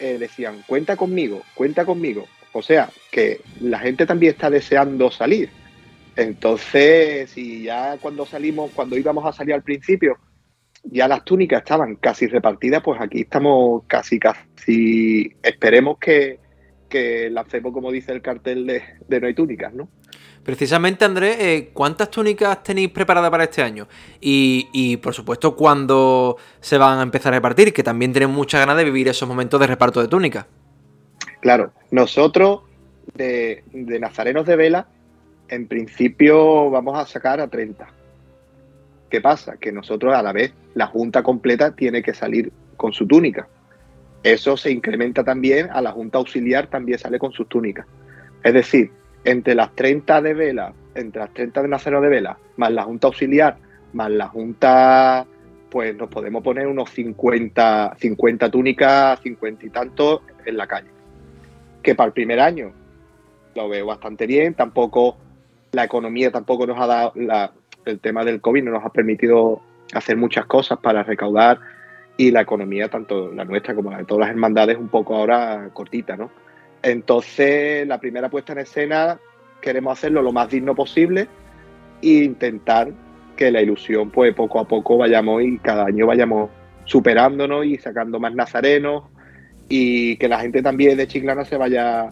eh, 0.00 0.18
decían, 0.18 0.62
cuenta 0.66 0.96
conmigo, 0.96 1.42
cuenta 1.54 1.84
conmigo. 1.84 2.26
O 2.52 2.62
sea, 2.62 2.90
que 3.10 3.40
la 3.60 3.78
gente 3.78 4.06
también 4.06 4.32
está 4.32 4.50
deseando 4.50 5.10
salir 5.10 5.50
entonces, 6.16 7.30
si 7.30 7.64
ya 7.64 7.96
cuando 8.00 8.26
salimos, 8.26 8.70
cuando 8.72 8.96
íbamos 8.96 9.24
a 9.26 9.32
salir 9.32 9.54
al 9.54 9.62
principio, 9.62 10.16
ya 10.84 11.08
las 11.08 11.24
túnicas 11.24 11.62
estaban 11.62 11.96
casi 11.96 12.26
repartidas, 12.26 12.82
pues 12.82 13.00
aquí 13.00 13.22
estamos 13.22 13.82
casi, 13.86 14.18
casi, 14.18 15.34
esperemos 15.42 15.98
que, 15.98 16.38
que 16.88 17.30
lancemos, 17.30 17.72
como 17.72 17.90
dice 17.90 18.12
el 18.12 18.22
cartel 18.22 18.66
de, 18.66 19.20
No 19.20 19.26
hay 19.26 19.34
túnicas, 19.34 19.72
¿no? 19.72 19.88
Precisamente, 20.44 21.06
Andrés, 21.06 21.36
eh, 21.40 21.70
¿cuántas 21.72 22.10
túnicas 22.10 22.62
tenéis 22.62 22.90
preparadas 22.90 23.30
para 23.30 23.44
este 23.44 23.62
año? 23.62 23.88
Y, 24.20 24.68
y, 24.74 24.98
por 24.98 25.14
supuesto, 25.14 25.56
¿cuándo 25.56 26.36
se 26.60 26.76
van 26.76 26.98
a 26.98 27.02
empezar 27.02 27.32
a 27.32 27.36
repartir? 27.38 27.72
Que 27.72 27.82
también 27.82 28.12
tenemos 28.12 28.36
muchas 28.36 28.60
ganas 28.60 28.76
de 28.76 28.84
vivir 28.84 29.08
esos 29.08 29.26
momentos 29.26 29.58
de 29.58 29.66
reparto 29.66 30.02
de 30.02 30.08
túnicas. 30.08 30.44
Claro, 31.40 31.72
nosotros 31.90 32.60
de, 33.14 33.64
de 33.72 33.98
Nazarenos 33.98 34.44
de 34.44 34.56
Vela 34.56 34.88
en 35.48 35.66
principio 35.68 36.70
vamos 36.70 36.98
a 36.98 37.06
sacar 37.06 37.40
a 37.40 37.48
30. 37.48 37.86
¿Qué 39.10 39.20
pasa? 39.20 39.56
Que 39.58 39.72
nosotros 39.72 40.14
a 40.14 40.22
la 40.22 40.32
vez, 40.32 40.52
la 40.74 40.86
junta 40.86 41.22
completa 41.22 41.74
tiene 41.74 42.02
que 42.02 42.14
salir 42.14 42.52
con 42.76 42.92
su 42.92 43.06
túnica. 43.06 43.46
Eso 44.22 44.56
se 44.56 44.70
incrementa 44.70 45.22
también 45.22 45.68
a 45.70 45.80
la 45.80 45.92
junta 45.92 46.18
auxiliar, 46.18 46.66
también 46.68 46.98
sale 46.98 47.18
con 47.18 47.32
sus 47.32 47.48
túnicas. 47.48 47.86
Es 48.42 48.54
decir, 48.54 48.90
entre 49.24 49.54
las 49.54 49.74
30 49.74 50.22
de 50.22 50.34
vela, 50.34 50.72
entre 50.94 51.20
las 51.20 51.32
30 51.32 51.62
de 51.62 51.68
Nazareno 51.68 52.02
de 52.02 52.08
vela, 52.08 52.38
más 52.56 52.72
la 52.72 52.84
junta 52.84 53.06
auxiliar, 53.06 53.56
más 53.92 54.10
la 54.10 54.28
junta, 54.28 55.26
pues 55.70 55.94
nos 55.96 56.08
podemos 56.08 56.42
poner 56.42 56.66
unos 56.66 56.90
50, 56.90 57.96
50 57.98 58.50
túnicas, 58.50 59.20
50 59.20 59.66
y 59.66 59.70
tantos 59.70 60.22
en 60.44 60.56
la 60.56 60.66
calle. 60.66 60.88
Que 61.82 61.94
para 61.94 62.08
el 62.08 62.12
primer 62.12 62.40
año 62.40 62.72
lo 63.54 63.68
veo 63.68 63.86
bastante 63.86 64.26
bien, 64.26 64.54
tampoco 64.54 65.18
la 65.74 65.84
economía 65.84 66.30
tampoco 66.30 66.66
nos 66.66 66.78
ha 66.78 66.86
dado, 66.86 67.12
el 67.84 68.00
tema 68.00 68.24
del 68.24 68.40
COVID 68.40 68.64
no 68.64 68.70
nos 68.72 68.84
ha 68.84 68.90
permitido 68.90 69.60
hacer 69.92 70.16
muchas 70.16 70.46
cosas 70.46 70.78
para 70.78 71.02
recaudar 71.02 71.60
y 72.16 72.30
la 72.30 72.42
economía, 72.42 72.88
tanto 72.88 73.32
la 73.32 73.44
nuestra 73.44 73.74
como 73.74 73.90
la 73.90 73.98
de 73.98 74.04
todas 74.04 74.20
las 74.20 74.30
hermandades, 74.30 74.78
un 74.78 74.88
poco 74.88 75.16
ahora 75.16 75.70
cortita, 75.72 76.16
¿no? 76.16 76.30
Entonces, 76.82 77.86
la 77.86 77.98
primera 77.98 78.28
puesta 78.28 78.52
en 78.52 78.60
escena 78.60 79.18
queremos 79.60 79.98
hacerlo 79.98 80.22
lo 80.22 80.32
más 80.32 80.50
digno 80.50 80.74
posible 80.74 81.28
e 82.02 82.24
intentar 82.24 82.92
que 83.36 83.50
la 83.50 83.62
ilusión, 83.62 84.10
pues 84.10 84.34
poco 84.34 84.60
a 84.60 84.68
poco 84.68 84.98
vayamos 84.98 85.42
y 85.42 85.58
cada 85.58 85.86
año 85.86 86.06
vayamos 86.06 86.50
superándonos 86.84 87.64
y 87.64 87.78
sacando 87.78 88.20
más 88.20 88.34
nazarenos 88.34 89.04
y 89.68 90.16
que 90.16 90.28
la 90.28 90.40
gente 90.40 90.62
también 90.62 90.96
de 90.96 91.08
Chiclana 91.08 91.44
se 91.44 91.56
vaya 91.56 92.10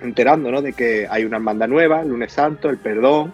enterando, 0.00 0.50
¿no? 0.50 0.62
De 0.62 0.72
que 0.72 1.06
hay 1.08 1.24
una 1.24 1.36
hermandad 1.36 1.68
nueva, 1.68 2.02
el 2.02 2.08
lunes 2.08 2.32
santo, 2.32 2.70
el 2.70 2.78
perdón 2.78 3.32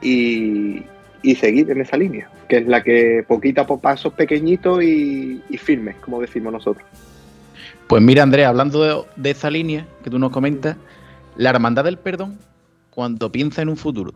y, 0.00 0.82
y 1.22 1.34
seguir 1.34 1.70
en 1.70 1.80
esa 1.80 1.96
línea, 1.96 2.30
que 2.48 2.58
es 2.58 2.66
la 2.66 2.82
que 2.82 3.24
poquito 3.26 3.60
a 3.60 3.66
poco 3.66 3.82
pasos 3.82 4.12
pequeñitos 4.12 4.82
y, 4.82 5.42
y 5.48 5.58
firmes, 5.58 5.96
como 5.96 6.20
decimos 6.20 6.52
nosotros. 6.52 6.86
Pues 7.86 8.02
mira, 8.02 8.22
Andrés, 8.22 8.46
hablando 8.46 8.82
de, 8.82 9.04
de 9.16 9.30
esa 9.30 9.50
línea 9.50 9.86
que 10.04 10.10
tú 10.10 10.18
nos 10.18 10.30
comentas, 10.30 10.76
la 11.36 11.50
hermandad 11.50 11.84
del 11.84 11.98
perdón, 11.98 12.38
cuando 12.90 13.30
piensa 13.32 13.62
en 13.62 13.68
un 13.68 13.76
futuro, 13.76 14.12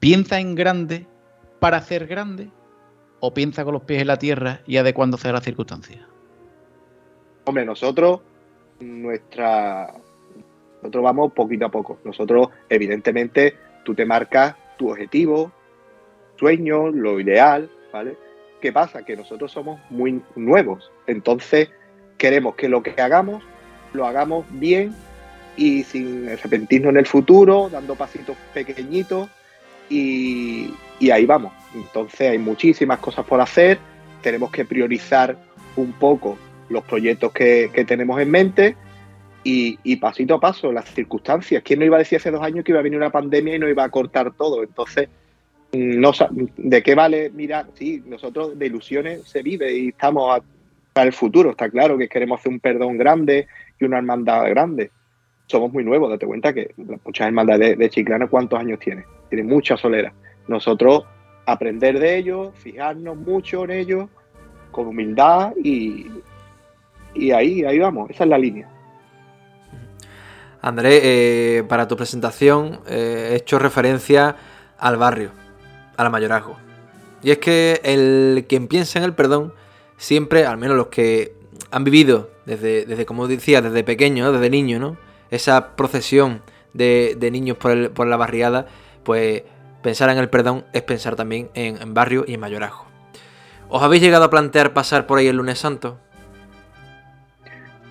¿piensa 0.00 0.40
en 0.40 0.54
grande 0.54 1.06
para 1.60 1.76
hacer 1.76 2.06
grande 2.06 2.48
o 3.20 3.32
piensa 3.32 3.64
con 3.64 3.74
los 3.74 3.82
pies 3.82 4.00
en 4.00 4.08
la 4.08 4.18
tierra 4.18 4.60
y 4.66 4.76
adecuándose 4.76 5.28
a 5.28 5.32
las 5.32 5.44
circunstancias? 5.44 6.00
Hombre, 7.44 7.64
nosotros, 7.64 8.20
nuestra. 8.80 9.94
Nosotros 10.84 11.02
vamos 11.02 11.32
poquito 11.32 11.64
a 11.64 11.70
poco. 11.70 11.98
Nosotros, 12.04 12.48
evidentemente, 12.68 13.56
tú 13.84 13.94
te 13.94 14.04
marcas 14.04 14.54
tu 14.76 14.90
objetivo, 14.90 15.50
sueño, 16.38 16.90
lo 16.90 17.18
ideal, 17.18 17.70
¿vale? 17.90 18.18
¿Qué 18.60 18.70
pasa? 18.70 19.02
Que 19.02 19.16
nosotros 19.16 19.50
somos 19.50 19.80
muy 19.88 20.20
nuevos. 20.36 20.92
Entonces, 21.06 21.70
queremos 22.18 22.54
que 22.56 22.68
lo 22.68 22.82
que 22.82 23.00
hagamos, 23.00 23.42
lo 23.94 24.06
hagamos 24.06 24.44
bien 24.50 24.94
y 25.56 25.84
sin 25.84 26.28
arrepentirnos 26.28 26.90
en 26.90 26.98
el 26.98 27.06
futuro, 27.06 27.70
dando 27.70 27.94
pasitos 27.94 28.36
pequeñitos 28.52 29.30
y, 29.88 30.74
ahí 31.10 31.24
vamos. 31.24 31.54
Entonces, 31.74 32.28
hay 32.32 32.38
muchísimas 32.38 32.98
cosas 32.98 33.24
por 33.24 33.40
hacer. 33.40 33.78
Tenemos 34.20 34.50
que 34.50 34.66
priorizar 34.66 35.38
un 35.76 35.94
poco 35.94 36.36
los 36.68 36.84
proyectos 36.84 37.32
que 37.32 37.84
tenemos 37.88 38.20
en 38.20 38.30
mente 38.30 38.76
y, 39.44 39.96
pasito 39.96 40.34
a 40.34 40.40
paso, 40.40 40.72
las 40.72 40.88
circunstancias. 40.88 41.62
¿Quién 41.62 41.78
no 41.78 41.84
iba 41.84 41.96
a 41.96 41.98
decir 41.98 42.16
hace 42.16 42.30
dos 42.30 42.42
años 42.42 42.64
que 42.64 42.72
iba 42.72 42.80
a 42.80 42.82
venir 42.82 42.98
una 42.98 43.10
pandemia 43.10 43.56
y 43.56 43.58
no 43.58 43.68
iba 43.68 43.84
a 43.84 43.90
cortar 43.90 44.32
todo? 44.32 44.62
Entonces, 44.62 45.08
no, 45.72 46.12
¿de 46.56 46.82
qué 46.82 46.94
vale 46.94 47.30
mirar? 47.30 47.66
Sí, 47.74 48.02
nosotros 48.06 48.58
de 48.58 48.66
ilusiones 48.66 49.22
se 49.24 49.42
vive 49.42 49.72
y 49.72 49.88
estamos 49.88 50.40
para 50.92 51.06
el 51.06 51.12
futuro. 51.12 51.50
Está 51.50 51.68
claro 51.68 51.98
que 51.98 52.08
queremos 52.08 52.40
hacer 52.40 52.52
un 52.52 52.60
perdón 52.60 52.96
grande 52.96 53.46
y 53.78 53.84
una 53.84 53.98
hermandad 53.98 54.48
grande. 54.48 54.90
Somos 55.46 55.72
muy 55.72 55.84
nuevos, 55.84 56.08
date 56.10 56.26
cuenta 56.26 56.54
que 56.54 56.72
muchas 57.04 57.26
hermandades 57.26 57.70
de, 57.70 57.76
de 57.76 57.90
Chiclana, 57.90 58.28
¿cuántos 58.28 58.58
años 58.58 58.78
tienen? 58.78 59.04
Tienen 59.28 59.46
mucha 59.46 59.76
solera. 59.76 60.12
Nosotros 60.48 61.04
aprender 61.44 61.98
de 61.98 62.16
ellos, 62.16 62.52
fijarnos 62.54 63.16
mucho 63.18 63.64
en 63.64 63.72
ellos, 63.72 64.08
con 64.70 64.86
humildad 64.88 65.52
y, 65.62 66.06
y 67.14 67.30
ahí, 67.30 67.64
ahí 67.64 67.78
vamos, 67.78 68.10
esa 68.10 68.24
es 68.24 68.30
la 68.30 68.38
línea. 68.38 68.68
André, 70.64 71.00
eh, 71.58 71.62
para 71.64 71.86
tu 71.86 71.94
presentación 71.94 72.80
eh, 72.86 73.32
he 73.32 73.36
hecho 73.36 73.58
referencia 73.58 74.34
al 74.78 74.96
barrio, 74.96 75.30
al 75.98 76.08
mayorazgo. 76.08 76.56
Y 77.22 77.32
es 77.32 77.36
que 77.36 77.82
el 77.84 78.46
quien 78.48 78.66
piensa 78.66 78.98
en 78.98 79.04
el 79.04 79.12
perdón, 79.12 79.52
siempre, 79.98 80.46
al 80.46 80.56
menos 80.56 80.78
los 80.78 80.86
que 80.86 81.34
han 81.70 81.84
vivido 81.84 82.30
desde, 82.46 82.86
desde 82.86 83.04
como 83.04 83.28
decía, 83.28 83.60
desde 83.60 83.84
pequeño, 83.84 84.32
desde 84.32 84.48
niño, 84.48 84.78
¿no? 84.78 84.96
Esa 85.30 85.76
procesión 85.76 86.40
de, 86.72 87.14
niños 87.30 87.58
por, 87.58 88.06
la 88.06 88.16
barriada, 88.16 88.64
pues 89.02 89.42
pensar 89.82 90.08
en 90.08 90.16
el 90.16 90.30
perdón 90.30 90.64
es 90.72 90.80
pensar 90.80 91.14
también 91.14 91.50
en, 91.52 91.76
en 91.82 91.92
barrio 91.92 92.24
y 92.26 92.32
en 92.32 92.40
mayorazgo. 92.40 92.86
¿Os 93.68 93.82
habéis 93.82 94.02
llegado 94.02 94.24
a 94.24 94.30
plantear 94.30 94.72
pasar 94.72 95.06
por 95.06 95.18
ahí 95.18 95.26
el 95.26 95.36
lunes 95.36 95.58
santo? 95.58 95.98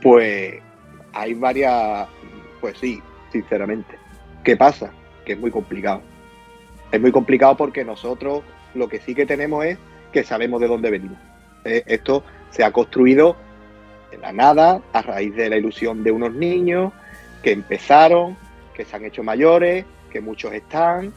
Pues 0.01 0.55
hay 1.13 1.35
varias, 1.35 2.07
pues 2.63 2.77
sí, 2.77 3.03
sinceramente. 3.29 3.97
¿Qué 4.41 4.55
pasa? 4.55 4.89
Que 5.25 5.33
es 5.33 5.37
muy 5.37 5.51
complicado. 5.51 6.01
Es 6.93 7.01
muy 7.01 7.11
complicado 7.11 7.57
porque 7.57 7.83
nosotros 7.83 8.41
lo 8.73 8.87
que 8.87 9.01
sí 9.01 9.13
que 9.13 9.25
tenemos 9.25 9.65
es 9.65 9.77
que 10.13 10.23
sabemos 10.23 10.61
de 10.61 10.69
dónde 10.69 10.89
venimos. 10.89 11.17
Eh, 11.65 11.83
esto 11.87 12.23
se 12.51 12.63
ha 12.63 12.71
construido 12.71 13.35
de 14.11 14.17
la 14.17 14.31
nada, 14.31 14.81
a 14.93 15.01
raíz 15.01 15.35
de 15.35 15.49
la 15.49 15.57
ilusión 15.57 16.05
de 16.05 16.11
unos 16.13 16.33
niños 16.35 16.93
que 17.41 17.51
empezaron, 17.51 18.37
que 18.73 18.85
se 18.85 18.95
han 18.95 19.03
hecho 19.03 19.23
mayores, 19.23 19.83
que 20.09 20.21
muchos 20.21 20.53
están. 20.53 21.11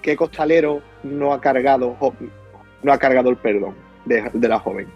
¿Qué 0.00 0.14
costalero 0.14 0.80
no 1.02 1.32
ha 1.32 1.40
cargado, 1.40 1.96
no 2.84 2.92
ha 2.92 2.98
cargado 2.98 3.30
el 3.30 3.36
perdón 3.36 3.74
de, 4.04 4.30
de 4.32 4.48
la 4.48 4.60
joven? 4.60 4.86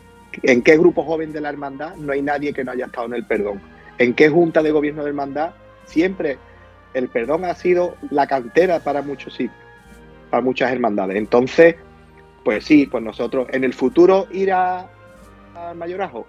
¿En 0.44 0.62
qué 0.62 0.78
grupo 0.78 1.02
joven 1.02 1.32
de 1.32 1.40
la 1.40 1.48
hermandad 1.48 1.96
no 1.96 2.12
hay 2.12 2.22
nadie 2.22 2.52
que 2.52 2.62
no 2.62 2.70
haya 2.70 2.86
estado 2.86 3.08
en 3.08 3.14
el 3.14 3.24
perdón? 3.24 3.60
¿En 3.98 4.14
qué 4.14 4.28
junta 4.28 4.62
de 4.62 4.70
gobierno 4.70 5.02
de 5.02 5.08
hermandad 5.08 5.50
siempre 5.84 6.38
el 6.94 7.08
perdón 7.08 7.44
ha 7.44 7.54
sido 7.54 7.96
la 8.10 8.26
cantera 8.26 8.80
para 8.80 9.02
muchos 9.02 9.34
sitios, 9.34 9.56
para 10.30 10.42
muchas 10.42 10.72
hermandades? 10.72 11.16
Entonces, 11.16 11.76
pues 12.44 12.64
sí, 12.64 12.86
pues 12.86 13.02
nosotros 13.02 13.48
en 13.52 13.64
el 13.64 13.74
futuro 13.74 14.26
ir 14.32 14.52
a, 14.52 14.88
a 15.54 15.74
Mayorajo, 15.74 16.26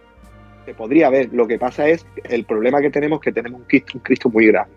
se 0.67 0.73
podría 0.73 1.09
ver. 1.09 1.29
Lo 1.33 1.47
que 1.47 1.57
pasa 1.57 1.87
es 1.87 2.05
el 2.25 2.43
problema 2.43 2.81
que 2.81 2.89
tenemos 2.89 3.21
que 3.21 3.31
tenemos 3.31 3.61
un 3.61 3.67
Cristo, 3.67 3.91
un 3.95 4.01
Cristo 4.01 4.29
muy 4.29 4.47
grande. 4.47 4.75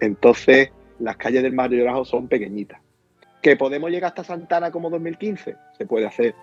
Entonces, 0.00 0.70
las 1.00 1.16
calles 1.16 1.42
del 1.42 1.52
Mayorajo 1.52 2.04
son 2.04 2.28
pequeñitas. 2.28 2.80
¿Que 3.42 3.56
podemos 3.56 3.90
llegar 3.90 4.08
hasta 4.08 4.22
Santana 4.22 4.70
como 4.70 4.88
2015? 4.88 5.56
Se 5.76 5.86
puede 5.86 6.06
hacer 6.06 6.34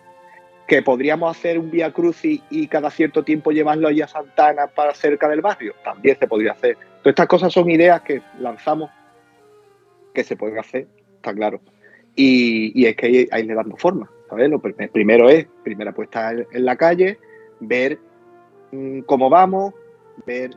que 0.67 0.81
podríamos 0.81 1.35
hacer 1.35 1.59
un 1.59 1.69
Vía 1.69 1.91
Crucis 1.91 2.41
y 2.49 2.67
cada 2.67 2.89
cierto 2.89 3.23
tiempo 3.23 3.51
llevarlo 3.51 3.87
allí 3.87 4.01
a 4.01 4.07
Santana 4.07 4.67
para 4.67 4.93
cerca 4.93 5.27
del 5.27 5.41
barrio, 5.41 5.73
también 5.83 6.17
se 6.17 6.27
podría 6.27 6.53
hacer. 6.53 6.77
Todas 7.01 7.13
estas 7.13 7.27
cosas 7.27 7.53
son 7.53 7.69
ideas 7.69 8.01
que 8.01 8.21
lanzamos 8.39 8.89
que 10.13 10.23
se 10.23 10.35
pueden 10.35 10.59
hacer, 10.59 10.87
está 11.15 11.33
claro. 11.33 11.59
Y, 12.15 12.85
es 12.85 12.95
que 12.95 13.27
hay 13.31 13.47
que 13.47 13.53
darnos 13.53 13.79
forma, 13.79 14.09
¿sabes? 14.29 14.49
Lo 14.49 14.59
pr 14.59 14.89
primero 14.91 15.29
es, 15.29 15.47
primera 15.63 15.91
puesta 15.91 16.31
en, 16.31 16.65
la 16.65 16.75
calle, 16.75 17.17
ver 17.59 17.97
mmm, 18.71 19.01
cómo 19.01 19.29
vamos, 19.29 19.73
ver 20.25 20.51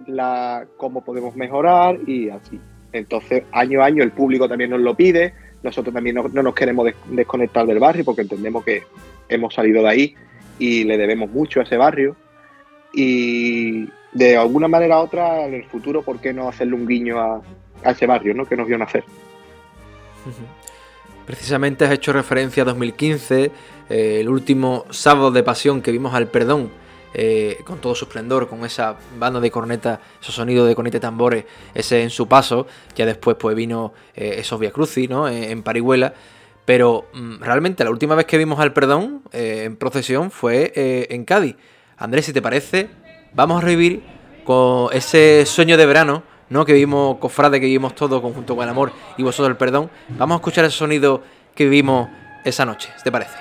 cómo 0.77 1.03
podemos 1.03 1.35
mejorar 1.35 1.99
y 2.07 2.29
así. 2.29 2.61
Entonces, 2.93 3.43
año 3.53 3.83
a 3.83 3.87
año 3.87 4.03
el 4.03 4.13
público 4.13 4.49
también 4.49 4.71
nos 4.71 4.81
lo 4.81 4.95
pide, 4.95 5.33
nosotros 5.63 5.95
también 5.95 6.17
no, 6.17 6.29
no 6.29 6.43
nos 6.43 6.55
queremos 6.55 6.85
des 6.85 6.95
desconectar 7.11 7.67
del 7.67 7.79
barrio 7.79 8.05
porque 8.05 8.23
entendemos 8.23 8.65
que 8.65 8.83
hemos 9.29 9.55
salido 9.55 9.83
de 9.83 9.89
ahí 9.89 10.15
y 10.59 10.85
le 10.85 10.97
debemos 10.97 11.31
mucho 11.31 11.61
a 11.61 11.63
ese 11.65 11.77
barrio. 11.77 12.17
Y 12.93 13.89
de 14.13 14.37
alguna 14.37 14.69
manera 14.69 14.99
u 14.99 15.03
otra, 15.03 15.45
en 15.45 15.55
el 15.55 15.65
futuro, 15.65 16.03
¿por 16.03 16.19
qué 16.21 16.33
no 16.33 16.49
hacerle 16.49 16.75
un 16.75 16.87
guiño 16.87 17.21
a, 17.21 17.43
ese 17.85 18.07
barrio 18.07 18.35
¿no? 18.35 18.47
que 18.47 18.57
nos 18.57 18.67
vio 18.67 18.79
nacer? 18.79 19.05
Precisamente 21.27 21.85
has 21.85 21.91
hecho 21.91 22.13
referencia 22.13 22.63
a 22.63 22.67
2015, 22.67 23.51
eh, 23.91 24.21
el 24.21 24.29
último 24.29 24.87
sábado 24.91 25.31
de 25.31 25.43
pasión 25.43 25.83
que 25.83 25.93
vimos 25.93 26.15
al 26.15 26.29
perdón, 26.29 26.71
eh, 27.15 27.59
con 27.65 27.81
todo 27.81 27.95
su 27.95 28.05
esplendor, 28.05 28.49
con 28.49 28.65
esa 28.65 28.97
banda 29.19 29.41
de 29.41 29.51
corneta, 29.51 30.01
esos 30.21 30.35
sonidos 30.35 30.69
de 30.69 30.75
corneta 30.75 30.99
y 30.99 31.01
tambores, 31.01 31.45
ese 31.75 32.03
en 32.03 32.11
su 32.11 32.29
paso, 32.29 32.67
ya 32.95 33.07
después 33.07 33.37
pues 33.39 33.57
vino 33.57 33.93
eh, 34.15 34.37
esos 34.39 34.61
Via 34.61 34.71
Crucis, 34.71 35.11
¿no? 35.11 35.29
En, 35.29 35.45
en 35.45 35.63
Parihuela. 35.63 36.15
Pero 36.67 37.09
mmm, 37.15 37.37
realmente 37.41 37.83
la 37.85 37.91
última 37.91 38.15
vez 38.15 38.27
que 38.27 38.37
vimos 38.37 38.61
al 38.61 38.75
perdón 38.75 39.23
eh, 39.33 39.63
en 39.65 39.77
procesión 39.77 40.31
fue 40.31 40.73
eh, 40.77 41.07
en 41.11 41.25
Cádiz. 41.25 41.57
Andrés, 41.97 42.27
si 42.27 42.35
te 42.35 42.43
parece, 42.43 42.91
vamos 43.33 43.63
a 43.63 43.65
revivir 43.65 44.03
con 44.45 44.89
ese 44.93 45.47
sueño 45.47 45.77
de 45.79 45.87
verano, 45.87 46.23
¿no? 46.51 46.67
Que 46.67 46.75
vimos, 46.75 47.17
cofrade, 47.19 47.59
que 47.59 47.67
vivimos 47.67 47.95
todos 47.95 48.21
conjunto 48.21 48.55
con 48.55 48.65
el 48.65 48.71
amor 48.71 48.93
y 49.17 49.23
vosotros 49.23 49.49
el 49.49 49.57
perdón. 49.57 49.91
Vamos 50.11 50.35
a 50.35 50.39
escuchar 50.39 50.65
ese 50.67 50.77
sonido 50.77 51.23
que 51.55 51.65
vivimos 51.65 52.09
esa 52.45 52.65
noche, 52.67 52.91
¿te 53.03 53.11
parece? 53.11 53.37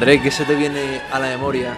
Andrés, 0.00 0.22
¿qué 0.22 0.30
se 0.30 0.46
te 0.46 0.54
viene 0.54 0.98
a 1.12 1.18
la 1.18 1.28
memoria 1.28 1.74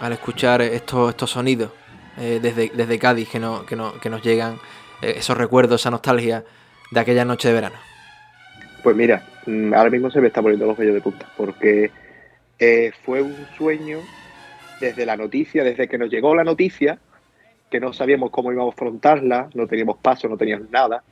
al 0.00 0.10
escuchar 0.14 0.62
estos, 0.62 1.10
estos 1.10 1.30
sonidos 1.32 1.70
eh, 2.18 2.38
desde, 2.40 2.70
desde 2.74 2.98
Cádiz 2.98 3.28
que, 3.28 3.38
no, 3.38 3.66
que, 3.66 3.76
no- 3.76 3.92
que 4.00 4.08
nos 4.08 4.22
llegan, 4.22 4.54
eh, 5.02 5.16
esos 5.18 5.36
recuerdos, 5.36 5.82
esa 5.82 5.90
nostalgia 5.90 6.42
de 6.90 6.98
aquella 6.98 7.26
noche 7.26 7.48
de 7.48 7.54
verano? 7.54 7.76
Pues 8.82 8.96
mira, 8.96 9.22
mm, 9.44 9.74
ahora 9.74 9.90
mismo 9.90 10.10
se 10.10 10.22
me 10.22 10.28
está 10.28 10.40
poniendo 10.40 10.64
los 10.64 10.78
vellos 10.78 10.94
de 10.94 11.02
punta, 11.02 11.28
porque 11.36 11.90
eh, 12.58 12.90
fue 13.04 13.20
un 13.20 13.46
sueño 13.58 14.00
desde 14.80 15.04
la 15.04 15.18
noticia, 15.18 15.62
desde 15.62 15.88
que 15.88 15.98
nos 15.98 16.08
llegó 16.08 16.34
la 16.34 16.42
noticia, 16.42 16.98
que 17.70 17.80
no 17.80 17.92
sabíamos 17.92 18.30
cómo 18.30 18.50
íbamos 18.50 18.72
a 18.72 18.76
afrontarla, 18.76 19.50
no 19.52 19.66
teníamos 19.66 19.98
paso, 19.98 20.26
no 20.26 20.38
teníamos 20.38 20.70
nada, 20.70 21.04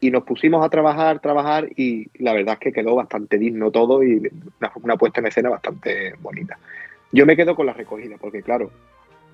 y 0.00 0.10
nos 0.10 0.24
pusimos 0.24 0.64
a 0.64 0.68
trabajar, 0.68 1.20
trabajar, 1.20 1.68
y 1.76 2.08
la 2.22 2.32
verdad 2.34 2.54
es 2.54 2.60
que 2.60 2.72
quedó 2.72 2.94
bastante 2.94 3.38
digno 3.38 3.70
todo 3.70 4.02
y 4.02 4.30
una, 4.82 4.96
puesta 4.96 5.20
en 5.20 5.26
escena 5.26 5.48
bastante 5.48 6.14
bonita. 6.20 6.58
Yo 7.12 7.24
me 7.24 7.36
quedo 7.36 7.56
con 7.56 7.66
la 7.66 7.72
recogida, 7.72 8.16
porque 8.18 8.42
claro, 8.42 8.70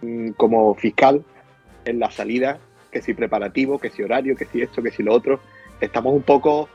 mm, 0.02 0.30
como 0.30 0.74
fiscal, 0.74 1.24
en 1.84 1.98
la 1.98 2.10
salida, 2.10 2.60
que 2.92 3.02
si 3.02 3.14
preparativo, 3.14 3.78
que 3.78 3.90
si 3.90 4.02
horario, 4.02 4.36
que 4.36 4.44
si 4.44 4.62
esto, 4.62 4.82
que 4.82 4.92
si 4.92 5.02
lo 5.02 5.12
otro, 5.12 5.40
estamos 5.80 6.14
un 6.14 6.22
poco 6.22 6.68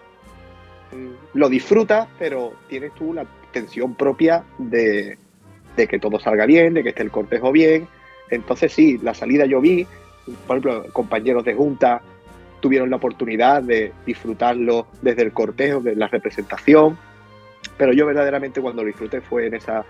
mm, 0.92 1.38
lo 1.38 1.48
disfrutas, 1.48 2.10
pero 2.20 2.54
tienes 2.68 2.94
tú 2.94 3.14
la 3.14 3.26
tensión 3.54 3.96
propia 3.96 4.44
de, 4.58 5.18
de 5.78 5.88
que 5.88 6.00
todo 6.00 6.20
salga 6.20 6.46
bien, 6.46 6.74
de 6.74 6.84
que 6.84 6.90
esté 6.90 7.04
el 7.04 7.12
cortejo 7.12 7.54
bien. 7.54 7.88
Entonces 8.30 8.74
sí, 8.74 8.98
la 8.98 9.14
salida 9.14 9.46
yo 9.46 9.62
vi, 9.62 9.88
por 10.46 10.58
ejemplo, 10.58 10.86
compañeros 10.92 11.46
de 11.46 11.54
junta 11.54 12.02
tuvieron 12.60 12.90
la 12.90 12.96
oportunidad 12.98 13.62
de 13.62 13.94
disfrutarlo 14.06 14.88
desde 15.02 15.24
el 15.24 15.32
cortejo, 15.32 15.80
de 15.80 15.96
la 15.96 16.08
representación, 16.08 16.98
pero 17.78 17.94
yo 17.94 18.06
verdaderamente 18.06 18.62
cuando 18.62 18.82
lo 18.84 18.88
disfruté 18.88 19.22
fue 19.22 19.48
en 19.48 19.56
esa 19.56 19.86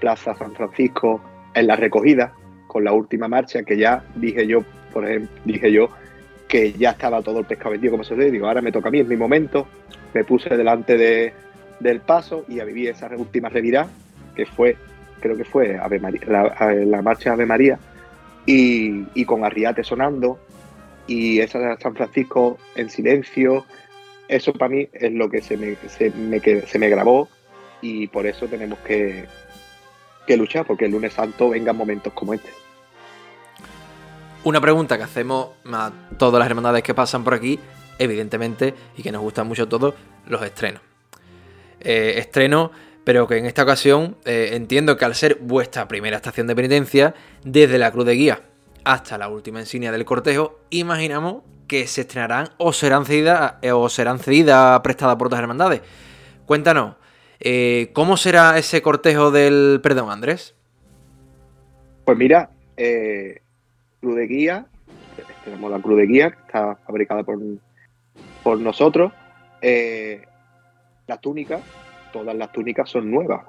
Plaza 0.00 0.34
San 0.34 0.52
Francisco, 0.54 1.20
en 1.54 1.66
la 1.66 1.76
recogida, 1.76 2.32
con 2.66 2.84
la 2.84 2.92
última 2.92 3.28
marcha, 3.28 3.62
que 3.64 3.76
ya 3.76 4.02
dije 4.14 4.46
yo, 4.46 4.62
por 4.92 5.06
ejemplo, 5.06 5.30
dije 5.44 5.70
yo 5.72 5.88
que 6.48 6.72
ya 6.72 6.90
estaba 6.90 7.22
todo 7.22 7.40
el 7.40 7.44
pescado 7.44 7.70
vendido, 7.70 7.92
como 7.92 8.04
se 8.04 8.14
dice, 8.14 8.30
digo, 8.30 8.48
ahora 8.48 8.60
me 8.62 8.72
toca 8.72 8.88
a 8.88 8.90
mí, 8.90 8.98
es 9.00 9.06
mi 9.06 9.16
momento, 9.16 9.66
me 10.14 10.24
puse 10.24 10.56
delante 10.56 10.96
de, 10.96 11.32
del 11.78 12.00
paso 12.00 12.44
y 12.48 12.58
a 12.60 12.64
vivir 12.64 12.88
esa 12.88 13.08
última 13.16 13.48
revirada, 13.48 13.88
que 14.34 14.46
fue, 14.46 14.76
creo 15.20 15.36
que 15.36 15.44
fue 15.44 15.78
Ave 15.78 16.00
María- 16.00 16.22
la, 16.26 16.74
la 16.86 17.02
marcha 17.02 17.32
Ave 17.32 17.46
María, 17.46 17.78
y, 18.46 19.04
y 19.14 19.24
con 19.26 19.44
Arriate 19.44 19.84
sonando, 19.84 20.40
y 21.10 21.40
esa 21.40 21.76
San 21.80 21.96
Francisco 21.96 22.56
en 22.76 22.88
silencio, 22.88 23.66
eso 24.28 24.52
para 24.52 24.68
mí 24.68 24.88
es 24.92 25.12
lo 25.12 25.28
que 25.28 25.42
se 25.42 25.56
me, 25.56 25.76
se 25.88 26.78
me, 26.78 26.88
grabó, 26.88 27.28
y 27.82 28.06
por 28.06 28.28
eso 28.28 28.46
tenemos 28.46 28.78
que, 28.78 29.24
que 30.24 30.36
luchar, 30.36 30.64
porque 30.64 30.84
el 30.84 30.92
lunes 30.92 31.14
santo 31.14 31.50
vengan 31.50 31.76
momentos 31.76 32.12
como 32.12 32.32
este. 32.32 32.50
Una 34.44 34.60
pregunta 34.60 34.96
que 34.96 35.02
hacemos 35.02 35.48
a 35.66 35.90
todas 36.16 36.38
las 36.38 36.48
hermandades 36.48 36.84
que 36.84 36.94
pasan 36.94 37.24
por 37.24 37.34
aquí, 37.34 37.58
evidentemente, 37.98 38.72
y 38.96 39.02
que 39.02 39.10
nos 39.10 39.22
gustan 39.22 39.48
mucho 39.48 39.66
todos, 39.66 39.94
los 40.28 40.40
estrenos. 40.44 40.80
Eh, 41.80 42.14
estrenos, 42.18 42.70
pero 43.02 43.26
que 43.26 43.36
en 43.36 43.46
esta 43.46 43.64
ocasión 43.64 44.16
eh, 44.24 44.50
entiendo 44.52 44.96
que 44.96 45.06
al 45.06 45.16
ser 45.16 45.38
vuestra 45.40 45.88
primera 45.88 46.18
estación 46.18 46.46
de 46.46 46.54
penitencia, 46.54 47.14
desde 47.42 47.78
la 47.78 47.90
cruz 47.90 48.06
de 48.06 48.14
guía 48.14 48.42
hasta 48.84 49.18
la 49.18 49.28
última 49.28 49.60
insignia 49.60 49.92
del 49.92 50.04
cortejo, 50.04 50.60
imaginamos 50.70 51.42
que 51.66 51.86
se 51.86 52.02
estrenarán 52.02 52.48
o 52.58 52.72
serán 52.72 53.04
cedidas 53.04 53.54
eh, 53.62 53.72
o 53.72 53.88
serán 53.88 54.18
cedidas 54.18 54.80
prestadas 54.80 55.16
por 55.16 55.28
otras 55.28 55.40
hermandades. 55.40 55.82
Cuéntanos, 56.46 56.96
eh, 57.38 57.90
¿cómo 57.92 58.16
será 58.16 58.58
ese 58.58 58.82
cortejo 58.82 59.30
del 59.30 59.80
perdón, 59.82 60.10
Andrés? 60.10 60.54
Pues 62.04 62.18
mira, 62.18 62.50
eh, 62.76 63.40
Cruz 64.00 64.16
de 64.16 64.26
Guía, 64.26 64.66
tenemos 65.44 65.70
la 65.70 65.80
Cruz 65.80 65.98
de 65.98 66.06
Guía, 66.06 66.30
que 66.30 66.38
está 66.40 66.76
fabricada 66.86 67.22
por, 67.22 67.38
por 68.42 68.58
nosotros. 68.58 69.12
Eh, 69.62 70.22
las 71.06 71.20
túnicas, 71.20 71.60
todas 72.12 72.34
las 72.34 72.52
túnicas 72.52 72.88
son 72.88 73.10
nuevas. 73.10 73.44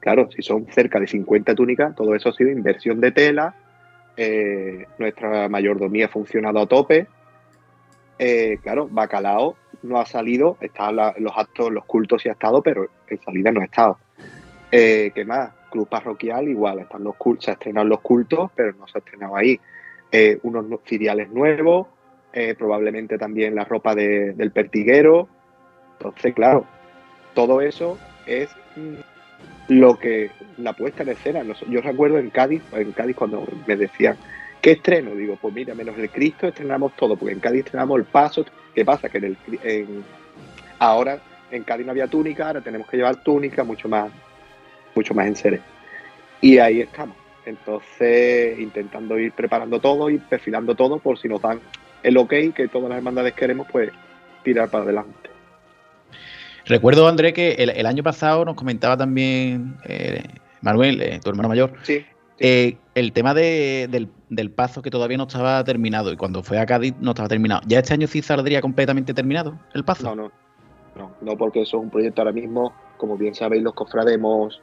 Claro, 0.00 0.30
si 0.30 0.42
son 0.42 0.66
cerca 0.70 1.00
de 1.00 1.06
50 1.06 1.54
túnicas, 1.54 1.94
todo 1.94 2.14
eso 2.14 2.28
ha 2.28 2.32
sido 2.32 2.50
inversión 2.50 3.00
de 3.00 3.12
tela. 3.12 3.54
Eh, 4.18 4.84
nuestra 4.98 5.48
mayordomía 5.48 6.06
ha 6.06 6.08
funcionado 6.08 6.58
a 6.60 6.66
tope. 6.66 7.06
Eh, 8.18 8.58
claro, 8.62 8.88
Bacalao 8.90 9.56
no 9.84 10.00
ha 10.00 10.04
salido, 10.06 10.56
está 10.60 10.90
la- 10.90 11.14
los 11.18 11.32
actos, 11.36 11.70
los 11.70 11.84
cultos 11.84 12.20
sí 12.22 12.28
ha 12.28 12.32
estado, 12.32 12.60
pero 12.62 12.88
en 13.08 13.22
salida 13.22 13.52
no 13.52 13.60
ha 13.60 13.64
estado. 13.64 13.98
Eh, 14.72 15.12
¿Qué 15.14 15.24
más? 15.24 15.52
Club 15.70 15.88
parroquial, 15.88 16.48
igual, 16.48 16.80
están 16.80 17.04
los 17.04 17.14
cultos, 17.16 17.44
se 17.44 17.52
estrenan 17.52 17.88
los 17.88 18.00
cultos, 18.00 18.50
pero 18.56 18.72
no 18.72 18.88
se 18.88 18.98
ha 18.98 19.00
estrenado 19.00 19.36
ahí. 19.36 19.58
Unos 20.42 20.80
filiales 20.84 21.28
nuevos, 21.30 21.86
probablemente 22.58 23.18
también 23.18 23.54
la 23.54 23.64
ropa 23.64 23.94
de- 23.94 24.32
del 24.32 24.50
pertiguero. 24.50 25.28
Entonces, 25.98 26.34
claro, 26.34 26.64
todo 27.34 27.60
eso 27.60 27.98
es 28.26 28.48
mm, 28.76 28.94
lo 29.68 29.98
que 29.98 30.30
la 30.56 30.72
puesta 30.72 31.02
en 31.02 31.10
escena. 31.10 31.42
Yo 31.68 31.80
recuerdo 31.80 32.18
en 32.18 32.30
Cádiz, 32.30 32.62
en 32.72 32.92
Cádiz 32.92 33.16
cuando 33.16 33.46
me 33.66 33.76
decían, 33.76 34.16
¿qué 34.62 34.72
estreno? 34.72 35.14
Digo, 35.14 35.36
pues 35.40 35.54
mira, 35.54 35.74
menos 35.74 35.96
el 35.98 36.10
Cristo 36.10 36.48
estrenamos 36.48 36.94
todo, 36.96 37.16
porque 37.16 37.34
en 37.34 37.40
Cádiz 37.40 37.64
estrenamos 37.66 37.98
el 37.98 38.04
paso. 38.04 38.44
¿Qué 38.74 38.84
pasa? 38.84 39.08
Que 39.08 39.18
en 39.18 39.24
el, 39.24 39.36
en- 39.62 40.04
ahora 40.78 41.20
en 41.50 41.62
Cádiz 41.64 41.84
no 41.86 41.92
había 41.92 42.06
túnica, 42.08 42.46
ahora 42.46 42.60
tenemos 42.60 42.88
que 42.88 42.96
llevar 42.96 43.16
túnica 43.22 43.62
mucho 43.64 43.88
más, 43.88 44.10
mucho 44.94 45.14
más 45.14 45.26
en 45.26 45.36
serio. 45.36 45.60
Y 46.40 46.58
ahí 46.58 46.80
estamos. 46.80 47.16
Entonces, 47.44 48.58
intentando 48.58 49.18
ir 49.18 49.32
preparando 49.32 49.80
todo 49.80 50.10
y 50.10 50.18
perfilando 50.18 50.74
todo 50.74 50.98
por 50.98 51.18
si 51.18 51.28
nos 51.28 51.40
dan 51.40 51.60
el 52.02 52.16
ok 52.16 52.32
que 52.54 52.68
todas 52.70 52.88
las 52.90 52.98
hermandades 52.98 53.32
queremos, 53.34 53.66
pues 53.70 53.90
tirar 54.44 54.70
para 54.70 54.84
adelante. 54.84 55.17
Recuerdo, 56.68 57.08
André, 57.08 57.32
que 57.32 57.52
el, 57.52 57.70
el 57.70 57.86
año 57.86 58.02
pasado 58.02 58.44
nos 58.44 58.54
comentaba 58.54 58.96
también 58.96 59.76
eh, 59.84 60.22
Manuel, 60.60 61.00
eh, 61.02 61.20
tu 61.22 61.30
hermano 61.30 61.48
mayor, 61.48 61.72
Sí, 61.82 62.04
eh, 62.38 62.76
el 62.94 63.12
tema 63.12 63.34
de- 63.34 63.88
del, 63.90 64.08
del 64.28 64.50
paso 64.50 64.82
que 64.82 64.90
todavía 64.90 65.16
no 65.16 65.24
estaba 65.24 65.62
terminado 65.64 66.12
y 66.12 66.16
cuando 66.16 66.42
fue 66.42 66.58
a 66.58 66.66
Cádiz 66.66 66.94
no 67.00 67.10
estaba 67.12 67.28
terminado. 67.28 67.62
¿Ya 67.66 67.78
este 67.80 67.94
año 67.94 68.06
sí 68.06 68.22
saldría 68.22 68.60
completamente 68.60 69.14
terminado 69.14 69.58
el 69.74 69.84
paso? 69.84 70.14
No, 70.14 70.14
no, 70.14 70.32
no, 70.96 71.10
no, 71.20 71.36
porque 71.36 71.62
eso 71.62 71.78
es 71.78 71.82
un 71.84 71.90
proyecto 71.90 72.20
ahora 72.22 72.32
mismo, 72.32 72.72
como 72.96 73.16
bien 73.16 73.34
sabéis, 73.34 73.62
los 73.62 73.74
cofrades 73.74 74.14
hemos 74.14 74.60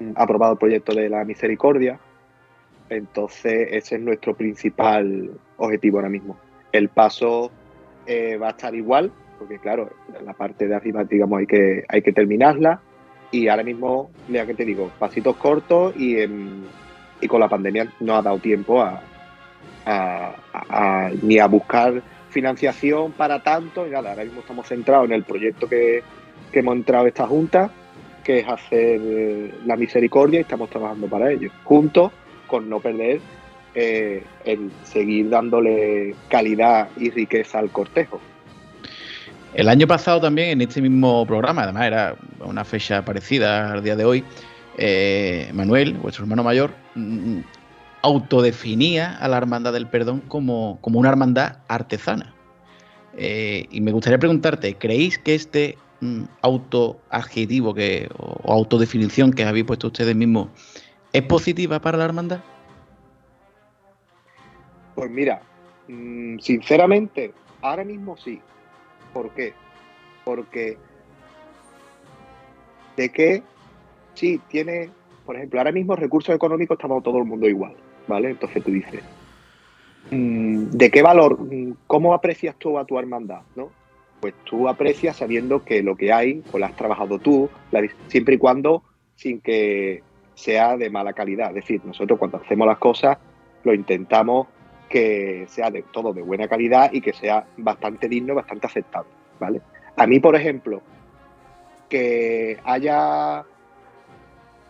mm, 0.00 0.12
aprobado 0.16 0.52
el 0.54 0.58
proyecto 0.58 0.92
de 0.94 1.08
la 1.08 1.24
misericordia, 1.24 1.98
entonces 2.88 3.68
ese 3.72 3.96
es 3.96 4.00
nuestro 4.00 4.34
principal 4.36 5.30
objetivo 5.56 5.98
ahora 5.98 6.08
mismo. 6.08 6.36
El 6.72 6.88
paso 6.88 7.50
eh, 8.06 8.36
va 8.36 8.48
a 8.48 8.50
estar 8.50 8.74
igual, 8.74 9.10
porque 9.38 9.58
claro, 9.58 9.90
la 10.24 10.32
parte 10.32 10.66
de 10.66 10.74
arriba, 10.74 11.04
digamos, 11.04 11.40
hay 11.40 11.46
que, 11.46 11.84
hay 11.88 12.02
que 12.02 12.12
terminarla, 12.12 12.80
y 13.30 13.48
ahora 13.48 13.62
mismo, 13.62 14.10
ya 14.28 14.46
que 14.46 14.54
te 14.54 14.64
digo, 14.64 14.90
pasitos 14.98 15.36
cortos 15.36 15.94
y, 15.96 16.16
con 17.28 17.40
la 17.40 17.48
pandemia 17.48 17.92
no 18.00 18.14
ha 18.14 18.22
dado 18.22 18.38
tiempo 18.38 18.82
a, 18.82 19.02
ni 21.22 21.38
a 21.38 21.46
buscar 21.46 22.02
financiación 22.30 23.12
para 23.12 23.42
tanto 23.42 23.86
y 23.86 23.90
nada, 23.90 24.10
ahora 24.10 24.24
mismo 24.24 24.40
estamos 24.40 24.66
centrados 24.68 25.06
en 25.06 25.12
el 25.12 25.24
proyecto 25.24 25.68
que, 25.68 26.02
hemos 26.52 26.76
entrado 26.76 27.06
esta 27.06 27.26
junta, 27.26 27.70
que 28.24 28.38
es 28.38 28.48
hacer 28.48 28.98
la 29.66 29.76
misericordia 29.76 30.38
y 30.38 30.42
estamos 30.42 30.70
trabajando 30.70 31.06
para 31.06 31.30
ello, 31.30 31.50
juntos 31.64 32.12
con 32.46 32.70
no 32.70 32.80
perder 32.80 33.20
eh, 33.74 34.22
el 34.46 34.70
seguir 34.84 35.28
dándole 35.28 36.14
calidad 36.30 36.88
y 36.96 37.10
riqueza 37.10 37.58
al 37.58 37.70
cortejo. 37.70 38.20
El 39.56 39.70
año 39.70 39.86
pasado 39.86 40.20
también, 40.20 40.50
en 40.50 40.60
este 40.60 40.82
mismo 40.82 41.24
programa, 41.24 41.62
además 41.62 41.86
era 41.86 42.16
una 42.40 42.62
fecha 42.62 43.02
parecida 43.06 43.72
al 43.72 43.82
día 43.82 43.96
de 43.96 44.04
hoy, 44.04 44.22
eh, 44.76 45.50
Manuel, 45.54 45.94
vuestro 45.94 46.24
hermano 46.24 46.44
mayor, 46.44 46.74
mm, 46.94 47.38
autodefinía 48.02 49.16
a 49.16 49.26
la 49.28 49.38
Hermandad 49.38 49.72
del 49.72 49.86
Perdón 49.86 50.20
como, 50.28 50.78
como 50.82 51.00
una 51.00 51.08
hermandad 51.08 51.60
artesana. 51.68 52.34
Eh, 53.16 53.64
y 53.70 53.80
me 53.80 53.92
gustaría 53.92 54.18
preguntarte, 54.18 54.74
¿creéis 54.74 55.18
que 55.18 55.34
este 55.34 55.78
mm, 56.02 56.24
autoadjetivo 56.42 57.72
que, 57.72 58.10
o, 58.18 58.36
o 58.42 58.52
autodefinición 58.52 59.32
que 59.32 59.44
habéis 59.44 59.64
puesto 59.64 59.86
ustedes 59.86 60.14
mismos 60.14 60.48
es 61.14 61.22
positiva 61.22 61.80
para 61.80 61.96
la 61.96 62.04
hermandad? 62.04 62.40
Pues 64.94 65.10
mira, 65.10 65.40
mm, 65.88 66.40
sinceramente, 66.40 67.32
ahora 67.62 67.84
mismo 67.84 68.18
sí. 68.18 68.38
¿Por 69.16 69.30
qué? 69.30 69.54
Porque 70.26 70.76
de 72.98 73.08
que 73.08 73.42
sí 74.12 74.38
tiene, 74.50 74.90
por 75.24 75.36
ejemplo, 75.36 75.58
ahora 75.58 75.72
mismo 75.72 75.96
recursos 75.96 76.34
económicos 76.34 76.76
estamos 76.76 77.02
todo 77.02 77.16
el 77.16 77.24
mundo 77.24 77.48
igual, 77.48 77.74
¿vale? 78.06 78.28
Entonces 78.28 78.62
tú 78.62 78.72
dices, 78.72 79.02
mm, 80.10 80.64
¿de 80.66 80.90
qué 80.90 81.00
valor, 81.00 81.40
mm, 81.40 81.76
cómo 81.86 82.12
aprecias 82.12 82.56
tú 82.56 82.78
a 82.78 82.84
tu 82.84 82.98
hermandad, 82.98 83.40
no? 83.54 83.70
Pues 84.20 84.34
tú 84.44 84.68
aprecias 84.68 85.16
sabiendo 85.16 85.64
que 85.64 85.82
lo 85.82 85.96
que 85.96 86.12
hay, 86.12 86.42
pues 86.50 86.60
lo 86.60 86.66
has 86.66 86.76
trabajado 86.76 87.18
tú, 87.18 87.48
siempre 88.08 88.34
y 88.34 88.38
cuando 88.38 88.82
sin 89.14 89.40
que 89.40 90.02
sea 90.34 90.76
de 90.76 90.90
mala 90.90 91.14
calidad. 91.14 91.48
Es 91.48 91.64
decir, 91.64 91.80
nosotros 91.86 92.18
cuando 92.18 92.36
hacemos 92.36 92.66
las 92.66 92.78
cosas 92.78 93.16
lo 93.64 93.72
intentamos 93.72 94.48
que 94.88 95.46
sea 95.48 95.70
de 95.70 95.82
todo 95.82 96.12
de 96.12 96.22
buena 96.22 96.48
calidad 96.48 96.92
y 96.92 97.00
que 97.00 97.12
sea 97.12 97.46
bastante 97.56 98.08
digno, 98.08 98.34
bastante 98.34 98.66
aceptable, 98.66 99.10
¿vale? 99.38 99.60
A 99.96 100.06
mí, 100.06 100.20
por 100.20 100.36
ejemplo, 100.36 100.82
que 101.88 102.58
haya 102.64 103.44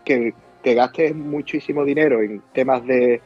que, 0.04 0.34
que 0.62 0.74
gastes 0.74 1.14
muchísimo 1.14 1.84
dinero 1.84 2.22
en 2.22 2.40
temas 2.52 2.84
de 2.86 3.20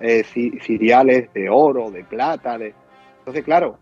eh, 0.00 0.24
cereales, 0.24 1.32
de 1.32 1.48
oro, 1.48 1.90
de 1.90 2.04
plata, 2.04 2.58
de... 2.58 2.74
entonces 3.20 3.44
claro, 3.44 3.78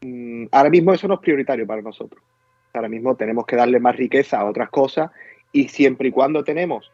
mm, 0.00 0.46
ahora 0.52 0.70
mismo 0.70 0.92
eso 0.92 1.08
no 1.08 1.14
es 1.14 1.20
prioritario 1.20 1.66
para 1.66 1.82
nosotros. 1.82 2.22
Ahora 2.72 2.88
mismo 2.88 3.14
tenemos 3.14 3.46
que 3.46 3.56
darle 3.56 3.80
más 3.80 3.96
riqueza 3.96 4.40
a 4.40 4.44
otras 4.44 4.68
cosas 4.70 5.10
y 5.52 5.68
siempre 5.68 6.08
y 6.08 6.12
cuando 6.12 6.44
tenemos 6.44 6.90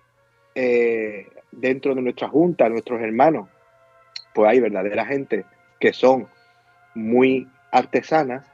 eh, 0.55 1.27
dentro 1.51 1.95
de 1.95 2.03
nuestra 2.03 2.29
junta, 2.29 2.69
nuestros 2.69 3.01
hermanos, 3.01 3.49
pues 4.35 4.51
hay 4.51 4.61
verdadera 4.61 5.05
gente 5.05 5.45
que 5.81 5.93
son 5.93 6.29
muy 6.95 7.49
artesanas. 7.71 8.47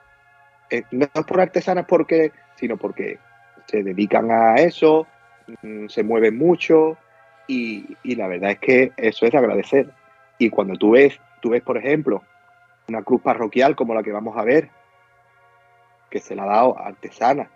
Eh, 0.70 0.82
no 0.90 1.06
por 1.26 1.40
artesanas 1.40 1.86
porque, 1.86 2.32
sino 2.56 2.76
porque 2.76 3.18
se 3.66 3.82
dedican 3.82 4.30
a 4.30 4.56
eso, 4.56 5.06
mm, 5.62 5.88
se 5.88 6.02
mueven 6.02 6.36
mucho 6.36 6.96
y, 7.46 7.96
y 8.02 8.14
la 8.16 8.28
verdad 8.28 8.52
es 8.52 8.58
que 8.58 8.92
eso 8.96 9.26
es 9.26 9.32
de 9.32 9.38
agradecer. 9.38 9.90
Y 10.38 10.50
cuando 10.50 10.74
tú 10.76 10.92
ves, 10.92 11.20
tú 11.40 11.50
ves, 11.50 11.62
por 11.62 11.76
ejemplo, 11.76 12.22
una 12.88 13.02
cruz 13.02 13.20
parroquial 13.22 13.76
como 13.76 13.94
la 13.94 14.02
que 14.02 14.12
vamos 14.12 14.36
a 14.36 14.44
ver, 14.44 14.70
que 16.10 16.20
se 16.20 16.34
la 16.34 16.44
ha 16.44 16.46
dado 16.46 16.78
artesana, 16.78 17.50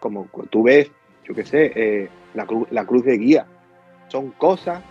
como 0.00 0.28
tú 0.50 0.64
ves, 0.64 0.90
yo 1.24 1.34
qué 1.34 1.44
sé, 1.44 1.72
eh, 1.74 2.08
la 2.34 2.84
cruz 2.84 3.04
de 3.04 3.16
guía, 3.16 3.46
son 4.08 4.30
cosas 4.32 4.82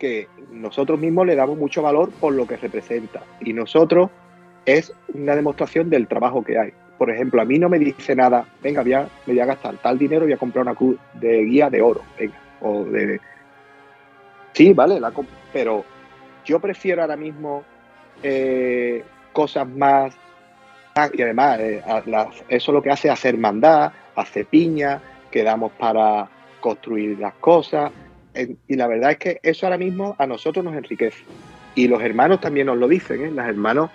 que 0.00 0.26
nosotros 0.50 0.98
mismos 0.98 1.26
le 1.26 1.36
damos 1.36 1.56
mucho 1.56 1.82
valor 1.82 2.10
por 2.10 2.32
lo 2.32 2.46
que 2.46 2.56
representa. 2.56 3.22
Y 3.40 3.52
nosotros 3.52 4.10
es 4.64 4.92
una 5.14 5.36
demostración 5.36 5.90
del 5.90 6.08
trabajo 6.08 6.42
que 6.42 6.58
hay. 6.58 6.72
Por 6.98 7.10
ejemplo, 7.10 7.40
a 7.40 7.44
mí 7.44 7.58
no 7.58 7.68
me 7.68 7.78
dice 7.78 8.16
nada, 8.16 8.46
venga, 8.62 8.82
voy 8.82 8.94
a, 8.94 9.02
me 9.26 9.34
voy 9.34 9.40
a 9.40 9.46
gastar 9.46 9.76
tal 9.76 9.98
dinero 9.98 10.24
voy 10.24 10.32
a 10.32 10.38
comprar 10.38 10.62
una 10.62 10.74
cruz 10.74 10.98
de 11.14 11.44
guía 11.44 11.70
de 11.70 11.80
oro, 11.80 12.02
venga, 12.18 12.34
o 12.60 12.84
de... 12.84 13.20
Sí, 14.52 14.72
vale, 14.72 14.98
la 14.98 15.12
pero 15.52 15.84
yo 16.44 16.58
prefiero 16.58 17.02
ahora 17.02 17.16
mismo 17.16 17.62
eh, 18.22 19.04
cosas 19.32 19.68
más... 19.68 20.14
ah, 20.94 21.08
y 21.12 21.22
además, 21.22 21.60
eh, 21.60 21.82
eso 22.48 22.72
lo 22.72 22.82
que 22.82 22.90
hace 22.90 23.08
es 23.08 23.14
hacer 23.14 23.38
mandar, 23.38 23.92
hace 24.16 24.44
piña, 24.44 25.00
que 25.30 25.42
damos 25.42 25.72
para 25.72 26.28
construir 26.60 27.18
las 27.18 27.34
cosas. 27.34 27.92
Y 28.34 28.76
la 28.76 28.86
verdad 28.86 29.12
es 29.12 29.18
que 29.18 29.40
eso 29.42 29.66
ahora 29.66 29.78
mismo 29.78 30.14
a 30.18 30.26
nosotros 30.26 30.64
nos 30.64 30.74
enriquece. 30.74 31.24
Y 31.74 31.88
los 31.88 32.02
hermanos 32.02 32.40
también 32.40 32.66
nos 32.66 32.78
lo 32.78 32.88
dicen, 32.88 33.24
¿eh? 33.24 33.30
Los 33.30 33.46
hermanos 33.46 33.90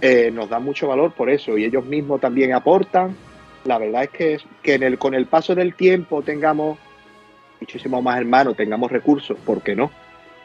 eh, 0.00 0.30
nos 0.32 0.48
dan 0.48 0.64
mucho 0.64 0.88
valor 0.88 1.12
por 1.12 1.30
eso 1.30 1.56
y 1.58 1.64
ellos 1.64 1.84
mismos 1.84 2.20
también 2.20 2.52
aportan. 2.52 3.16
La 3.64 3.78
verdad 3.78 4.04
es 4.04 4.10
que, 4.10 4.38
que 4.62 4.74
en 4.74 4.82
el, 4.82 4.98
con 4.98 5.14
el 5.14 5.26
paso 5.26 5.54
del 5.54 5.74
tiempo 5.74 6.22
tengamos 6.22 6.78
muchísimos 7.60 8.02
más 8.02 8.18
hermanos, 8.18 8.56
tengamos 8.56 8.90
recursos, 8.90 9.38
¿por 9.38 9.62
qué 9.62 9.76
no? 9.76 9.90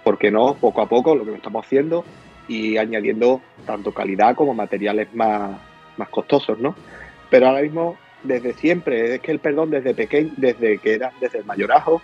¿Por 0.04 0.20
qué 0.20 0.30
no? 0.30 0.56
Poco 0.56 0.82
a 0.82 0.90
poco 0.90 1.16
lo 1.16 1.26
que 1.26 1.34
estamos 1.34 1.66
haciendo 1.66 2.06
y 2.48 2.78
añadiendo 2.78 3.42
tanto 3.66 3.94
calidad 3.94 4.36
como 4.36 4.54
materiales 4.54 5.14
más, 5.14 5.60
más 5.98 6.10
costosos, 6.10 6.60
¿no? 6.60 6.76
Pero 7.30 7.48
ahora 7.48 7.62
mismo, 7.62 7.98
desde 8.24 8.54
siempre, 8.54 9.16
es 9.16 9.22
que 9.22 9.32
el 9.32 9.40
perdón 9.40 9.72
desde 9.72 9.94
pequeño, 9.94 10.32
desde 10.38 10.78
que 10.78 10.94
era, 10.94 11.12
desde 11.20 11.40
el 11.40 11.46
mayorajo, 11.46 12.02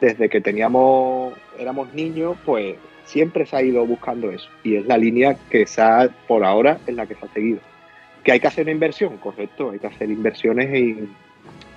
desde 0.00 0.28
que 0.28 0.40
teníamos, 0.40 1.34
éramos 1.58 1.92
niños, 1.94 2.36
pues 2.44 2.76
siempre 3.04 3.46
se 3.46 3.56
ha 3.56 3.62
ido 3.62 3.84
buscando 3.86 4.30
eso. 4.30 4.48
Y 4.62 4.76
es 4.76 4.86
la 4.86 4.96
línea 4.96 5.36
que 5.50 5.66
se 5.66 5.80
ha, 5.80 6.08
por 6.26 6.44
ahora, 6.44 6.78
es 6.86 6.94
la 6.94 7.06
que 7.06 7.14
se 7.14 7.24
ha 7.24 7.28
seguido. 7.28 7.60
Que 8.22 8.32
hay 8.32 8.40
que 8.40 8.46
hacer 8.46 8.64
una 8.64 8.72
inversión, 8.72 9.16
correcto, 9.18 9.70
hay 9.70 9.78
que 9.78 9.86
hacer 9.86 10.10
inversiones 10.10 10.68
en, 10.72 11.08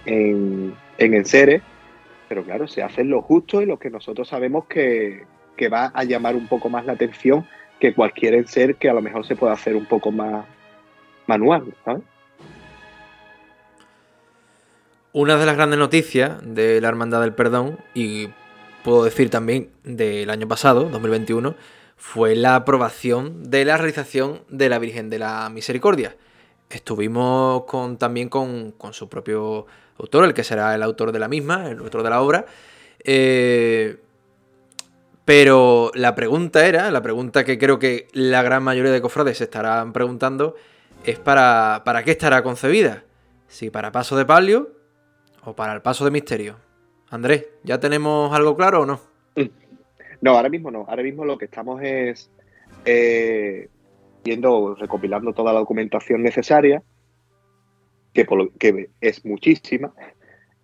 en, 0.05 0.73
en 0.97 1.13
enseres, 1.13 1.61
pero 2.27 2.43
claro, 2.43 2.67
se 2.67 2.83
hace 2.83 3.03
lo 3.03 3.21
justo 3.21 3.61
y 3.61 3.65
lo 3.65 3.79
que 3.79 3.89
nosotros 3.89 4.27
sabemos 4.27 4.65
que, 4.65 5.23
que 5.55 5.69
va 5.69 5.91
a 5.93 6.03
llamar 6.03 6.35
un 6.35 6.47
poco 6.47 6.69
más 6.69 6.85
la 6.85 6.93
atención 6.93 7.45
que 7.79 7.93
cualquier 7.93 8.35
enser 8.35 8.75
que 8.75 8.89
a 8.89 8.93
lo 8.93 9.01
mejor 9.01 9.25
se 9.25 9.35
pueda 9.35 9.53
hacer 9.53 9.75
un 9.75 9.85
poco 9.85 10.11
más 10.11 10.45
manual, 11.27 11.73
¿sabes? 11.83 12.03
Una 15.13 15.35
de 15.35 15.45
las 15.45 15.57
grandes 15.57 15.77
noticias 15.77 16.37
de 16.41 16.79
la 16.79 16.87
Hermandad 16.87 17.19
del 17.19 17.33
Perdón, 17.33 17.77
y 17.93 18.29
puedo 18.81 19.03
decir 19.03 19.29
también 19.29 19.69
del 19.83 20.29
año 20.29 20.47
pasado, 20.47 20.85
2021, 20.85 21.53
fue 21.97 22.33
la 22.33 22.55
aprobación 22.55 23.49
de 23.49 23.65
la 23.65 23.75
realización 23.75 24.43
de 24.47 24.69
la 24.69 24.79
Virgen 24.79 25.09
de 25.09 25.19
la 25.19 25.49
Misericordia. 25.49 26.15
Estuvimos 26.69 27.63
también 27.97 28.29
con, 28.29 28.71
con 28.71 28.93
su 28.93 29.09
propio 29.09 29.65
autor, 29.99 30.23
el 30.23 30.33
que 30.33 30.45
será 30.45 30.73
el 30.75 30.81
autor 30.81 31.11
de 31.11 31.19
la 31.19 31.27
misma, 31.27 31.69
el 31.69 31.79
autor 31.79 32.03
de 32.03 32.09
la 32.09 32.21
obra. 32.21 32.45
Eh, 33.03 33.97
pero 35.25 35.91
la 35.93 36.15
pregunta 36.15 36.65
era, 36.65 36.89
la 36.89 37.01
pregunta 37.01 37.43
que 37.43 37.57
creo 37.57 37.79
que 37.79 38.07
la 38.13 38.43
gran 38.43 38.63
mayoría 38.63 38.93
de 38.93 39.01
cofrades 39.01 39.39
se 39.39 39.43
estarán 39.43 39.91
preguntando, 39.91 40.55
es 41.03 41.19
para, 41.19 41.81
para 41.83 42.05
qué 42.05 42.11
estará 42.11 42.43
concebida. 42.43 43.03
Si 43.49 43.69
para 43.69 43.91
paso 43.91 44.15
de 44.15 44.25
palio 44.25 44.80
o 45.45 45.53
para 45.55 45.73
el 45.73 45.81
paso 45.81 46.05
de 46.05 46.11
misterio. 46.11 46.55
Andrés, 47.09 47.47
¿ya 47.63 47.79
tenemos 47.79 48.33
algo 48.33 48.55
claro 48.55 48.81
o 48.81 48.85
no? 48.85 48.99
No, 50.23 50.35
ahora 50.35 50.49
mismo 50.49 50.69
no. 50.69 50.85
Ahora 50.87 51.01
mismo 51.01 51.25
lo 51.25 51.35
que 51.35 51.45
estamos 51.45 51.81
es 51.81 52.29
eh, 52.85 53.69
viendo, 54.23 54.75
recopilando 54.75 55.33
toda 55.33 55.51
la 55.51 55.57
documentación 55.61 56.21
necesaria, 56.21 56.83
que, 58.13 58.23
por 58.25 58.37
lo- 58.37 58.51
que 58.59 58.91
es 59.01 59.25
muchísima, 59.25 59.91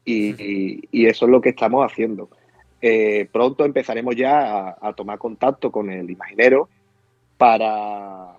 y, 0.05 0.28
y- 0.39 0.88
y 0.91 1.05
eso 1.07 1.25
es 1.25 1.32
lo 1.32 1.41
que 1.41 1.49
estamos 1.49 1.84
haciendo. 1.91 2.30
Eh, 2.82 3.28
pronto 3.32 3.65
empezaremos 3.65 4.15
ya 4.15 4.78
a, 4.80 4.93
tomar 4.93 5.17
contacto 5.17 5.71
con 5.71 5.89
el 5.89 6.11
imaginero 6.11 6.69
para, 7.39 8.38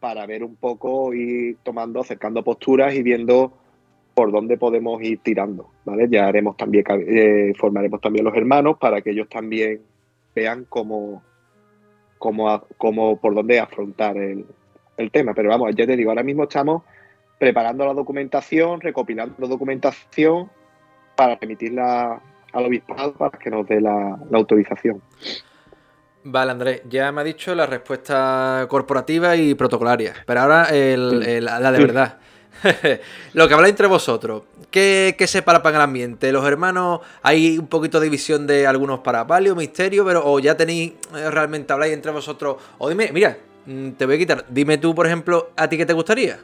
para 0.00 0.26
ver 0.26 0.42
un 0.42 0.56
poco, 0.56 1.14
ir 1.14 1.58
tomando, 1.62 2.00
acercando 2.00 2.42
posturas 2.42 2.92
y 2.94 3.02
viendo 3.04 3.52
por 4.16 4.32
dónde 4.32 4.56
podemos 4.56 5.02
ir 5.02 5.18
tirando, 5.22 5.68
¿vale? 5.84 6.08
Ya 6.10 6.26
haremos 6.26 6.56
también, 6.56 6.84
eh, 7.06 7.52
formaremos 7.58 8.00
también 8.00 8.24
los 8.24 8.34
hermanos 8.34 8.78
para 8.80 9.02
que 9.02 9.10
ellos 9.10 9.28
también 9.28 9.82
vean 10.34 10.64
cómo, 10.70 11.22
cómo, 12.16 12.64
cómo- 12.78 13.20
por 13.20 13.34
dónde 13.34 13.60
afrontar 13.60 14.16
el, 14.16 14.46
el 14.96 15.10
tema. 15.10 15.34
Pero 15.34 15.50
vamos, 15.50 15.70
ya 15.76 15.86
te 15.86 15.94
digo, 15.96 16.10
ahora 16.10 16.22
mismo 16.22 16.44
estamos 16.44 16.82
preparando 17.38 17.84
la 17.84 17.92
documentación, 17.92 18.80
recopilando 18.80 19.46
documentación 19.46 20.50
para 21.14 21.36
remitirla 21.36 22.18
al 22.54 22.64
obispado 22.64 23.12
para 23.12 23.38
que 23.38 23.50
nos 23.50 23.66
dé 23.68 23.82
la, 23.82 24.18
la 24.30 24.38
autorización. 24.38 25.02
Vale, 26.24 26.52
Andrés, 26.52 26.82
ya 26.88 27.12
me 27.12 27.20
ha 27.20 27.24
dicho 27.24 27.54
la 27.54 27.66
respuesta 27.66 28.64
corporativa 28.70 29.36
y 29.36 29.54
protocolaria. 29.54 30.14
Pero 30.26 30.40
ahora 30.40 30.64
el- 30.70 31.22
el- 31.22 31.44
la 31.44 31.70
de 31.70 31.78
verdad. 31.80 32.18
Lo 33.34 33.48
que 33.48 33.54
habláis 33.54 33.72
entre 33.72 33.86
vosotros. 33.86 34.44
¿Qué, 34.70 35.14
qué 35.18 35.26
se 35.26 35.42
para 35.42 35.62
para 35.62 35.76
el 35.76 35.82
ambiente? 35.82 36.32
¿Los 36.32 36.46
hermanos 36.46 37.00
hay 37.22 37.58
un 37.58 37.66
poquito 37.66 38.00
de 38.00 38.06
división 38.06 38.46
de 38.46 38.66
algunos 38.66 39.00
para 39.00 39.26
palio, 39.26 39.54
misterio, 39.54 40.04
pero 40.04 40.22
o 40.24 40.38
ya 40.38 40.56
tenéis 40.56 40.92
eh, 41.14 41.30
realmente 41.30 41.72
habláis 41.72 41.92
entre 41.92 42.12
vosotros? 42.12 42.56
O 42.78 42.88
dime, 42.88 43.10
mira, 43.12 43.36
mm, 43.66 43.90
te 43.90 44.06
voy 44.06 44.16
a 44.16 44.18
quitar. 44.18 44.44
Dime 44.48 44.78
tú, 44.78 44.94
por 44.94 45.06
ejemplo, 45.06 45.50
¿a 45.56 45.68
ti 45.68 45.76
qué 45.76 45.86
te 45.86 45.92
gustaría? 45.92 46.38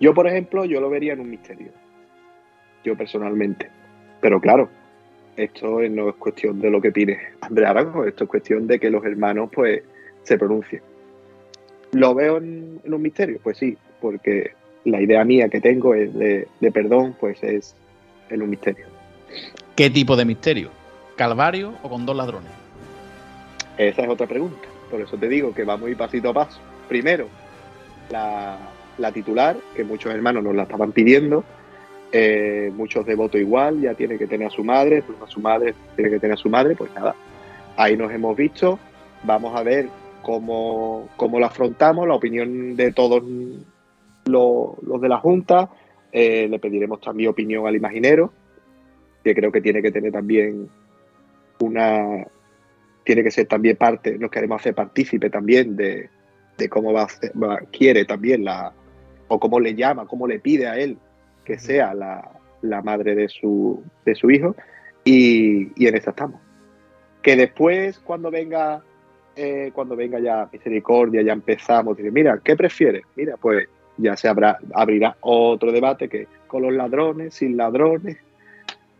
Yo, 0.00 0.14
por 0.14 0.26
ejemplo, 0.26 0.64
yo 0.64 0.80
lo 0.80 0.90
vería 0.90 1.12
en 1.12 1.20
un 1.20 1.30
misterio. 1.30 1.70
Yo 2.84 2.96
personalmente. 2.96 3.70
Pero 4.20 4.40
claro, 4.40 4.68
esto 5.36 5.80
no 5.88 6.08
es 6.08 6.14
cuestión 6.16 6.60
de 6.60 6.70
lo 6.70 6.80
que 6.80 6.92
pide 6.92 7.18
Andrés 7.40 7.68
Arago, 7.68 8.04
esto 8.04 8.24
es 8.24 8.30
cuestión 8.30 8.66
de 8.66 8.78
que 8.78 8.90
los 8.90 9.04
hermanos 9.04 9.50
pues 9.52 9.82
se 10.22 10.38
pronuncien. 10.38 10.82
¿Lo 11.92 12.14
veo 12.14 12.38
en 12.38 12.80
un 12.84 13.02
misterio? 13.02 13.38
Pues 13.42 13.58
sí, 13.58 13.76
porque 14.00 14.52
la 14.84 15.00
idea 15.00 15.24
mía 15.24 15.48
que 15.48 15.60
tengo 15.60 15.94
es 15.94 16.12
de, 16.14 16.48
de 16.60 16.72
perdón, 16.72 17.16
pues 17.18 17.42
es 17.42 17.74
en 18.30 18.42
un 18.42 18.50
misterio. 18.50 18.86
¿Qué 19.76 19.90
tipo 19.90 20.16
de 20.16 20.24
misterio? 20.24 20.70
¿Calvario 21.16 21.74
o 21.82 21.88
con 21.88 22.04
dos 22.04 22.16
ladrones? 22.16 22.50
Esa 23.78 24.02
es 24.02 24.08
otra 24.08 24.26
pregunta. 24.26 24.68
Por 24.90 25.00
eso 25.00 25.16
te 25.16 25.28
digo 25.28 25.54
que 25.54 25.64
vamos 25.64 25.86
a 25.86 25.90
ir 25.90 25.96
pasito 25.96 26.30
a 26.30 26.34
paso. 26.34 26.60
Primero, 26.88 27.28
la, 28.10 28.58
la 28.98 29.12
titular, 29.12 29.56
que 29.74 29.84
muchos 29.84 30.12
hermanos 30.12 30.44
nos 30.44 30.54
la 30.54 30.64
estaban 30.64 30.92
pidiendo. 30.92 31.44
Eh, 32.14 32.70
muchos 32.74 33.06
devotos 33.06 33.40
igual, 33.40 33.80
ya 33.80 33.94
tiene 33.94 34.18
que 34.18 34.26
tener 34.26 34.48
a 34.48 34.50
su 34.50 34.62
madre, 34.62 35.02
pues 35.02 35.18
a 35.22 35.26
su 35.26 35.40
madre 35.40 35.74
tiene 35.96 36.10
que 36.10 36.18
tener 36.18 36.34
a 36.34 36.36
su 36.36 36.50
madre, 36.50 36.76
pues 36.76 36.92
nada. 36.94 37.14
Ahí 37.76 37.96
nos 37.96 38.12
hemos 38.12 38.36
visto. 38.36 38.78
Vamos 39.22 39.58
a 39.58 39.62
ver 39.62 39.88
cómo, 40.20 41.08
cómo 41.16 41.38
lo 41.38 41.46
afrontamos, 41.46 42.06
la 42.06 42.14
opinión 42.14 42.76
de 42.76 42.92
todos 42.92 43.22
los, 44.26 44.82
los 44.82 45.00
de 45.00 45.08
la 45.08 45.18
Junta. 45.18 45.70
Eh, 46.12 46.46
le 46.48 46.58
pediremos 46.58 47.00
también 47.00 47.30
opinión 47.30 47.66
al 47.66 47.74
imaginero 47.74 48.32
que 49.24 49.34
creo 49.34 49.50
que 49.50 49.60
tiene 49.60 49.80
que 49.80 49.90
tener 49.92 50.12
también 50.12 50.68
una, 51.60 52.26
tiene 53.04 53.22
que 53.22 53.30
ser 53.30 53.46
también 53.46 53.76
parte, 53.76 54.18
nos 54.18 54.30
queremos 54.30 54.60
hacer 54.60 54.74
partícipe 54.74 55.30
también 55.30 55.76
de, 55.76 56.10
de 56.58 56.68
cómo 56.68 56.92
va 56.92 57.02
a 57.02 57.04
hacer- 57.06 57.32
va- 57.40 57.60
quiere 57.70 58.04
también 58.04 58.44
la, 58.44 58.72
o 59.28 59.38
cómo 59.38 59.60
le 59.60 59.74
llama, 59.74 60.06
cómo 60.06 60.26
le 60.26 60.40
pide 60.40 60.66
a 60.66 60.76
él 60.76 60.98
que 61.44 61.58
sea 61.58 61.94
la, 61.94 62.30
la 62.62 62.82
madre 62.82 63.14
de 63.14 63.28
su, 63.28 63.82
de 64.04 64.14
su 64.14 64.30
hijo, 64.30 64.54
y, 65.04 65.68
y 65.82 65.86
en 65.86 65.96
esa 65.96 66.10
estamos. 66.10 66.40
Que 67.22 67.36
después, 67.36 68.00
cuando 68.00 68.30
venga, 68.30 68.82
eh, 69.36 69.70
cuando 69.72 69.96
venga 69.96 70.18
ya 70.18 70.48
misericordia, 70.52 71.22
ya 71.22 71.32
empezamos, 71.32 71.96
dice, 71.96 72.10
mira, 72.10 72.40
¿qué 72.42 72.56
prefieres? 72.56 73.04
Mira, 73.16 73.36
pues 73.36 73.68
ya 73.96 74.16
se 74.16 74.28
habrá, 74.28 74.58
abrirá 74.74 75.16
otro 75.20 75.70
debate 75.72 76.08
que 76.08 76.26
con 76.46 76.62
los 76.62 76.72
ladrones, 76.72 77.34
sin 77.34 77.56
ladrones, 77.56 78.16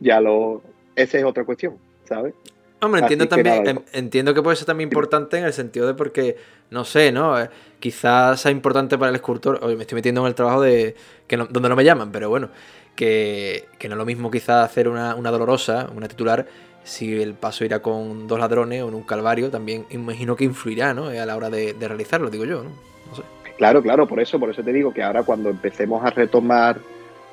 ya 0.01 0.20
lo, 0.20 0.62
esa 0.97 1.18
es 1.18 1.24
otra 1.24 1.45
cuestión, 1.45 1.74
¿sabes? 2.09 2.34
Hombre, 2.80 3.01
entiendo 3.03 3.28
también, 3.28 3.57
nada, 3.62 3.70
en- 3.70 3.84
entiendo 3.93 4.34
que 4.34 4.43
puede 4.43 4.57
ser 4.57 4.66
también 4.66 4.88
importante 4.88 5.38
en 5.38 5.45
el 5.45 5.53
sentido 5.53 5.86
de 5.86 5.95
porque, 5.95 6.36
no 6.70 6.84
sé, 6.84 7.12
¿no? 7.12 7.40
Eh, 7.40 7.49
quizás 7.78 8.40
sea 8.40 8.51
importante 8.51 8.99
para 8.99 9.11
el 9.11 9.14
escultor, 9.16 9.61
hoy 9.62 9.76
me 9.76 9.82
estoy 9.82 9.97
metiendo 9.97 10.20
en 10.22 10.26
el 10.26 10.34
trabajo 10.34 10.61
de 10.62 10.97
que 11.28 11.36
no- 11.36 11.47
donde 11.47 11.68
no 11.68 11.76
me 11.76 11.84
llaman, 11.84 12.11
pero 12.11 12.28
bueno, 12.28 12.49
que, 12.97 13.66
que 13.78 13.88
no 13.88 13.95
es 13.95 13.99
lo 13.99 14.05
mismo 14.05 14.30
quizás 14.30 14.64
hacer 14.64 14.88
una, 14.88 15.14
una 15.14 15.30
dolorosa, 15.30 15.88
una 15.95 16.09
titular, 16.09 16.47
si 16.84 17.22
el 17.22 17.34
paso 17.34 17.64
irá 17.64 17.80
con 17.80 18.26
dos 18.26 18.40
ladrones 18.40 18.82
o 18.82 18.88
en 18.88 18.95
un 18.95 19.05
calvario, 19.05 19.49
también 19.51 19.86
imagino 19.90 20.34
que 20.34 20.43
influirá, 20.45 20.93
¿no? 20.93 21.12
Eh, 21.12 21.20
A 21.20 21.26
la 21.26 21.36
hora 21.36 21.49
de, 21.51 21.74
de 21.74 21.86
realizarlo, 21.88 22.28
digo 22.30 22.45
yo, 22.45 22.64
¿no? 22.64 22.70
No 23.09 23.14
sé. 23.14 23.22
Claro, 23.62 23.80
claro, 23.80 24.08
por 24.08 24.18
eso, 24.18 24.40
por 24.40 24.50
eso 24.50 24.60
te 24.64 24.72
digo 24.72 24.92
que 24.92 25.04
ahora 25.04 25.22
cuando 25.22 25.48
empecemos 25.48 26.04
a 26.04 26.10
retomar 26.10 26.80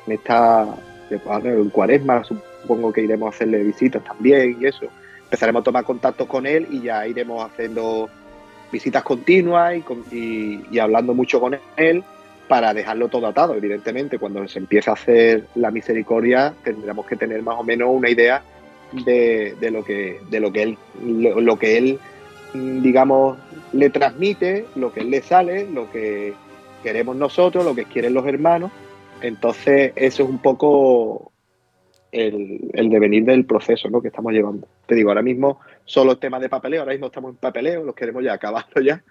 en 0.06 0.14
esta 0.14 0.68
en 1.10 1.70
cuaresma, 1.72 2.24
supongo 2.24 2.94
que 2.94 3.02
iremos 3.02 3.26
a 3.26 3.36
hacerle 3.36 3.64
visitas 3.64 4.04
también 4.04 4.56
y 4.62 4.68
eso. 4.68 4.86
Empezaremos 5.24 5.62
a 5.62 5.64
tomar 5.64 5.86
contacto 5.86 6.28
con 6.28 6.46
él 6.46 6.68
y 6.70 6.84
ya 6.84 7.08
iremos 7.08 7.44
haciendo 7.44 8.12
visitas 8.72 9.02
continuas 9.02 9.78
y, 10.12 10.62
y- 10.70 10.78
hablando 10.78 11.16
mucho 11.16 11.40
con 11.42 11.58
él 11.78 12.04
para 12.48 12.76
dejarlo 12.76 13.08
todo 13.08 13.26
atado. 13.26 13.56
Evidentemente, 13.56 14.20
cuando 14.20 14.48
se 14.48 14.60
empiece 14.60 14.92
a 14.92 14.94
hacer 14.94 15.48
la 15.56 15.72
misericordia, 15.72 16.54
tendremos 16.64 17.08
que 17.08 17.16
tener 17.16 17.42
más 17.42 17.58
o 17.58 17.64
menos 17.64 17.90
una 17.92 18.08
idea 18.08 18.44
de, 18.92 19.56
de 19.60 19.72
lo 19.72 19.84
que 19.84 20.22
de 20.30 20.40
lo 20.40 20.52
que 20.54 20.62
él 20.62 20.78
lo, 21.04 21.58
que 21.58 21.76
él 21.80 22.00
digamos 22.54 23.40
le 23.74 23.90
transmite, 23.90 24.66
lo 24.76 24.92
que 24.92 25.02
él 25.02 25.12
le 25.12 25.22
sale, 25.22 25.68
lo 25.70 25.92
que 25.92 26.34
queremos 26.84 27.16
nosotros, 27.16 27.66
lo 27.66 27.76
que 27.76 27.86
quieren 27.86 28.14
los 28.14 28.26
hermanos. 28.26 28.72
Entonces, 29.22 29.94
eso 29.96 30.24
es 30.24 30.30
un 30.30 30.40
poco 30.40 31.32
el, 32.12 32.70
el 32.74 32.90
devenir 32.90 33.26
del 33.26 33.46
proceso 33.46 33.90
¿no? 33.90 34.02
que 34.02 34.08
estamos 34.08 34.34
llevando. 34.34 34.68
Te 34.86 34.96
digo, 34.96 35.10
ahora 35.10 35.22
mismo 35.22 35.60
solo 35.86 36.14
el 36.14 36.20
tema 36.20 36.40
de 36.40 36.50
papeleo, 36.50 36.82
ahora 36.82 36.94
mismo 36.94 37.08
estamos 37.08 37.32
en 37.32 37.38
papeleo, 37.38 37.84
los 37.84 37.96
queremos 37.96 38.24
ya 38.24 38.34
acabarlo 38.34 38.82
ya 38.82 39.04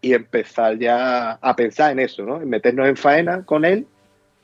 y 0.00 0.14
empezar 0.14 0.78
ya 0.78 1.32
a 1.32 1.56
pensar 1.56 1.92
en 1.92 1.98
eso, 1.98 2.24
¿no? 2.24 2.40
En 2.40 2.48
meternos 2.48 2.88
en 2.88 2.96
faena 2.96 3.44
con 3.44 3.64
él 3.64 3.86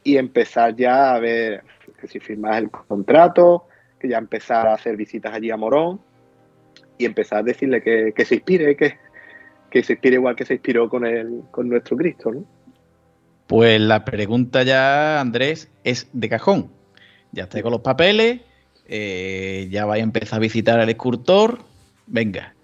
y 0.04 0.18
empezar 0.18 0.76
ya 0.76 1.14
a 1.14 1.18
ver 1.18 1.62
que 2.00 2.07
si 2.07 2.20
firmas 2.20 2.59
el 2.59 2.70
contrato, 2.70 3.64
que 3.98 4.09
ya 4.09 4.18
empezar 4.18 4.66
a 4.66 4.74
hacer 4.74 4.96
visitas 4.96 5.32
allí 5.32 5.50
a 5.50 5.57
Morón 5.57 6.00
y 6.98 7.07
empezar 7.07 7.38
a 7.38 7.42
decirle 7.42 7.82
que, 7.82 8.12
que 8.14 8.24
se 8.24 8.36
inspire, 8.36 8.76
que, 8.76 8.98
que 9.76 9.82
se 9.82 9.92
inspire 9.92 10.14
igual 10.14 10.34
que 10.34 10.46
se 10.46 10.54
inspiró 10.54 10.88
con, 10.88 11.04
el, 11.04 11.42
con 11.50 11.68
nuestro 11.68 11.96
Cristo, 11.98 12.32
¿no? 12.32 12.44
Pues 13.46 13.78
la 13.78 14.04
pregunta 14.04 14.62
ya, 14.62 15.20
Andrés, 15.20 15.70
es 15.84 16.08
de 16.12 16.28
cajón. 16.28 16.70
Ya 17.32 17.46
con 17.48 17.70
los 17.70 17.82
papeles, 17.82 18.40
eh, 18.86 19.68
ya 19.70 19.84
vais 19.84 20.00
a 20.00 20.04
empezar 20.04 20.38
a 20.38 20.40
visitar 20.40 20.80
al 20.80 20.88
escultor. 20.88 21.58
Venga, 22.06 22.54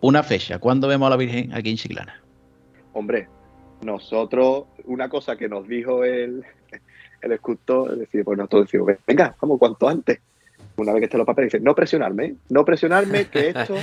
una 0.00 0.22
fecha. 0.22 0.58
¿Cuándo 0.58 0.88
vemos 0.88 1.06
a 1.06 1.10
la 1.10 1.16
Virgen 1.16 1.52
aquí 1.52 1.70
en 1.70 1.76
Chiclana? 1.76 2.22
Hombre, 2.94 3.28
nosotros, 3.82 4.64
una 4.84 5.10
cosa 5.10 5.36
que 5.36 5.48
nos 5.48 5.68
dijo 5.68 6.02
el, 6.02 6.44
el 7.20 7.32
escultor, 7.32 7.92
es 7.92 7.98
decir, 7.98 8.24
pues 8.24 8.38
nosotros 8.38 8.64
decimos, 8.64 8.90
venga, 9.06 9.36
vamos, 9.40 9.58
cuanto 9.58 9.86
antes. 9.86 10.18
Una 10.76 10.92
vez 10.92 11.02
que 11.02 11.04
esté 11.04 11.18
los 11.18 11.26
papeles, 11.26 11.52
dice, 11.52 11.62
no 11.62 11.74
presionarme, 11.74 12.24
¿eh? 12.24 12.34
no 12.48 12.64
presionarme, 12.64 13.26
que 13.26 13.48
esto, 13.50 13.76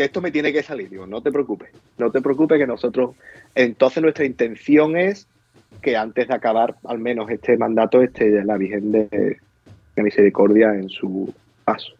que 0.00 0.06
esto 0.06 0.22
me 0.22 0.30
tiene 0.30 0.50
que 0.50 0.62
salir. 0.62 0.88
Digo, 0.88 1.06
no 1.06 1.22
te 1.22 1.30
preocupes, 1.30 1.68
no 1.98 2.10
te 2.10 2.22
preocupes 2.22 2.58
que 2.58 2.66
nosotros, 2.66 3.16
entonces 3.54 4.02
nuestra 4.02 4.24
intención 4.24 4.96
es 4.96 5.28
que 5.82 5.94
antes 5.94 6.26
de 6.26 6.32
acabar 6.34 6.76
al 6.84 6.98
menos 6.98 7.28
este 7.30 7.58
mandato 7.58 8.00
esté 8.00 8.42
la 8.42 8.56
Virgen 8.56 8.92
de, 8.92 9.36
de 9.94 10.02
Misericordia 10.02 10.72
en 10.72 10.88
su 10.88 11.30
paso. 11.66 11.92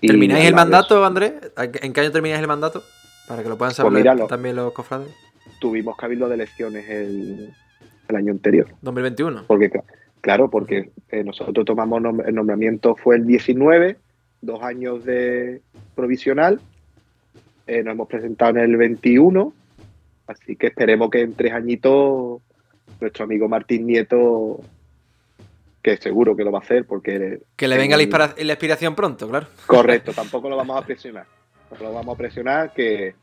Y 0.00 0.06
¿Termináis 0.06 0.46
el 0.46 0.54
mandato, 0.54 1.04
Andrés? 1.04 1.32
¿En 1.56 1.92
qué 1.92 2.00
año 2.02 2.12
termináis 2.12 2.40
el 2.40 2.46
mandato? 2.46 2.84
Para 3.26 3.42
que 3.42 3.48
lo 3.48 3.58
puedan 3.58 3.74
saber 3.74 3.90
Pues 3.90 4.02
mira, 4.04 4.14
lo- 4.14 4.28
también 4.28 4.54
los 4.54 4.72
cofrades. 4.72 5.08
tuvimos 5.58 5.96
cabildo 5.96 6.28
de 6.28 6.34
elecciones 6.36 6.88
el, 6.88 7.48
el 8.06 8.16
año 8.16 8.30
anterior. 8.30 8.68
2021. 8.82 9.42
Porque, 9.48 9.70
cla- 9.72 9.82
claro, 10.20 10.48
porque 10.50 10.92
eh, 11.10 11.24
nosotros 11.24 11.64
tomamos 11.66 12.00
nom- 12.00 12.24
el 12.24 12.34
nombramiento 12.36 12.94
fue 12.94 13.16
el 13.16 13.26
19, 13.26 13.96
dos 14.40 14.62
años 14.62 15.04
de 15.04 15.62
provisional, 15.96 16.60
eh, 17.66 17.82
nos 17.82 17.92
hemos 17.94 18.08
presentado 18.08 18.50
en 18.50 18.58
el 18.58 18.76
21, 18.76 19.52
así 20.26 20.56
que 20.56 20.68
esperemos 20.68 21.10
que 21.10 21.20
en 21.20 21.34
tres 21.34 21.52
añitos 21.52 22.40
nuestro 23.00 23.24
amigo 23.24 23.48
Martín 23.48 23.86
Nieto, 23.86 24.60
que 25.82 25.96
seguro 25.96 26.36
que 26.36 26.44
lo 26.44 26.52
va 26.52 26.58
a 26.58 26.62
hacer, 26.62 26.84
porque 26.86 27.40
Que 27.56 27.66
le 27.68 27.76
venga 27.76 27.96
inspira- 28.00 28.34
la 28.36 28.52
inspiración 28.52 28.94
pronto, 28.94 29.28
claro. 29.28 29.46
Correcto, 29.66 30.12
tampoco 30.12 30.48
lo 30.48 30.56
vamos 30.56 30.80
a 30.80 30.84
presionar. 30.86 31.26
No 31.70 31.76
lo 31.88 31.92
vamos 31.94 32.14
a 32.14 32.18
presionar, 32.18 32.72
que 32.72 33.14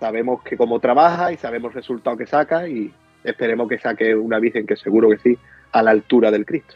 sabemos 0.00 0.42
que 0.42 0.56
cómo 0.56 0.80
trabaja 0.80 1.32
y 1.32 1.36
sabemos 1.36 1.70
el 1.70 1.76
resultado 1.76 2.16
que 2.16 2.26
saca 2.26 2.66
y 2.66 2.92
esperemos 3.22 3.68
que 3.68 3.78
saque 3.78 4.14
una 4.16 4.38
Virgen 4.40 4.66
que 4.66 4.76
seguro 4.76 5.08
que 5.10 5.18
sí, 5.18 5.38
a 5.72 5.82
la 5.82 5.92
altura 5.92 6.30
del 6.30 6.44
Cristo. 6.44 6.74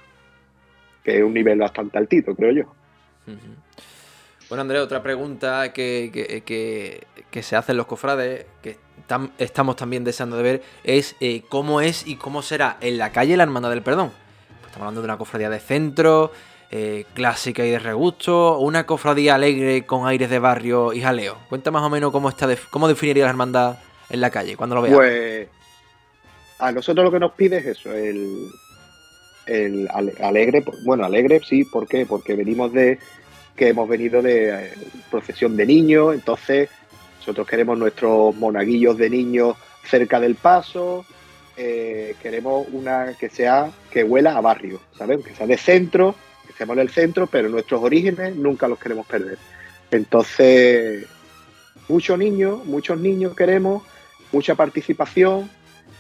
Que 1.02 1.18
es 1.18 1.22
un 1.24 1.34
nivel 1.34 1.58
bastante 1.58 1.98
altito, 1.98 2.34
creo 2.36 2.52
yo. 2.52 2.72
Bueno, 4.48 4.62
Andrés, 4.62 4.80
otra 4.82 5.02
pregunta 5.02 5.72
que, 5.72 6.10
que- 6.12 6.42
que- 6.42 7.06
que 7.30 7.42
se 7.42 7.56
hacen 7.56 7.76
los 7.76 7.86
cofrades, 7.86 8.46
que 8.62 8.76
tam- 9.08 9.30
estamos 9.38 9.74
también 9.76 10.04
deseando 10.04 10.36
de 10.36 10.42
ver, 10.42 10.62
es 10.84 11.16
eh, 11.20 11.42
cómo 11.48 11.80
es 11.80 12.06
y 12.06 12.16
cómo 12.16 12.42
será 12.42 12.76
en 12.80 12.98
la 12.98 13.10
calle 13.10 13.36
la 13.36 13.42
Hermandad 13.42 13.70
del 13.70 13.82
Perdón. 13.82 14.10
Pues 14.48 14.66
estamos 14.66 14.82
hablando 14.86 15.00
de 15.00 15.06
una 15.06 15.18
cofradía 15.18 15.50
de 15.50 15.58
centro, 15.58 16.30
eh, 16.70 17.04
clásica 17.14 17.64
y 17.66 17.70
de 17.70 17.78
regusto, 17.80 18.58
una 18.58 18.86
cofradía 18.86 19.34
alegre 19.34 19.84
con 19.84 20.06
aires 20.06 20.30
de 20.30 20.38
barrio 20.38 20.92
y 20.92 21.00
jaleo. 21.00 21.36
Cuenta 21.48 21.70
más 21.72 21.82
o 21.82 21.90
menos 21.90 22.12
cómo, 22.12 22.28
está 22.28 22.48
cómo 22.70 22.86
definiría 22.88 23.24
la 23.24 23.30
hermandad 23.30 23.78
en 24.10 24.20
la 24.20 24.30
calle, 24.30 24.56
cuando 24.56 24.76
lo 24.76 24.82
veas. 24.82 24.94
Pues 24.94 25.48
a 26.60 26.70
nosotros 26.72 27.04
lo 27.04 27.10
que 27.10 27.18
nos 27.20 27.32
pide 27.32 27.58
es 27.58 27.66
eso, 27.66 27.92
el, 27.92 28.48
el 29.46 29.88
ale- 29.92 30.14
alegre, 30.22 30.64
bueno, 30.84 31.04
alegre 31.04 31.40
sí, 31.44 31.64
¿por 31.64 31.86
qué? 31.88 32.06
Porque 32.06 32.34
venimos 32.34 32.72
de 32.72 32.98
que 33.56 33.68
hemos 33.68 33.88
venido 33.88 34.22
de 34.22 34.50
eh, 34.50 34.72
procesión 35.10 35.56
de 35.56 35.66
niños, 35.66 36.14
entonces 36.14 36.68
nosotros 37.18 37.48
queremos 37.48 37.78
nuestros 37.78 38.36
monaguillos 38.36 38.96
de 38.98 39.10
niños 39.10 39.56
cerca 39.84 40.20
del 40.20 40.34
paso, 40.36 41.04
eh, 41.56 42.14
queremos 42.22 42.66
una 42.70 43.14
que 43.18 43.30
sea, 43.30 43.70
que 43.90 44.04
huela 44.04 44.36
a 44.36 44.40
barrio, 44.40 44.80
¿sabes? 44.96 45.24
Que 45.24 45.34
sea 45.34 45.46
de 45.46 45.56
centro, 45.56 46.14
que 46.44 46.52
estemos 46.52 46.76
en 46.76 46.82
el 46.82 46.90
centro, 46.90 47.26
pero 47.26 47.48
nuestros 47.48 47.82
orígenes 47.82 48.36
nunca 48.36 48.68
los 48.68 48.78
queremos 48.78 49.06
perder. 49.06 49.38
Entonces, 49.90 51.06
muchos 51.88 52.18
niños, 52.18 52.64
muchos 52.64 52.98
niños 52.98 53.34
queremos, 53.34 53.82
mucha 54.32 54.54
participación 54.54 55.50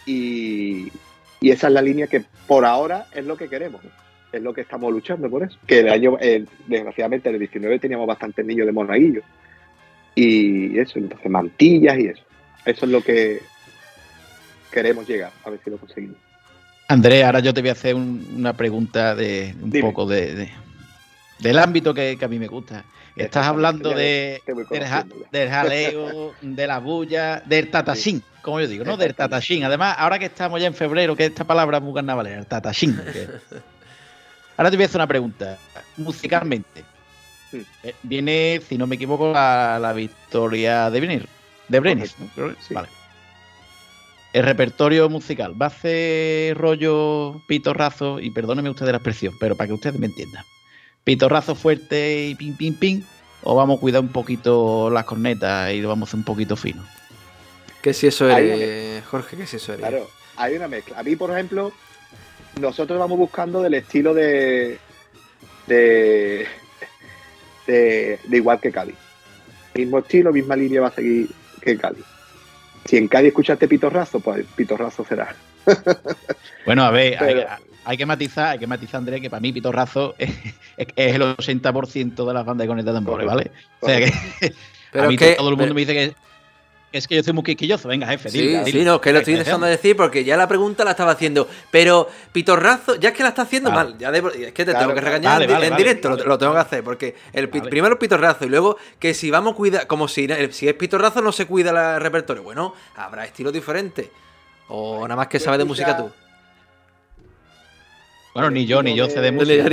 y, 0.04 0.92
y 1.40 1.50
esa 1.50 1.68
es 1.68 1.72
la 1.72 1.82
línea 1.82 2.06
que 2.06 2.24
por 2.46 2.64
ahora 2.64 3.06
es 3.12 3.24
lo 3.24 3.36
que 3.36 3.48
queremos, 3.48 3.80
es 4.32 4.42
lo 4.42 4.52
que 4.52 4.60
estamos 4.62 4.92
luchando 4.92 5.30
por 5.30 5.42
eso. 5.42 5.56
Que 5.66 5.80
el 5.80 5.88
año, 5.88 6.16
eh, 6.20 6.44
desgraciadamente, 6.66 7.28
en 7.28 7.36
el 7.36 7.38
19 7.40 7.78
teníamos 7.78 8.06
bastantes 8.06 8.44
niños 8.44 8.66
de 8.66 8.72
monaguillo 8.72 9.22
y 10.14 10.78
eso, 10.78 10.98
entonces 10.98 11.30
mantillas 11.30 11.98
y 11.98 12.06
eso. 12.06 12.22
Eso 12.64 12.84
es 12.86 12.90
lo 12.92 13.02
que 13.02 13.40
queremos 14.70 15.08
llegar, 15.08 15.32
a 15.44 15.50
ver 15.50 15.60
si 15.64 15.70
lo 15.70 15.78
conseguimos. 15.78 16.16
Andrés, 16.88 17.24
ahora 17.24 17.40
yo 17.40 17.52
te 17.54 17.60
voy 17.60 17.70
a 17.70 17.72
hacer 17.72 17.94
un- 17.94 18.26
una 18.36 18.52
pregunta 18.52 19.14
de 19.14 19.54
un 19.60 19.70
Dime. 19.70 19.88
poco 19.88 20.06
de, 20.06 20.34
de- 20.34 20.50
del 21.40 21.58
ámbito 21.58 21.92
que, 21.94 22.16
que 22.18 22.24
a 22.24 22.28
mí 22.28 22.38
me 22.38 22.46
gusta. 22.46 22.84
Estás 23.16 23.46
hablando 23.46 23.90
de, 23.90 24.42
del, 24.70 24.84
ja- 24.84 25.06
del 25.32 25.48
jaleo, 25.48 26.34
de 26.42 26.66
la 26.66 26.78
bulla, 26.80 27.42
del 27.46 27.70
tatachín, 27.70 28.22
como 28.42 28.60
yo 28.60 28.68
digo, 28.68 28.84
¿no? 28.84 28.96
Del 28.96 29.14
tatachín. 29.14 29.64
Además, 29.64 29.96
ahora 29.98 30.18
que 30.18 30.26
estamos 30.26 30.60
ya 30.60 30.66
en 30.66 30.74
febrero, 30.74 31.16
que 31.16 31.24
esta 31.24 31.44
palabra 31.44 31.78
es 31.78 31.82
muy 31.82 31.94
carnavalera, 31.94 32.38
el 32.38 32.46
tatachín. 32.46 32.94
que- 33.12 33.28
Ahora 34.56 34.70
te 34.70 34.76
voy 34.76 34.84
a 34.84 34.86
hacer 34.86 34.98
una 34.98 35.06
pregunta. 35.06 35.58
Musicalmente, 35.96 36.84
eh, 37.82 37.94
viene, 38.02 38.60
si 38.66 38.78
no 38.78 38.86
me 38.86 38.96
equivoco, 38.96 39.32
la, 39.32 39.78
la 39.80 39.92
victoria 39.92 40.90
de 40.90 41.00
venir, 41.00 41.28
de 41.68 41.80
Brenis, 41.80 42.14
Vale. 42.70 42.88
El 44.32 44.42
repertorio 44.44 45.08
musical 45.08 45.60
va 45.60 45.66
a 45.66 45.70
ser 45.70 46.58
rollo 46.58 47.40
pitorrazo, 47.46 48.20
y 48.20 48.30
perdónenme 48.30 48.70
ustedes 48.70 48.92
la 48.92 48.98
expresión, 48.98 49.34
pero 49.40 49.56
para 49.56 49.68
que 49.68 49.74
ustedes 49.74 49.98
me 49.98 50.06
entiendan. 50.06 50.44
pitorrazo 51.04 51.54
fuerte 51.54 52.26
y 52.26 52.34
pim, 52.34 52.56
pim, 52.56 52.74
pim, 52.74 53.02
o 53.42 53.54
vamos 53.54 53.78
a 53.78 53.80
cuidar 53.80 54.02
un 54.02 54.08
poquito 54.08 54.90
las 54.90 55.04
cornetas 55.04 55.72
y 55.72 55.80
lo 55.80 55.88
vamos 55.88 56.08
a 56.08 56.10
hacer 56.10 56.18
un 56.18 56.24
poquito 56.24 56.56
fino. 56.56 56.84
¿Qué 57.80 57.94
si 57.94 58.08
eso 58.08 58.28
eres, 58.28 59.04
Jorge? 59.06 59.36
¿Qué 59.36 59.46
si 59.46 59.56
eso 59.56 59.72
eres? 59.72 59.86
Claro, 59.86 60.10
hay 60.36 60.56
una 60.56 60.66
mezcla. 60.66 60.98
A 60.98 61.02
mí, 61.02 61.14
por 61.14 61.30
ejemplo, 61.30 61.72
nosotros 62.60 62.98
vamos 62.98 63.18
buscando 63.18 63.62
del 63.62 63.74
estilo 63.74 64.14
de. 64.14 64.78
de. 65.66 66.46
de, 67.66 68.18
de 68.24 68.36
igual 68.36 68.60
que 68.60 68.72
Cádiz. 68.72 68.94
Mismo 69.74 69.98
estilo, 69.98 70.32
misma 70.32 70.56
línea 70.56 70.80
va 70.80 70.88
a 70.88 70.92
seguir 70.92 71.28
que 71.60 71.76
Cádiz. 71.76 72.04
Si 72.86 72.96
en 72.96 73.08
Cádiz 73.08 73.28
escuchaste 73.28 73.68
pitorrazo, 73.68 74.20
pues 74.20 74.44
pitorrazo 74.56 75.04
será. 75.04 75.34
Bueno, 76.64 76.82
a 76.82 76.90
ver, 76.90 77.22
hay, 77.22 77.34
Pero- 77.34 77.48
hay 77.84 77.96
que 77.96 78.06
matizar, 78.06 78.48
hay 78.48 78.58
que 78.58 78.66
matizar, 78.66 78.96
Andrés, 78.98 79.20
que 79.20 79.30
para 79.30 79.38
mí 79.40 79.52
Pitorrazo 79.52 80.16
es, 80.18 80.30
es- 80.76 80.88
es 80.96 81.14
el 81.14 81.22
80% 81.22 82.26
de 82.26 82.34
las 82.34 82.44
bandas 82.44 82.64
de 82.64 82.66
cornetas 82.66 82.92
de 82.92 82.96
tambores, 82.96 83.24
¿vale? 83.24 83.52
O 83.78 83.86
sea 83.86 83.98
que 84.00 84.12
Pero 84.92 85.04
a 85.04 85.08
mí 85.08 85.16
que- 85.16 85.34
todo 85.36 85.48
el 85.50 85.52
mundo 85.56 85.64
pero- 85.66 85.74
me 85.76 85.80
dice 85.82 85.94
que 85.94 86.14
es 86.92 87.06
que 87.06 87.16
yo 87.16 87.22
soy 87.22 87.32
muy 87.34 87.42
quisquilloso. 87.44 87.88
Venga, 87.88 88.06
jefe, 88.06 88.30
Sí, 88.30 88.38
dile, 88.38 88.64
sí, 88.64 88.72
dile. 88.72 88.84
no, 88.84 89.00
que 89.00 89.12
lo 89.12 89.18
estoy 89.18 89.34
dejando 89.34 89.66
de 89.66 89.72
decir 89.72 89.96
porque 89.96 90.24
ya 90.24 90.36
la 90.36 90.48
pregunta 90.48 90.84
la 90.84 90.92
estaba 90.92 91.12
haciendo. 91.12 91.46
Pero 91.70 92.08
Pitorrazo, 92.32 92.94
ya 92.96 93.10
es 93.10 93.14
que 93.14 93.22
la 93.22 93.30
está 93.30 93.42
haciendo 93.42 93.70
Vale. 93.70 93.90
mal. 93.90 93.98
Ya 93.98 94.10
de- 94.10 94.18
es 94.46 94.52
que 94.52 94.64
te 94.64 94.70
Claro, 94.70 94.78
tengo 94.80 94.94
que 94.94 95.00
regañar 95.02 95.32
Vale, 95.34 95.44
en, 95.44 95.48
di- 95.48 95.54
vale, 95.54 95.66
en 95.66 95.72
vale, 95.72 95.82
directo, 95.84 96.08
lo- 96.08 96.16
vale. 96.16 96.28
lo, 96.28 96.38
tengo 96.38 96.52
que 96.54 96.58
hacer. 96.60 96.82
Porque 96.84 97.14
el 97.32 97.48
primero 97.50 97.88
el 97.92 97.98
Pitorrazo 97.98 98.46
y 98.46 98.48
luego 98.48 98.78
que 98.98 99.12
si 99.14 99.30
vamos 99.30 99.52
a 99.52 99.56
cuidar, 99.56 99.86
como 99.86 100.08
si, 100.08 100.26
si 100.52 100.68
es 100.68 100.74
Pitorrazo 100.74 101.20
no 101.20 101.32
se 101.32 101.46
cuida 101.46 101.72
la- 101.72 101.96
el 101.96 102.00
repertorio. 102.00 102.42
Bueno, 102.42 102.74
habrá 102.96 103.24
estilos 103.26 103.52
diferentes. 103.52 104.08
O 104.68 105.02
nada 105.02 105.16
más 105.16 105.26
que 105.28 105.38
Tú 105.38 105.44
sabes 105.44 105.58
de 105.58 105.64
música 105.64 105.96
tú. 105.96 106.10
Bueno, 108.34 108.50
ni 108.50 108.66
yo, 108.66 108.82
ni 108.82 108.94
yo 108.96 109.08
sé 109.08 109.20
de 109.20 109.32
música. 109.32 109.68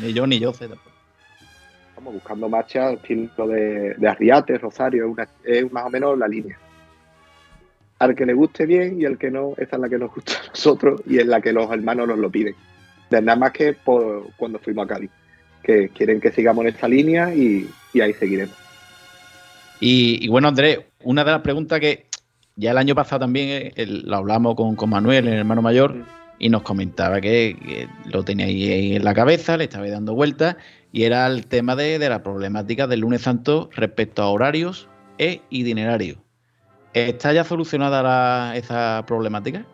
Ni 0.00 0.12
yo, 0.12 0.26
ni 0.26 0.38
yo 0.38 0.52
sé 0.52 0.68
tampoco. 0.68 0.93
Buscando 2.12 2.48
marchas, 2.48 2.94
estilo 2.94 3.46
de, 3.48 3.94
de 3.94 4.08
Arriate, 4.08 4.58
Rosario, 4.58 5.04
es, 5.06 5.10
una- 5.12 5.28
es 5.44 5.72
más 5.72 5.84
o 5.86 5.90
menos 5.90 6.18
la 6.18 6.28
línea. 6.28 6.58
Al 7.98 8.14
que 8.14 8.26
le 8.26 8.34
guste 8.34 8.66
bien 8.66 9.00
y 9.00 9.04
al 9.04 9.16
que 9.18 9.30
no, 9.30 9.52
esa 9.56 9.76
es 9.76 9.82
la 9.82 9.88
que 9.88 9.98
nos 9.98 10.12
gusta 10.14 10.32
a 10.44 10.48
nosotros 10.48 11.00
y 11.06 11.18
es 11.18 11.26
la 11.26 11.40
que 11.40 11.52
los 11.52 11.70
hermanos 11.70 12.08
nos 12.08 12.18
lo 12.18 12.30
piden. 12.30 12.54
De 13.10 13.22
nada 13.22 13.36
más 13.38 13.52
que 13.52 13.72
por 13.72 14.28
cuando 14.36 14.58
fuimos 14.58 14.84
a 14.84 14.88
Cádiz, 14.88 15.10
que 15.62 15.88
quieren 15.90 16.20
que 16.20 16.30
sigamos 16.32 16.64
en 16.64 16.70
esta 16.74 16.88
línea 16.88 17.34
y, 17.34 17.68
y 17.92 18.00
ahí 18.00 18.12
seguiremos. 18.14 18.54
Y, 19.80 20.24
y 20.24 20.28
bueno, 20.28 20.48
Andrés, 20.48 20.80
una 21.02 21.24
de 21.24 21.30
las 21.32 21.40
preguntas 21.42 21.80
que 21.80 22.06
ya 22.56 22.70
el 22.70 22.78
año 22.78 22.94
pasado 22.94 23.20
también 23.20 23.48
eh, 23.48 23.72
el- 23.76 24.02
lo 24.06 24.16
hablamos 24.16 24.54
con, 24.54 24.76
con 24.76 24.90
Manuel, 24.90 25.26
el 25.28 25.34
hermano 25.34 25.62
mayor, 25.62 25.94
y 26.38 26.48
nos 26.48 26.62
comentaba 26.62 27.20
que, 27.20 27.56
que 27.64 27.88
lo 28.10 28.22
tenía 28.24 28.46
ahí, 28.46 28.96
en 28.96 29.04
la 29.04 29.14
cabeza, 29.14 29.56
le 29.56 29.64
estaba 29.64 29.88
dando 29.88 30.14
vueltas, 30.14 30.56
y 30.94 31.02
era 31.02 31.26
el 31.26 31.46
tema 31.46 31.74
de, 31.74 31.98
de 31.98 32.08
la 32.08 32.22
problemática 32.22 32.86
del 32.86 33.00
lunes 33.00 33.22
santo 33.22 33.68
respecto 33.74 34.22
a 34.22 34.28
horarios 34.30 34.88
e 35.18 35.42
itinerario. 35.50 36.18
¿Está 36.92 37.32
ya 37.32 37.42
solucionada 37.42 38.00
la- 38.00 38.52
esa 38.56 39.02
problemática? 39.04 39.64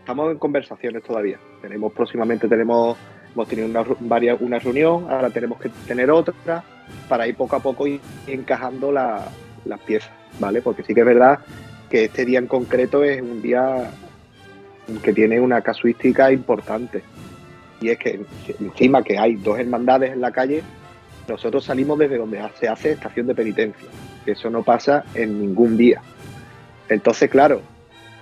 Estamos 0.00 0.32
en 0.32 0.38
conversaciones 0.38 1.04
todavía. 1.04 1.38
Tenemos 1.62 1.92
próximamente 1.92 2.48
tenemos 2.48 2.98
hemos 3.32 3.48
tenido 3.48 3.68
una, 3.68 3.84
ru- 3.84 3.96
varia- 4.00 4.36
una 4.40 4.58
reunión, 4.58 5.06
ahora 5.08 5.30
tenemos 5.30 5.60
que 5.60 5.68
tener 5.86 6.10
otra 6.10 6.64
para 7.08 7.28
ir 7.28 7.36
poco 7.36 7.54
a 7.54 7.60
poco 7.60 7.84
encajando 8.26 8.90
la- 8.90 9.28
las 9.64 9.78
piezas, 9.80 10.10
¿vale? 10.40 10.60
Porque 10.62 10.82
sí 10.82 10.94
que 10.94 11.00
es 11.00 11.06
verdad 11.06 11.38
que 11.90 12.06
este 12.06 12.24
día 12.24 12.40
en 12.40 12.48
concreto 12.48 13.04
es 13.04 13.22
un 13.22 13.40
día 13.40 13.88
que 15.04 15.12
tiene 15.12 15.38
una 15.40 15.60
casuística 15.62 16.32
importante. 16.32 17.02
Y 17.80 17.88
es 17.90 17.98
que 17.98 18.24
encima 18.60 19.02
que 19.02 19.18
hay 19.18 19.36
dos 19.36 19.58
hermandades 19.58 20.12
en 20.12 20.20
la 20.20 20.30
calle, 20.30 20.62
nosotros 21.28 21.64
salimos 21.64 21.98
desde 21.98 22.18
donde 22.18 22.42
se 22.58 22.68
hace 22.68 22.92
estación 22.92 23.26
de 23.26 23.34
penitencia. 23.34 23.88
Que 24.24 24.32
eso 24.32 24.50
no 24.50 24.62
pasa 24.62 25.04
en 25.14 25.40
ningún 25.40 25.76
día. 25.76 26.00
Entonces, 26.88 27.30
claro, 27.30 27.60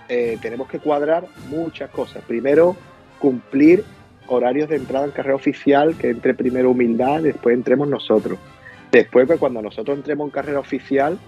eh, 0.09 0.39
tenemos 0.41 0.69
que 0.69 0.79
cuadrar 0.79 1.27
muchas 1.49 1.91
cosas. 1.91 2.23
Primero, 2.25 2.77
cumplir 3.19 3.85
horarios 4.27 4.69
de 4.69 4.77
entrada 4.77 5.05
en 5.05 5.11
carrera 5.11 5.37
oficial, 5.37 5.97
que 5.97 6.11
entre 6.11 6.35
primero 6.35 6.71
humildad, 6.71 7.23
después 7.23 7.55
entremos 7.55 7.89
nosotros. 7.89 8.39
Después, 8.91 9.29
que 9.29 9.37
cuando 9.37 9.63
nosotros 9.63 9.97
entremos 9.97 10.27
en 10.27 10.31
carrera 10.31 10.61
oficial, 10.61 11.19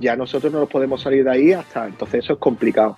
ya 0.00 0.16
nosotros 0.16 0.52
no 0.52 0.60
nos 0.60 0.68
podemos 0.68 1.00
salir 1.00 1.24
de 1.24 1.30
ahí 1.30 1.52
hasta 1.52 1.86
entonces 1.86 2.24
eso 2.24 2.34
es 2.34 2.38
complicado. 2.38 2.96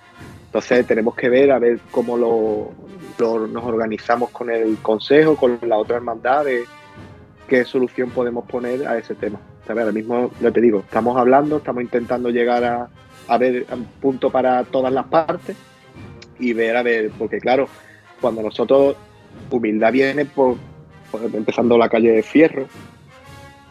Entonces 0.55 0.87
tenemos 0.87 1.15
que 1.15 1.27
ver 1.27 1.51
a 1.51 1.59
ver 1.59 1.81
cómo 1.91 2.15
lo, 2.15 2.71
nos 3.19 3.63
organizamos 3.65 4.29
con 4.29 4.49
el 4.49 4.77
consejo, 4.77 5.35
con 5.35 5.59
la 5.63 5.75
otra 5.75 5.97
hermandad, 5.97 6.45
de 6.45 6.63
qué 7.45 7.65
solución 7.65 8.09
podemos 8.11 8.45
poner 8.45 8.87
a 8.87 8.97
ese 8.97 9.15
tema. 9.15 9.37
¿Sabes? 9.67 9.81
Ahora 9.81 9.91
mismo, 9.91 10.31
ya 10.39 10.51
te 10.51 10.61
digo, 10.61 10.79
estamos 10.79 11.17
hablando, 11.17 11.57
estamos 11.57 11.83
intentando 11.83 12.29
llegar 12.29 12.63
a, 12.63 12.87
a 13.27 13.37
ver 13.37 13.65
un 13.69 13.83
punto 13.99 14.29
para 14.29 14.63
todas 14.63 14.93
las 14.93 15.05
partes 15.07 15.57
y 16.39 16.53
ver, 16.53 16.77
a 16.77 16.83
ver, 16.83 17.11
porque 17.19 17.39
claro, 17.39 17.67
cuando 18.21 18.41
nosotros, 18.41 18.95
humildad 19.51 19.91
viene 19.91 20.23
por, 20.23 20.55
empezando 21.33 21.77
la 21.77 21.89
calle 21.89 22.13
de 22.13 22.23
Fierro, 22.23 22.65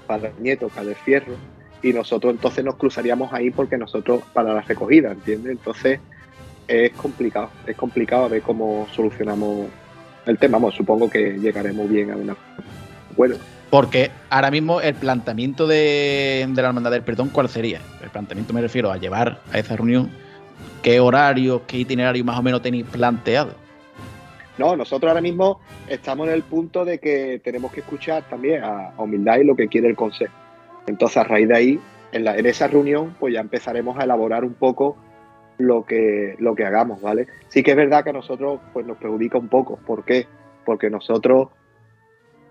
para 0.06 0.32
Nieto, 0.38 0.68
calle 0.68 0.94
Fierro, 0.96 1.32
y 1.82 1.94
nosotros 1.94 2.34
entonces 2.34 2.62
nos 2.62 2.74
cruzaríamos 2.74 3.32
ahí 3.32 3.50
porque 3.50 3.78
nosotros, 3.78 4.22
para 4.34 4.52
la 4.52 4.60
recogida, 4.60 5.12
¿entiendes? 5.12 5.52
Entonces 5.52 5.98
es 6.68 6.92
complicado, 6.92 7.50
es 7.66 7.76
complicado 7.76 8.24
a 8.24 8.28
ver 8.28 8.42
cómo 8.42 8.86
solucionamos 8.92 9.66
el 10.26 10.38
tema. 10.38 10.58
Vamos, 10.58 10.74
supongo 10.74 11.08
que 11.10 11.38
llegaremos 11.38 11.88
bien 11.88 12.10
a 12.10 12.16
una 12.16 12.36
bueno 13.16 13.36
Porque 13.70 14.10
ahora 14.30 14.50
mismo 14.50 14.80
el 14.80 14.94
planteamiento 14.94 15.66
de, 15.66 16.46
de 16.48 16.62
la 16.62 16.68
Hermandad 16.68 16.90
del 16.90 17.02
Perdón, 17.02 17.28
¿cuál 17.30 17.48
sería? 17.48 17.80
El 18.02 18.10
planteamiento 18.10 18.52
me 18.52 18.60
refiero 18.60 18.90
a 18.90 18.96
llevar 18.96 19.40
a 19.52 19.58
esa 19.58 19.76
reunión 19.76 20.10
qué 20.82 21.00
horarios, 21.00 21.62
qué 21.66 21.78
itinerario 21.78 22.24
más 22.24 22.38
o 22.38 22.42
menos 22.42 22.62
tenéis 22.62 22.84
planteado. 22.86 23.52
No, 24.56 24.76
nosotros 24.76 25.08
ahora 25.10 25.20
mismo 25.20 25.60
estamos 25.88 26.28
en 26.28 26.34
el 26.34 26.42
punto 26.44 26.84
de 26.84 26.98
que 27.00 27.40
tenemos 27.42 27.72
que 27.72 27.80
escuchar 27.80 28.22
también 28.30 28.62
a, 28.62 28.90
a 28.90 29.02
humildad 29.02 29.38
y 29.38 29.44
lo 29.44 29.56
que 29.56 29.66
quiere 29.68 29.88
el 29.88 29.96
consejo. 29.96 30.32
Entonces, 30.86 31.16
a 31.16 31.24
raíz 31.24 31.48
de 31.48 31.56
ahí, 31.56 31.80
en, 32.12 32.24
la- 32.24 32.36
en 32.36 32.46
esa 32.46 32.68
reunión, 32.68 33.16
pues 33.18 33.34
ya 33.34 33.40
empezaremos 33.40 33.98
a 33.98 34.04
elaborar 34.04 34.44
un 34.44 34.54
poco 34.54 34.96
lo 35.58 35.84
que, 35.84 36.36
lo 36.38 36.54
que 36.54 36.64
hagamos, 36.64 37.00
¿vale? 37.00 37.26
Sí 37.48 37.62
que 37.62 37.72
es 37.72 37.76
verdad 37.76 38.04
que 38.04 38.10
a 38.10 38.14
nosotros 38.14 38.60
pues, 38.72 38.86
nos 38.86 38.98
perjudica 38.98 39.38
un 39.38 39.48
poco. 39.48 39.76
¿Por 39.76 40.04
qué? 40.04 40.26
Porque 40.64 40.90
nosotros, 40.90 41.48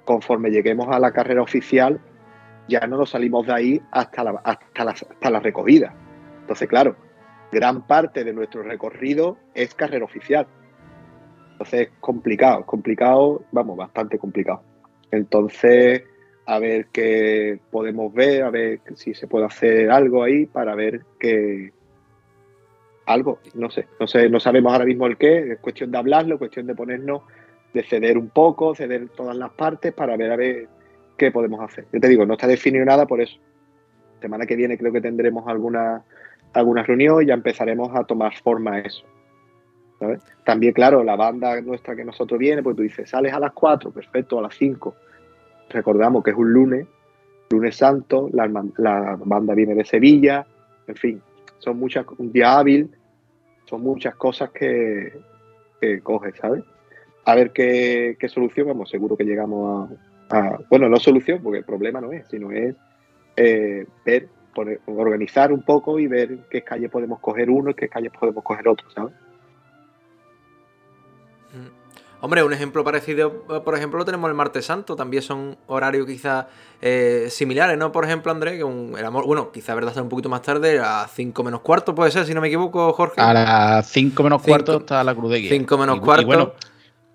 conforme 0.06 0.52
lleguemos 0.52 0.88
a 0.90 1.00
la 1.00 1.12
carrera 1.12 1.42
oficial, 1.42 2.00
ya 2.68 2.82
no 2.88 2.98
nos 2.98 3.10
salimos 3.10 3.46
de 3.48 3.54
ahí 3.54 3.82
hasta 3.92 4.24
la, 4.24 4.42
hasta 4.44 4.84
hasta 4.84 5.30
la 5.30 5.40
recogida. 5.40 5.94
Entonces, 6.42 6.68
claro, 6.68 6.96
gran 7.52 7.86
parte 7.86 8.24
de 8.24 8.34
nuestro 8.34 8.64
recorrido 8.64 9.38
es 9.54 9.74
carrera 9.76 10.06
oficial. 10.06 10.48
Entonces 11.54 11.82
es 11.82 11.90
complicado, 12.00 12.66
complicado, 12.66 13.44
vamos, 13.52 13.78
bastante 13.78 14.18
complicado. 14.18 14.64
Entonces, 15.12 16.04
a 16.46 16.60
ver 16.60 16.88
qué 16.92 17.60
podemos 17.72 18.14
ver, 18.14 18.44
a 18.44 18.50
ver 18.50 18.82
si 18.96 19.14
se 19.14 19.28
puede 19.28 19.46
hacer 19.46 19.92
algo 19.92 20.24
ahí 20.24 20.46
para 20.46 20.76
ver 20.76 21.02
que 21.20 21.72
algo, 23.06 23.40
no 23.54 23.70
sé, 23.70 23.88
no 24.00 24.08
sé, 24.08 24.30
no 24.30 24.40
sabemos 24.40 24.72
ahora 24.72 24.86
mismo 24.86 25.08
el 25.08 25.18
qué, 25.18 25.54
es 25.54 25.60
cuestión 25.60 25.92
de 25.92 25.98
hablarlo, 25.98 26.38
cuestión 26.38 26.68
de 26.68 26.76
ponernos, 26.76 27.22
de 27.74 27.84
ceder 27.84 28.18
un 28.18 28.30
poco, 28.30 28.76
ceder 28.76 29.10
todas 29.10 29.36
las 29.36 29.52
partes 29.52 29.94
para 29.94 30.16
ver 30.16 30.32
a 30.32 30.36
ver 30.36 30.68
qué 31.18 31.32
podemos 31.32 31.60
hacer. 31.62 31.86
Yo 31.92 32.00
te 32.00 32.08
digo, 32.08 32.26
no 32.26 32.34
está 32.34 32.48
definido 32.48 32.86
nada 32.86 33.06
por 33.06 33.22
eso. 33.22 33.38
Semana 34.22 34.46
que 34.46 34.56
viene 34.56 34.78
creo 34.78 34.94
que 34.94 35.02
tendremos 35.02 35.48
alguna, 35.48 36.04
alguna 36.54 36.84
reunión 36.84 37.24
y 37.24 37.26
ya 37.28 37.34
empezaremos 37.34 37.94
a 37.96 38.06
tomar 38.06 38.34
forma 38.42 38.80
eso. 38.80 39.04
También, 40.44 40.74
claro, 40.74 41.04
la 41.04 41.16
banda 41.16 41.60
nuestra 41.62 41.96
que 41.96 42.04
nosotros 42.04 42.38
viene, 42.38 42.62
pues 42.62 42.76
tú 42.76 42.84
dices, 42.84 43.10
sales 43.10 43.34
a 43.34 43.40
las 43.40 43.54
4, 43.54 43.92
perfecto, 43.92 44.40
a 44.40 44.42
las 44.42 44.56
5. 44.56 44.96
Recordamos 45.70 46.24
que 46.24 46.32
es 46.32 46.38
un 46.38 46.52
lunes, 46.52 46.88
lunes 47.52 47.76
santo, 47.76 48.30
la 48.34 48.48
banda 48.48 49.54
viene 49.54 49.76
de 49.76 49.86
Sevilla, 49.86 50.46
en 50.88 50.96
fin, 50.96 51.22
son 51.64 51.80
muchas, 51.80 52.06
un 52.18 52.32
día 52.32 52.58
hábil, 52.58 52.90
son 53.66 53.82
muchas 53.82 54.16
cosas 54.16 54.52
que, 54.52 55.14
que 55.80 56.02
coges, 56.02 56.36
¿sabes? 56.36 56.64
A 57.26 57.36
ver 57.36 57.52
qué, 57.52 58.18
qué 58.20 58.28
solución, 58.28 58.68
vamos, 58.68 58.90
seguro 58.90 59.16
que 59.16 59.24
llegamos 59.24 59.90
a, 60.30 60.60
bueno, 60.70 60.90
no 60.90 60.98
solución, 60.98 61.40
porque 61.42 61.60
el 61.60 61.66
problema 61.66 62.02
no 62.02 62.12
es, 62.12 62.28
sino 62.28 62.52
es 62.52 62.76
eh, 63.38 63.86
ver, 64.06 64.28
organizar 64.86 65.52
un 65.52 65.62
poco 65.62 66.00
y 66.00 66.08
ver 66.08 66.40
qué 66.50 66.64
calle 66.64 66.90
podemos 66.90 67.20
coger 67.20 67.50
uno 67.50 67.72
y 67.72 67.76
qué 67.76 67.88
calles 67.88 68.12
podemos 68.12 68.44
coger 68.44 68.68
otro, 68.68 68.90
¿sabes? 68.92 69.14
Hombre, 72.26 72.42
un 72.42 72.54
ejemplo 72.54 72.86
parecido, 72.86 73.44
eh, 73.50 73.60
por 73.66 73.76
ejemplo, 73.76 74.00
lo 74.00 74.06
tenemos 74.06 74.30
el 74.30 74.34
martes 74.34 74.66
santo, 74.66 74.96
también 74.96 75.22
son 75.22 75.58
horarios 75.68 76.08
quizás 76.08 76.46
eh, 76.82 77.28
similares, 77.30 77.78
¿no? 77.78 77.92
Por 77.92 78.06
ejemplo, 78.06 78.32
Andrés, 78.32 78.54
que 78.56 78.64
un, 78.64 78.96
el 78.98 79.04
amor, 79.06 79.26
bueno, 79.26 79.52
quizás 79.52 79.76
verdad 79.76 79.90
está 79.90 80.02
un 80.02 80.08
poquito 80.08 80.30
más 80.30 80.42
tarde, 80.42 80.80
a 80.80 81.06
5 81.06 81.44
menos 81.44 81.60
cuarto 81.60 81.94
puede 81.94 82.12
ser, 82.12 82.26
si 82.26 82.34
no 82.34 82.40
me 82.40 82.48
equivoco, 82.48 82.94
Jorge. 82.94 83.20
A 83.20 83.34
las 83.34 83.88
5 83.90 84.24
menos 84.24 84.42
Cinco- 84.42 84.52
cuarto 84.52 84.78
está 84.78 85.04
la 85.04 85.14
Cruz 85.14 85.32
de 85.32 85.40
Guía. 85.40 85.50
cinco 85.50 85.78
menos 85.78 85.98
Y- 85.98 86.00
y 86.00 86.02
cuarto. 86.02 86.26
bueno, 86.26 86.54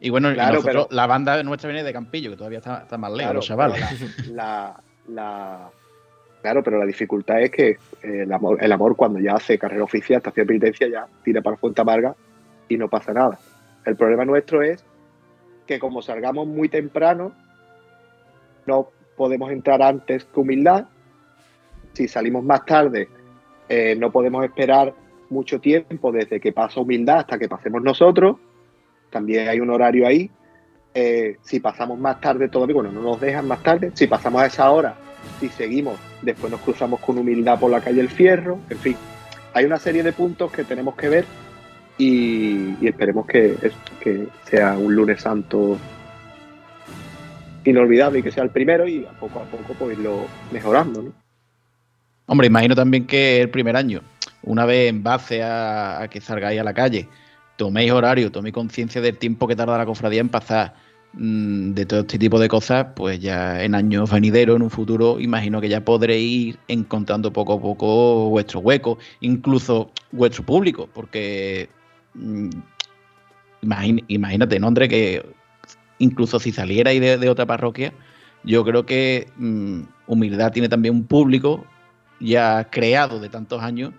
Y 0.01 0.11
bueno, 0.11 0.31
y 0.31 0.35
Claro, 0.35 0.57
nosotros- 0.57 0.87
pero- 0.91 0.97
la 0.97 1.07
banda 1.07 1.43
nuestra 1.43 1.69
viene 1.71 1.83
de 1.85 1.93
Campillo, 1.95 2.31
que 2.31 2.37
todavía 2.37 2.59
está, 2.59 2.83
está 2.83 2.99
más 2.99 3.11
lejos, 3.11 3.23
Claro, 3.23 3.35
los 3.35 3.47
chavales. 3.47 3.85
pero 4.19 4.35
La, 4.35 4.77
la- 5.09 5.71
claro, 6.43 6.63
pero 6.63 6.79
la 6.79 6.85
dificultad 6.85 7.41
es 7.41 7.51
que 7.51 7.69
eh, 7.71 7.79
el 8.25 8.33
amor, 8.33 8.63
el 8.63 8.71
amor 8.73 8.95
cuando 8.95 9.19
ya 9.21 9.33
hace 9.37 9.59
carrera 9.59 9.83
oficial, 9.85 10.19
estación 10.19 10.45
de 10.47 10.49
penitencia, 10.49 10.87
ya 10.87 11.07
tira 11.25 11.41
para 11.41 11.57
Fuente 11.57 11.81
Amarga 11.81 12.15
y 12.69 12.77
no 12.77 12.89
pasa 12.89 13.13
nada. 13.15 13.39
El 13.87 13.97
problema 13.97 14.25
nuestro 14.27 14.63
es 14.63 14.85
que 15.69 15.79
como 15.79 16.03
salgamos 16.03 16.49
muy 16.49 16.69
temprano, 16.71 17.33
no 18.67 18.89
podemos 19.17 19.53
entrar 19.53 19.83
antes 19.83 20.25
que 20.25 20.41
humildad. 20.41 20.87
Si 21.93 22.09
salimos 22.09 22.43
más 22.43 22.65
tarde, 22.65 23.09
eh, 23.69 23.95
no 23.97 24.11
podemos 24.11 24.45
esperar 24.45 24.95
mucho 25.29 25.61
tiempo 25.61 26.11
desde 26.11 26.41
que 26.41 26.53
pasa 26.53 26.81
humildad 26.81 27.19
hasta 27.19 27.39
que 27.39 27.49
pasemos 27.49 27.83
nosotros. 27.83 28.37
También 29.11 29.49
hay 29.49 29.61
un 29.61 29.71
horario 29.71 30.07
ahí. 30.07 30.31
Eh, 30.95 31.37
si 31.43 31.61
pasamos 31.61 31.99
más 31.99 32.19
tarde 32.21 32.49
todavía, 32.49 32.75
bueno, 32.75 32.91
no 32.91 33.03
nos 33.03 33.21
dejan 33.21 33.47
más 33.47 33.63
tarde. 33.63 33.93
Si 33.95 34.07
pasamos 34.07 34.41
a 34.41 34.47
esa 34.47 34.71
hora, 34.71 34.97
si 35.39 35.51
seguimos, 35.51 35.99
después 36.23 36.51
nos 36.51 36.63
cruzamos 36.63 36.99
con 37.01 37.19
humildad 37.19 37.61
por 37.61 37.71
la 37.71 37.83
calle 37.83 38.01
El 38.01 38.09
Fierro. 38.09 38.59
En 38.71 38.79
fin, 38.79 38.97
hay 39.53 39.67
una 39.67 39.79
serie 39.79 40.03
de 40.03 40.15
puntos 40.15 40.51
que 40.51 40.65
tenemos 40.65 40.97
que 40.97 41.11
ver 41.11 41.25
y, 41.99 42.87
esperemos 42.87 43.27
que, 43.27 43.57
sea 44.45 44.79
un 44.79 44.95
lunes 44.95 45.21
santo 45.21 45.77
inolvidable 47.65 48.21
y 48.21 48.23
que 48.23 48.31
sea 48.31 48.45
el 48.45 48.51
primero 48.51 48.89
y 48.89 49.07
poco 49.21 49.41
a 49.41 49.45
poco 49.45 49.75
pues 49.79 49.99
irlo 49.99 50.25
mejorando, 50.51 51.03
¿no? 51.03 51.13
Hombre, 52.27 52.47
imagino 52.47 52.75
también 52.75 53.07
que 53.07 53.41
el 53.41 53.51
primer 53.51 53.77
año, 53.77 54.03
una 54.43 54.65
vez 54.65 54.91
en 54.91 55.03
base 55.03 55.43
a, 55.43 56.07
que 56.11 56.21
salgáis 56.21 56.61
a 56.61 56.65
la 56.65 56.75
calle, 56.75 57.09
toméis 57.57 57.91
horario, 57.91 58.31
toméis 58.31 58.55
conciencia 58.55 59.01
del 59.01 59.19
tiempo 59.19 59.49
que 59.49 59.57
tarda 59.57 59.77
la 59.77 59.87
cofradía 59.87 60.21
en 60.21 60.29
pasar, 60.29 60.75
mm, 61.15 61.73
de 61.73 61.87
todo 61.87 62.01
este 62.01 62.19
tipo 62.19 62.39
de 62.39 62.49
cosas, 62.49 62.89
pues 62.95 63.19
ya 63.19 63.63
en 63.65 63.75
años 63.75 64.11
venideros, 64.11 64.57
en 64.57 64.63
un 64.63 64.71
futuro, 64.71 65.19
imagino 65.21 65.61
que 65.61 65.71
ya 65.71 65.83
podréis 65.85 66.49
ir 66.49 66.59
encontrando 66.69 67.33
poco 67.33 67.55
a 67.55 67.61
poco 67.61 68.29
vuestro 68.29 68.61
hueco, 68.61 68.99
incluso 69.21 69.91
vuestro 70.13 70.45
público, 70.45 70.89
porque 70.93 71.71
imagínate, 74.09 74.61
¿no, 74.61 74.69
André? 74.69 74.89
Que 74.89 75.25
incluso 75.99 76.39
si 76.39 76.53
salierais 76.53 77.01
de, 77.01 77.19
de 77.19 77.29
otra 77.29 77.47
parroquia, 77.47 77.93
yo 78.45 78.65
creo 78.65 78.87
que 78.87 79.29
mm, 79.37 79.83
Humildad 80.07 80.53
tiene 80.53 80.69
también 80.69 80.95
un 80.95 81.05
público 81.05 81.67
ya 82.21 82.69
creado 82.71 83.21
de 83.21 83.29
tantos 83.29 83.63
años. 83.63 83.93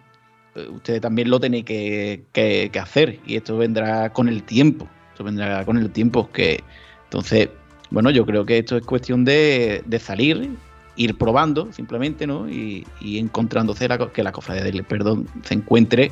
eh, 0.55 0.67
Ustedes 0.69 1.01
también 1.01 1.29
lo 1.29 1.39
tenéis 1.39 1.65
que, 1.65 2.71
hacer 2.81 3.19
y 3.25 3.35
esto 3.35 3.57
vendrá 3.57 4.11
con 4.11 4.27
el 4.27 4.43
tiempo. 4.43 4.87
Esto 5.11 5.23
vendrá 5.23 5.65
con 5.65 5.77
el 5.77 5.89
tiempo. 5.91 6.29
que 6.31 6.63
Entonces, 7.05 7.49
bueno, 7.91 8.09
yo 8.09 8.25
creo 8.25 8.45
que 8.45 8.59
esto 8.59 8.77
es 8.77 8.85
cuestión 8.85 9.25
de, 9.25 9.83
salir, 10.01 10.49
ir 10.95 11.17
probando 11.17 11.71
simplemente, 11.71 12.27
¿no? 12.27 12.49
Y, 12.49 12.85
encontrándose 13.01 13.87
la 13.87 13.97
que 14.11 14.23
la 14.23 14.31
cofradía 14.31 14.63
del 14.63 14.83
perdón 14.83 15.27
se 15.43 15.55
encuentre 15.55 16.11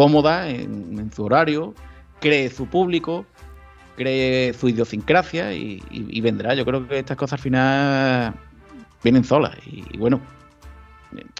cómoda 0.00 0.50
en, 0.50 0.98
en 0.98 1.10
su 1.10 1.24
horario, 1.24 1.74
cree 2.20 2.50
su 2.50 2.66
público, 2.66 3.24
cree 3.96 4.52
su 4.52 4.68
idiosincrasia 4.68 5.54
y, 5.54 5.82
y- 5.90 6.06
y 6.10 6.20
vendrá. 6.20 6.52
Yo 6.52 6.66
creo 6.66 6.86
que 6.86 6.98
estas 6.98 7.16
cosas 7.16 7.38
al 7.38 7.42
final 7.42 8.34
vienen 9.02 9.24
solas. 9.24 9.56
Y, 9.66 9.84
y 9.90 9.96
bueno, 9.96 10.20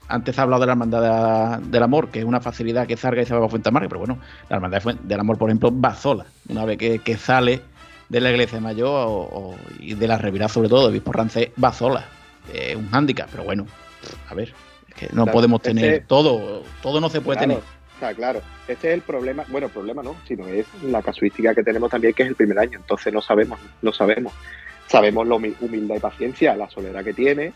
antes 0.09 0.39
ha 0.39 0.43
hablado 0.43 0.61
de 0.61 0.67
la 0.69 0.73
hermandad 0.73 1.59
de- 1.61 1.67
del 1.69 1.83
amor, 1.83 2.09
que 2.09 2.21
es 2.21 2.25
una 2.25 2.41
facilidad 2.41 2.87
que 2.87 2.97
salga 2.97 3.21
y 3.21 3.27
se 3.27 3.35
va 3.35 3.45
a 3.45 3.49
Fuentamar, 3.51 3.87
pero 3.89 3.99
bueno, 3.99 4.19
la 4.49 4.57
hermandad 4.57 4.83
del 5.03 5.21
amor, 5.21 5.37
por 5.37 5.51
ejemplo, 5.51 5.71
va 5.79 5.95
sola. 5.95 6.25
Una 6.49 6.65
vez 6.65 6.79
que, 6.79 6.99
que 7.01 7.19
sale 7.19 7.61
de 8.09 8.21
la 8.23 8.31
iglesia 8.31 8.59
mayor 8.59 8.89
o, 9.07 9.13
o- 9.31 9.57
y 9.81 9.93
de 9.93 10.09
la 10.09 10.17
Revirá, 10.17 10.49
sobre 10.49 10.71
todo, 10.71 10.87
de 10.87 10.95
Bispo 10.95 11.13
Rancé, 11.13 11.53
va 11.63 11.75
sola. 11.75 12.07
Es 12.55 12.75
un 12.75 12.89
hándicap, 12.91 13.29
pero 13.31 13.45
bueno, 13.45 13.67
a 14.31 14.35
ver, 14.35 14.55
es 14.89 14.95
que 14.95 15.07
no 15.09 15.25
Claro, 15.25 15.33
podemos 15.33 15.61
tener 15.61 16.05
todo, 16.07 16.63
todo 16.81 17.03
no 17.03 17.11
se 17.11 17.21
puede 17.21 17.37
Claro, 17.39 17.55
tener. 17.61 17.76
Está 17.97 18.15
claro. 18.15 18.43
Este 18.69 18.89
es 18.89 18.95
el 18.95 19.01
problema, 19.01 19.45
bueno, 19.49 19.69
problema 19.71 20.03
no, 20.03 20.17
sino 20.29 20.47
es 20.49 20.67
la 20.83 21.01
casuística 21.03 21.55
que 21.55 21.63
tenemos 21.63 21.91
también, 21.91 22.13
que 22.13 22.23
es 22.23 22.29
el 22.29 22.35
primer 22.35 22.59
año. 22.59 22.79
Entonces 22.79 23.13
no 23.13 23.21
sabemos, 23.23 23.59
no 23.83 23.93
sabemos. 23.93 24.33
Sabemos 24.87 25.27
humi- 25.27 25.57
humildad 25.61 25.97
y 25.97 26.01
paciencia, 26.01 26.55
la 26.55 26.69
soledad 26.69 27.03
que 27.03 27.15
tiene, 27.15 27.53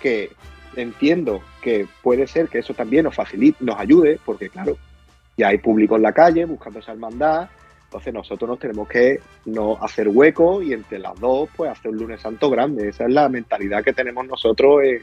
que 0.00 0.30
entiendo 0.74 1.42
que 1.60 1.86
puede 2.02 2.26
ser 2.26 2.48
que 2.48 2.58
eso 2.60 2.72
también 2.74 3.04
nos 3.04 3.14
facilite, 3.14 3.62
nos 3.62 3.78
ayude, 3.78 4.18
porque 4.24 4.48
claro, 4.48 4.78
ya 5.36 5.48
hay 5.48 5.58
público 5.58 5.96
en 5.96 6.02
la 6.02 6.12
calle 6.12 6.44
buscando 6.46 6.78
esa 6.80 6.92
hermandad. 6.92 7.48
Entonces 7.84 8.14
nosotros 8.14 8.48
nos 8.48 8.58
tenemos 8.58 8.88
que 8.88 9.20
no 9.44 9.76
hacer 9.82 10.08
hueco 10.08 10.62
y 10.62 10.72
entre 10.72 10.98
las 10.98 11.20
dos, 11.20 11.50
pues 11.54 11.70
hacer 11.70 11.90
un 11.90 11.98
lunes 11.98 12.22
santo 12.22 12.48
grande. 12.48 12.88
Esa 12.88 13.04
es 13.04 13.10
la 13.12 13.28
mentalidad 13.28 13.84
que 13.84 13.92
tenemos 13.92 14.26
nosotros 14.26 14.82
en, 14.82 15.02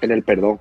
en 0.00 0.10
el 0.10 0.22
perdón. 0.22 0.58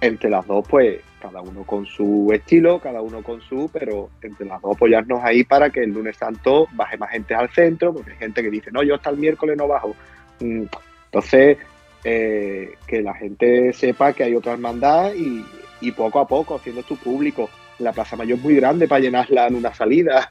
Entre 0.00 0.28
las 0.28 0.44
dos, 0.46 0.66
pues 0.68 1.00
cada 1.20 1.40
uno 1.40 1.64
con 1.64 1.86
su 1.86 2.30
estilo, 2.32 2.80
cada 2.80 3.00
uno 3.02 3.22
con 3.22 3.40
su, 3.40 3.70
pero 3.72 4.10
entre 4.22 4.46
las 4.46 4.60
dos 4.62 4.76
apoyarnos 4.76 5.22
ahí 5.22 5.44
para 5.44 5.70
que 5.70 5.82
el 5.84 5.90
lunes 5.90 6.16
santo 6.16 6.66
baje 6.72 6.96
más 6.96 7.10
gente 7.10 7.34
al 7.34 7.50
centro, 7.50 7.92
porque 7.92 8.12
hay 8.12 8.16
gente 8.16 8.42
que 8.42 8.50
dice, 8.50 8.70
no, 8.72 8.82
yo 8.82 8.94
hasta 8.94 9.10
el 9.10 9.18
miércoles 9.18 9.56
no 9.56 9.68
bajo. 9.68 9.94
Mm, 10.40 10.64
Entonces, 11.06 11.58
eh, 12.02 12.76
que 12.86 13.02
la 13.02 13.14
gente 13.14 13.72
sepa 13.74 14.14
que 14.14 14.24
hay 14.24 14.34
otra 14.34 14.52
hermandad 14.52 15.12
y, 15.14 15.44
poco 15.92 16.20
a 16.20 16.28
poco 16.28 16.56
haciendo 16.56 16.82
tu 16.82 16.96
público. 16.96 17.50
La 17.78 17.92
Plaza 17.92 18.16
Mayor 18.16 18.38
es 18.38 18.44
muy 18.44 18.54
grande 18.54 18.86
para 18.86 19.00
llenarla 19.00 19.46
en 19.46 19.56
una 19.56 19.74
salida 19.74 20.30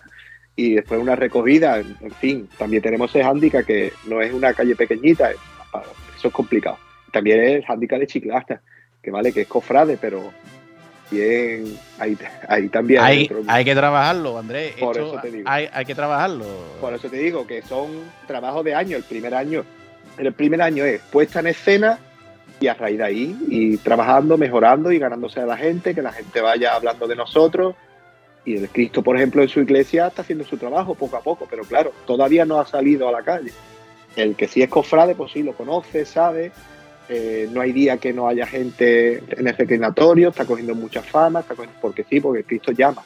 y 0.56 0.76
después 0.76 1.02
una 1.02 1.16
recogida, 1.16 1.80
en, 1.80 2.11
fin, 2.20 2.49
también 2.57 2.84
tenemos 2.84 3.10
ese 3.10 3.24
hándicap 3.24 3.66
que 3.66 3.94
no 4.07 4.22
es 4.22 4.34
una 4.34 4.53
calle 4.53 4.76
pequeñita, 4.76 5.32
eso 5.32 6.28
es 6.28 6.34
complicado. 6.34 6.78
También 7.11 7.40
el 7.40 7.66
hándicap 7.66 7.99
de 7.99 8.07
Chiclasta, 8.07 8.61
que 9.02 9.11
vale, 9.11 9.32
que 9.32 9.41
es 9.41 9.48
cofrade, 9.48 9.98
pero 9.98 10.32
bien, 11.10 11.77
ahí, 11.98 12.18
ahí 12.48 12.69
también 12.69 13.02
Hay, 13.02 13.30
hay 13.48 13.65
que 13.65 13.76
trabajarlo, 13.76 14.38
Andrés. 14.38 14.76
Por 14.80 14.98
Esto 14.98 15.14
eso 15.14 15.22
te 15.22 15.31
digo. 15.31 15.49
Hay, 15.49 15.69
hay 15.72 15.86
que 15.86 15.95
trabajarlo. 15.95 16.45
Por 16.80 16.94
eso 16.94 17.10
te 17.10 17.18
digo 17.18 17.45
que 17.45 17.61
son 17.61 18.03
trabajos 18.27 18.64
de 18.64 18.76
año. 18.76 18.98
El 18.98 19.03
primer 19.03 19.34
año, 19.34 19.64
el 20.18 20.34
primer 20.34 20.61
año 20.61 20.86
es 20.86 21.02
puesta 21.02 21.40
en 21.40 21.48
escena 21.48 21.99
y 22.60 22.68
a 22.68 22.73
raíz 22.73 22.98
de 22.98 23.03
ahí 23.03 23.38
y 23.48 23.77
trabajando, 23.77 24.38
mejorando 24.38 24.91
y 24.91 24.99
ganándose 24.99 25.40
a 25.40 25.45
la 25.45 25.57
gente, 25.57 25.95
que 25.95 26.02
la 26.02 26.11
gente 26.11 26.41
vaya 26.41 26.76
hablando 26.76 27.07
de 27.07 27.15
nosotros. 27.15 27.76
Y 28.45 28.57
el 28.57 28.69
Cristo, 28.69 29.03
por 29.03 29.15
ejemplo, 29.15 29.41
en 29.41 29.49
su 29.49 29.60
iglesia 29.60 30.07
está 30.07 30.22
haciendo 30.22 30.44
su 30.44 30.57
trabajo 30.57 30.95
poco 30.95 31.18
a 31.18 31.22
poco, 31.22 31.48
pero 31.49 31.64
claro, 31.64 31.91
todavía 32.06 32.45
no 32.45 32.60
ha 32.60 32.65
salido 32.65 33.07
a 33.07 33.11
la 33.11 33.22
calle. 33.22 33.52
El 34.15 34.36
que 34.36 34.48
sí 34.48 34.61
es 34.61 34.69
cofrade, 34.69 35.15
pues 35.15 35.31
sí 35.31 35.44
lo 35.44 35.53
conoce, 35.53 36.06
sabe. 36.06 36.52
Eh, 37.11 37.49
no 37.52 37.61
hay 37.61 37.72
día 37.72 37.98
que 37.98 38.14
no 38.14 38.27
haya 38.27 38.45
gente 38.45 39.18
en 39.18 39.48
el 39.48 39.57
reclinatorio, 39.57 40.30
está 40.30 40.45
cogiendo 40.45 40.76
mucha 40.76 41.02
fama, 41.02 41.40
está 41.40 41.56
cogiendo- 41.56 41.80
porque 41.81 42.03
sí, 42.03 42.19
porque 42.19 42.44
Cristo 42.44 42.72
llama. 42.72 43.02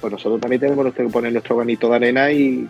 Pues 0.00 0.12
nosotros 0.12 0.40
también 0.40 0.60
tenemos 0.60 0.92
que 0.92 1.04
poner 1.04 1.32
nuestro 1.32 1.56
granito 1.56 1.88
de 1.88 1.96
arena 1.96 2.30
y, 2.30 2.68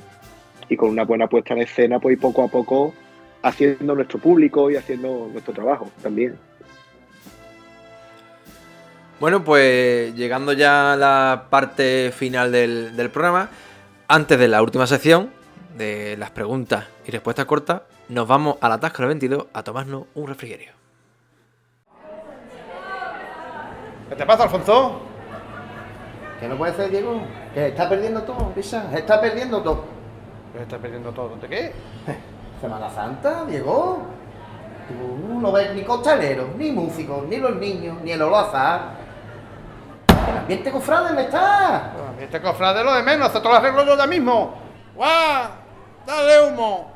con 0.77 0.91
una 0.91 1.05
buena 1.05 1.27
puesta 1.27 1.55
en 1.55 1.63
escena, 1.63 1.99
pues 1.99 2.17
poco 2.19 2.45
a 2.45 2.49
poco 2.49 2.95
haciendo 3.43 3.95
nuestro 3.97 4.21
público 4.21 4.71
y 4.71 4.77
haciendo 4.77 5.29
nuestro 5.33 5.53
trabajo 5.53 5.91
también. 6.03 6.37
Bueno, 9.19 9.43
pues 9.43 10.15
llegando 10.15 10.53
ya 10.53 10.93
a 10.93 10.97
la 10.97 11.47
parte 11.51 12.13
final 12.15 12.53
del, 12.53 13.11
programa, 13.13 13.51
antes 14.09 14.39
de 14.39 14.47
la 14.47 14.63
última 14.63 14.87
sección 14.87 15.31
de 15.77 16.17
las 16.17 16.31
preguntas 16.31 16.87
y 17.07 17.11
respuestas 17.11 17.47
cortas, 17.47 17.83
nos 18.09 18.29
vamos 18.29 18.57
a 18.61 18.69
la 18.69 18.79
Tasca 18.79 18.99
del 19.03 19.09
22 19.09 19.47
a 19.53 19.63
tomarnos 19.63 20.05
un 20.15 20.29
refrigerio. 20.29 20.76
¿Qué 24.09 24.15
te 24.15 24.25
pasa, 24.25 24.45
Alfonso? 24.45 25.01
Que 26.39 26.49
no 26.49 26.57
puede 26.57 26.75
ser, 26.75 26.91
Diego. 26.91 27.21
Que 27.55 27.69
está 27.69 27.89
perdiendo 27.89 28.23
todo, 28.23 28.53
Risa. 28.55 28.91
Está 28.95 29.21
perdiendo 29.21 29.63
todo. 29.63 29.85
¿Qué 30.53 30.63
estás 30.63 30.79
perdiendo 30.79 31.13
todo? 31.13 31.37
¿De 31.37 31.49
qué? 31.49 31.73
Semana 32.61 32.89
Santa, 32.91 33.45
Diego. 33.45 33.99
Tú 34.89 35.41
no 35.41 35.51
ves 35.51 35.75
ni 35.75 35.83
costaleros, 35.83 36.55
ni 36.57 36.71
músicos, 36.71 37.25
ni 37.25 37.39
los 37.39 37.57
niños, 37.57 37.97
ni 38.03 38.13
el 38.13 38.23
azahar. 38.23 38.95
El 40.29 40.39
ambiente 40.39 40.71
cofrade 40.71 41.13
me 41.13 41.23
está. 41.23 41.93
Este 42.21 42.41
cofrade 42.41 42.85
lo 42.85 42.95
de 42.95 43.03
menos, 43.03 43.35
esto 43.35 43.49
lo 43.49 43.57
arreglo 43.57 43.85
yo 43.85 43.97
ya 43.97 44.07
mismo. 44.07 44.55
¡Guau! 44.95 45.49
¡Dale 46.07 46.49
humo! 46.49 46.96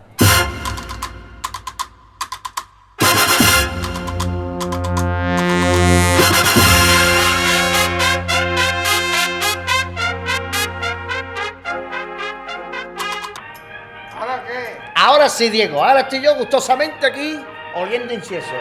sí, 15.31 15.49
Diego. 15.49 15.85
Ahora 15.85 16.01
estoy 16.01 16.23
yo 16.23 16.35
gustosamente 16.35 17.07
aquí 17.07 17.39
oliendo 17.75 18.13
incienso. 18.13 18.53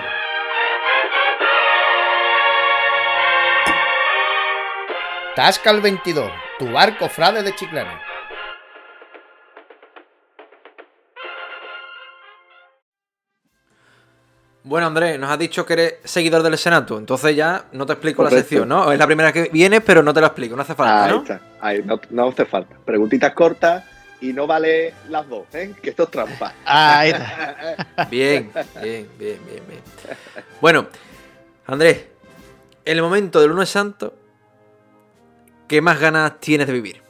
Tascal 5.36 5.82
22, 5.82 6.32
tu 6.58 6.72
barco 6.72 7.08
frade 7.08 7.44
de 7.44 7.56
Chiclana. 7.56 8.02
Bueno, 14.64 14.88
Andrés, 14.88 15.18
nos 15.18 15.32
has 15.32 15.40
dicho 15.40 15.66
que 15.66 15.74
eres 15.74 15.94
seguidor 16.04 16.44
del 16.44 16.58
Senato, 16.58 16.98
entonces 16.98 17.36
ya 17.36 17.66
no 17.72 17.86
te 17.86 17.94
explico 17.94 18.24
la 18.24 18.30
sección, 18.30 18.68
¿no? 18.68 18.92
Es 18.92 19.00
la 19.00 19.08
primera 19.08 19.32
que 19.32 19.50
vienes, 19.52 19.82
pero 19.84 20.04
no 20.04 20.14
te 20.14 20.22
la 20.22 20.28
explico, 20.28 20.56
no 20.56 20.62
hace 20.62 20.76
falta. 20.76 21.06
Ahí 21.06 21.18
está, 21.18 21.42
ahí 21.62 21.84
no 22.12 22.28
hace 22.28 22.46
falta. 22.46 22.76
Preguntitas 22.86 23.34
cortas 23.34 23.84
y 24.22 24.34
no 24.34 24.48
vale 24.48 24.94
las 25.10 25.28
dos, 25.28 25.46
¿eh? 25.54 25.74
Que 25.82 25.92
esto 25.92 26.04
es 26.04 26.12
trampa. 26.12 26.54
Ahí 26.66 27.10
está. 27.12 28.06
Bien, 28.10 28.52
bien, 28.82 29.10
bien, 29.18 29.40
bien, 29.46 29.64
bien. 29.68 29.82
Bueno, 30.62 30.88
Andrés, 31.66 32.06
en 32.86 32.98
el 32.98 33.02
momento 33.04 33.40
del 33.42 33.50
lunes 33.52 33.70
santo, 33.70 34.14
¿qué 35.68 35.82
más 35.82 36.00
ganas 36.00 36.40
tienes 36.40 36.68
de 36.68 36.74
vivir? 36.74 37.02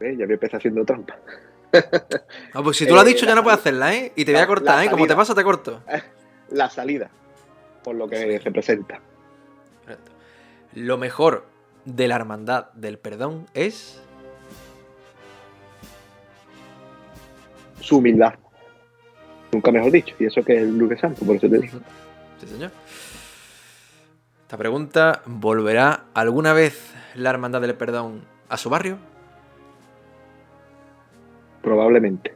¿Eh? 0.00 0.14
Ya 0.18 0.26
me 0.26 0.34
empecé 0.34 0.56
haciendo 0.56 0.84
trampa. 0.84 1.16
Ah, 2.54 2.62
pues 2.62 2.78
si 2.78 2.86
tú 2.86 2.94
lo 2.94 3.00
has 3.00 3.06
Eh, 3.06 3.10
dicho 3.10 3.26
ya 3.26 3.34
no 3.34 3.42
puedes 3.42 3.58
hacerla, 3.60 3.94
¿eh? 3.94 4.12
Y 4.16 4.24
te 4.24 4.32
voy 4.32 4.40
a 4.40 4.46
cortar, 4.46 4.82
¿eh? 4.82 4.90
Como 4.90 5.06
te 5.06 5.14
pasa, 5.14 5.34
te 5.34 5.44
corto. 5.44 5.82
La 6.48 6.70
salida, 6.70 7.10
por 7.84 7.94
lo 7.96 8.08
que 8.08 8.38
representa. 8.38 9.00
Lo 10.72 10.96
mejor 10.96 11.44
de 11.86 12.08
la 12.08 12.16
hermandad 12.16 12.70
del 12.72 12.98
perdón 12.98 13.46
es... 13.54 14.02
Su 17.80 17.98
humildad. 17.98 18.34
Nunca 19.52 19.70
mejor 19.70 19.92
dicho. 19.92 20.14
Y 20.18 20.26
eso 20.26 20.44
que 20.44 20.56
es 20.56 20.62
el 20.62 20.76
lunes 20.76 21.00
santo, 21.00 21.24
por 21.24 21.36
eso 21.36 21.48
te 21.48 21.58
digo. 21.58 21.78
Sí, 22.40 22.48
señor. 22.48 22.72
Esta 24.42 24.56
pregunta, 24.56 25.22
¿volverá 25.24 26.04
alguna 26.12 26.52
vez 26.52 26.92
la 27.14 27.30
hermandad 27.30 27.60
del 27.60 27.74
perdón 27.74 28.22
a 28.48 28.56
su 28.56 28.68
barrio? 28.68 28.98
Probablemente. 31.62 32.34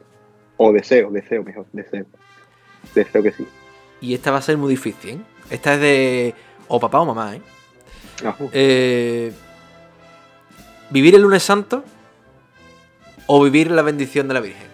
O 0.57 0.73
deseo, 0.73 1.11
deseo 1.11 1.43
mejor, 1.43 1.67
deseo. 1.73 2.07
Deseo 2.95 3.23
que 3.23 3.33
sí. 3.33 3.47
Y 4.01 4.15
esta 4.15 4.31
va 4.31 4.39
a 4.39 4.43
ser 4.43 4.57
muy 4.57 4.71
difícil, 4.71 5.11
¿eh? 5.11 5.19
Esta 5.51 5.75
es 5.75 5.81
de 5.81 6.35
o 6.69 6.79
papá 6.79 7.01
o 7.01 7.07
mamá, 7.07 7.37
¿eh? 7.37 7.43
Ajá. 8.25 8.45
Eh, 8.53 9.33
¿Vivir 10.91 11.15
el 11.15 11.23
lunes 11.23 11.43
santo 11.43 11.85
o 13.27 13.43
vivir 13.45 13.71
la 13.71 13.83
bendición 13.83 14.27
de 14.29 14.35
la 14.35 14.41
Virgen? 14.41 14.69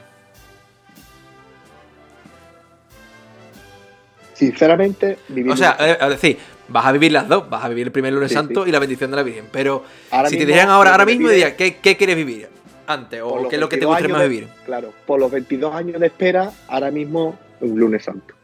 Sinceramente, 4.35 5.19
vivir 5.29 5.53
O 5.53 5.57
sea, 5.57 5.77
eh, 5.81 5.97
es 6.01 6.09
decir, 6.11 6.39
vas 6.69 6.85
a 6.85 6.93
vivir 6.93 7.13
las 7.13 7.27
dos, 7.29 7.49
vas 7.49 7.65
a 7.65 7.69
vivir 7.69 7.87
el 7.87 7.93
primer 7.93 8.13
lunes 8.13 8.29
Sí, 8.31 8.35
santo 8.35 8.65
sí. 8.65 8.69
y 8.69 8.73
la 8.73 8.79
bendición 8.79 9.11
de 9.11 9.17
la 9.17 9.23
Virgen. 9.23 9.47
Pero 9.51 9.83
Ahora 10.11 10.29
si 10.29 10.37
te 10.37 10.45
dijeran 10.45 10.69
ahora, 10.69 10.93
ahora 10.93 11.07
mismo, 11.07 11.29
dirías, 11.29 11.53
¿qué, 11.55 11.77
qué 11.77 11.97
quieres 11.97 12.17
vivir 12.17 12.49
antes? 12.87 13.21
¿O 13.23 13.49
qué 13.49 13.57
es 13.57 13.61
lo 13.61 13.69
que 13.69 13.77
te 13.79 13.87
22 13.87 13.89
gustaría 13.89 14.13
más 14.15 14.23
de- 14.23 14.29
vivir? 14.29 14.49
Claro, 14.67 14.93
por 15.07 15.19
los 15.21 15.31
22 15.31 15.75
años 15.75 15.99
de 16.01 16.07
espera, 16.07 16.51
ahora 16.69 16.91
mismo 16.91 17.39
un 17.61 17.79
lunes 17.79 18.05
santo. 18.05 18.35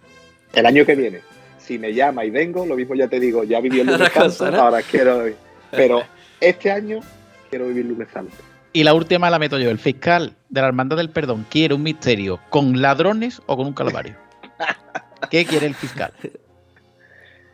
El 0.55 0.65
año 0.66 0.85
que 0.87 0.95
viene, 0.95 1.20
si 1.62 1.78
me 1.78 1.94
llama 1.94 2.24
y 2.24 2.30
vengo, 2.30 2.66
lo 2.66 2.76
mismo 2.76 2.94
ya 2.94 3.09
te 3.09 3.20
digo, 3.20 3.44
ya 3.44 3.60
viví 3.60 3.80
el 3.80 3.86
lunes 3.86 4.12
santo, 4.12 4.51
¿no? 4.51 4.60
ahora 4.60 4.82
quiero 4.82 5.20
vivir. 5.20 5.36
Pero 5.70 6.02
este 6.40 6.70
año 6.70 7.01
quiero 7.48 7.68
vivir 7.68 7.86
lunes 7.86 8.09
santo. 8.12 8.34
Y 8.72 8.84
la 8.84 8.94
última 8.94 9.30
la 9.30 9.39
meto 9.39 9.59
yo. 9.59 9.70
El 9.70 9.78
fiscal 9.78 10.34
de 10.48 10.60
la 10.60 10.68
Hermandad 10.68 10.97
del 10.97 11.10
Perdón 11.10 11.47
quiere 11.51 11.74
un 11.74 11.82
misterio 11.82 12.40
con 12.51 12.80
ladrones 12.80 13.43
o 13.47 13.56
con 13.56 13.66
un 13.66 13.74
calvario. 13.74 14.16
¿Qué 15.30 15.44
quiere 15.44 15.66
el 15.66 15.74
fiscal? 15.74 16.12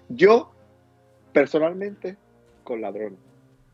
Yo, 0.08 0.52
personalmente, 1.32 2.16
con 2.64 2.80
ladrones. 2.80 3.18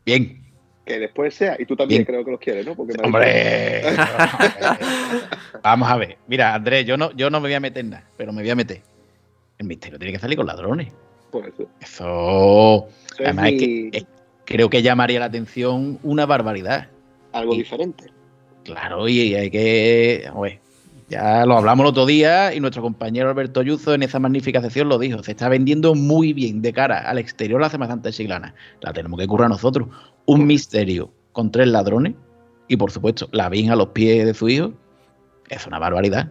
Bien. 0.05 0.43
Que 0.85 0.99
después 0.99 1.35
sea, 1.35 1.57
y 1.59 1.65
tú 1.65 1.77
también 1.77 2.01
Bien. 2.01 2.07
creo 2.07 2.25
que 2.25 2.31
los 2.31 2.41
quieres, 2.41 2.67
¿no? 2.67 2.75
Porque 2.75 2.95
me 2.95 3.01
has 3.01 3.07
Hombre. 3.07 3.83
Vamos 5.63 5.89
a 5.89 5.97
ver. 5.97 6.19
Mira, 6.27 6.55
Andrés, 6.55 6.85
yo 6.85 6.97
no, 6.97 7.13
yo 7.13 7.31
no 7.31 7.41
me 7.41 7.49
voy 7.49 7.55
a 7.55 7.61
meter 7.61 7.85
nada, 7.85 8.05
pero 8.17 8.33
me 8.33 8.43
voy 8.43 8.51
a 8.51 8.55
meter. 8.55 8.83
El 9.65 9.69
misterio 9.69 9.99
tiene 9.99 10.13
que 10.13 10.19
salir 10.19 10.37
con 10.37 10.47
ladrones. 10.47 10.93
Por 11.31 11.49
eso. 11.49 11.63
Eso. 11.81 12.87
Eso 12.87 13.15
es 13.19 13.21
Además, 13.21 13.47
es 13.47 13.59
que, 13.59 13.89
es- 13.95 14.07
creo 14.45 14.69
que 14.69 14.83
llamaría 14.83 15.19
la 15.21 15.27
atención 15.27 15.99
una 16.03 16.27
barbaridad. 16.27 16.89
algo 17.33 17.55
Y- 17.55 17.59
diferente. 17.59 18.05
Claro, 18.63 19.09
y 19.09 19.35
hay 19.35 19.51
que. 19.51 20.31
ya 21.09 21.45
lo 21.47 21.57
hablamos 21.57 21.85
el 21.85 21.89
otro 21.89 22.07
día 22.07 22.55
y 22.55 22.61
nuestro 22.61 22.83
compañero 22.83 23.29
Alberto 23.31 23.63
Yuzo 23.63 23.93
en 23.95 24.03
esa 24.03 24.19
magnífica 24.19 24.61
sección 24.61 24.89
lo 24.89 24.99
dijo. 24.99 25.23
Se 25.23 25.33
está 25.33 25.49
vendiendo 25.49 25.95
muy 25.95 26.33
bien 26.35 26.61
de 26.63 26.73
cara 26.73 26.99
al 27.09 27.19
exterior 27.19 27.61
la 27.61 27.71
Semana 27.71 27.93
Santa 27.93 28.09
de 28.11 28.13
Chiclana. 28.15 28.55
La 28.83 28.93
tenemos 28.93 29.19
que 29.19 29.27
currar 29.27 29.49
nosotros. 29.49 29.89
Un 30.27 30.47
misterio 30.47 31.11
con 31.33 31.51
tres 31.51 31.69
ladrones 31.69 32.15
y, 32.69 32.77
por 32.77 32.91
supuesto, 32.91 33.29
la 33.33 33.49
Virgen 33.49 33.73
a 33.73 33.77
los 33.77 33.89
pies 33.89 34.25
de 34.27 34.35
su 34.35 34.49
hijo. 34.49 34.73
Es 35.49 35.67
una 35.67 35.79
barbaridad. 35.79 36.31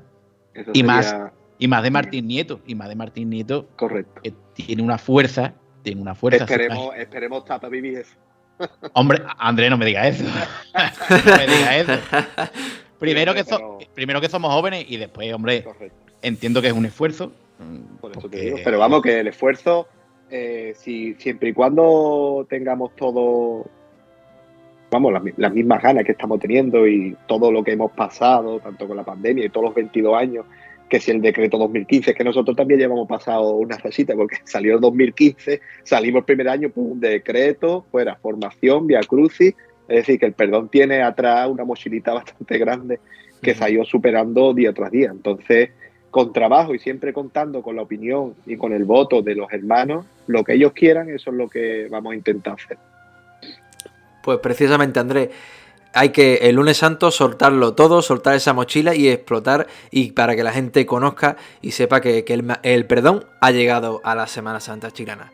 Eso 0.53 0.69
Y 0.73 0.77
sería 0.80 0.85
más, 0.93 1.15
y 1.57 1.67
más 1.67 1.84
de 1.84 1.91
Martín 1.91 2.27
Nieto. 2.27 2.59
Y 2.65 2.75
más 2.75 2.89
de 2.89 2.95
Martín 2.95 3.30
Nieto. 3.30 3.67
Correcto. 3.75 4.21
que 4.21 4.34
tiene 4.53 4.81
una 4.81 4.97
fuerza. 4.97 5.53
Tiene 5.84 6.01
una 6.01 6.15
fuerza. 6.15 6.43
Esperemos, 6.43 6.95
esperemos 6.95 7.43
para 7.43 7.69
vivir 7.69 7.97
eso. 7.97 8.15
Hombre, 8.93 9.21
Andrés, 9.38 9.69
no 9.69 9.77
me 9.77 9.85
digas 9.85 10.19
eso. 10.19 10.23
no 11.09 11.38
me 11.38 11.80
eso. 11.80 11.93
Primero 12.99 13.34
que, 13.34 13.43
so- 13.43 13.80
primero 13.93 14.21
que 14.21 14.30
somos 14.30 14.53
jóvenes 14.53 14.85
y 14.88 14.95
después, 14.95 15.34
hombre, 15.34 15.61
Correcto. 15.61 15.97
entiendo 16.21 16.61
que 16.61 16.67
es 16.67 16.73
un 16.73 16.85
esfuerzo. 16.85 17.34
Por 17.99 18.15
eso 18.15 18.30
te 18.30 18.39
digo. 18.39 18.57
Pero 18.63 18.80
vamos, 18.80 19.01
que 19.01 19.19
el 19.19 19.27
esfuerzo, 19.27 19.89
eh, 20.30 20.71
si, 20.77 21.13
siempre 21.15 21.49
y 21.49 21.53
cuando 21.53 22.45
tengamos 22.49 22.95
todo, 22.95 23.65
vamos, 24.89 25.11
las, 25.11 25.21
las 25.35 25.53
mismas 25.53 25.84
ganas 25.84 26.05
que 26.05 26.13
estamos 26.13 26.39
teniendo 26.39 26.88
y 26.88 27.17
todo 27.27 27.51
lo 27.51 27.61
que 27.61 27.73
hemos 27.73 27.91
pasado, 27.91 28.61
tanto 28.61 28.88
con 28.88 28.95
la 28.95 29.03
pandemia 29.03 29.45
y 29.45 29.49
todos 29.49 29.65
los 29.65 29.75
22 29.75 30.15
años, 30.15 30.45
que 30.94 30.99
si 30.99 31.10
el 31.10 31.24
decreto 31.24 31.57
2015, 31.57 32.14
que 32.14 32.24
nosotros 32.24 32.56
también 32.56 32.80
llevamos 32.80 33.07
pasado 33.07 33.53
una 33.53 33.80
rachita, 33.80 34.14
porque 34.14 34.36
salió 34.44 34.76
el 34.76 34.80
2015, 34.80 35.60
salimos 35.84 36.20
el 36.20 36.26
primer 36.26 36.49
año, 36.49 36.70
pum, 36.70 36.99
decreto, 36.99 37.84
fuera, 37.90 38.15
formación, 38.18 38.86
via 38.86 38.99
crucis, 38.99 39.56
es 39.88 39.95
decir, 39.95 40.20
que 40.20 40.28
el 40.28 40.34
perdón 40.34 40.70
tiene 40.70 41.02
atrás 41.02 41.49
una 41.49 41.64
mochilita 41.64 42.14
bastante 42.22 42.60
grande 42.60 42.99
que 43.41 43.56
se 43.56 43.64
ha 43.64 43.72
ido 43.72 43.84
superando 43.86 44.53
día 44.53 44.72
tras 44.72 44.91
día. 44.91 45.10
Entonces, 45.10 45.72
con 46.11 46.32
trabajo 46.32 46.76
y 46.76 46.78
siempre 46.78 47.11
contando 47.11 47.64
con 47.64 47.76
la 47.76 47.82
opinión 47.82 48.36
y 48.45 48.56
con 48.56 48.72
el 48.72 48.84
voto 48.84 49.24
de 49.24 49.34
los 49.34 49.52
hermanos, 49.52 50.06
lo 50.28 50.44
que 50.44 50.53
ellos 50.53 50.74
quieran, 50.74 51.10
eso 51.10 51.32
es 51.32 51.36
lo 51.36 51.49
que 51.49 51.88
vamos 51.90 52.14
a 52.14 52.15
intentar 52.15 52.53
hacer. 52.53 52.78
Pues 54.24 54.38
precisamente, 54.38 54.99
Andrés, 54.99 55.30
hay 55.94 56.10
que 56.10 56.36
el 56.36 56.56
lunes 56.56 56.78
santo 56.78 57.11
soltarlo 57.11 57.74
todo, 57.74 58.02
soltar 58.02 58.36
esa 58.36 58.53
mochila 58.53 58.95
y 58.95 59.10
explotar 59.10 59.68
y 59.91 60.11
para 60.14 60.36
que 60.36 60.44
la 60.44 60.52
gente 60.52 60.86
conozca 60.86 61.38
y 61.61 61.72
sepa 61.72 62.02
que, 62.02 62.24
que 62.26 62.41
el, 62.64 62.86
perdón 62.88 63.26
ha 63.41 63.52
llegado 63.52 64.02
a 64.03 64.15
la 64.15 64.28
Semana 64.28 64.60
Santa 64.60 64.91
chilena. 64.91 65.32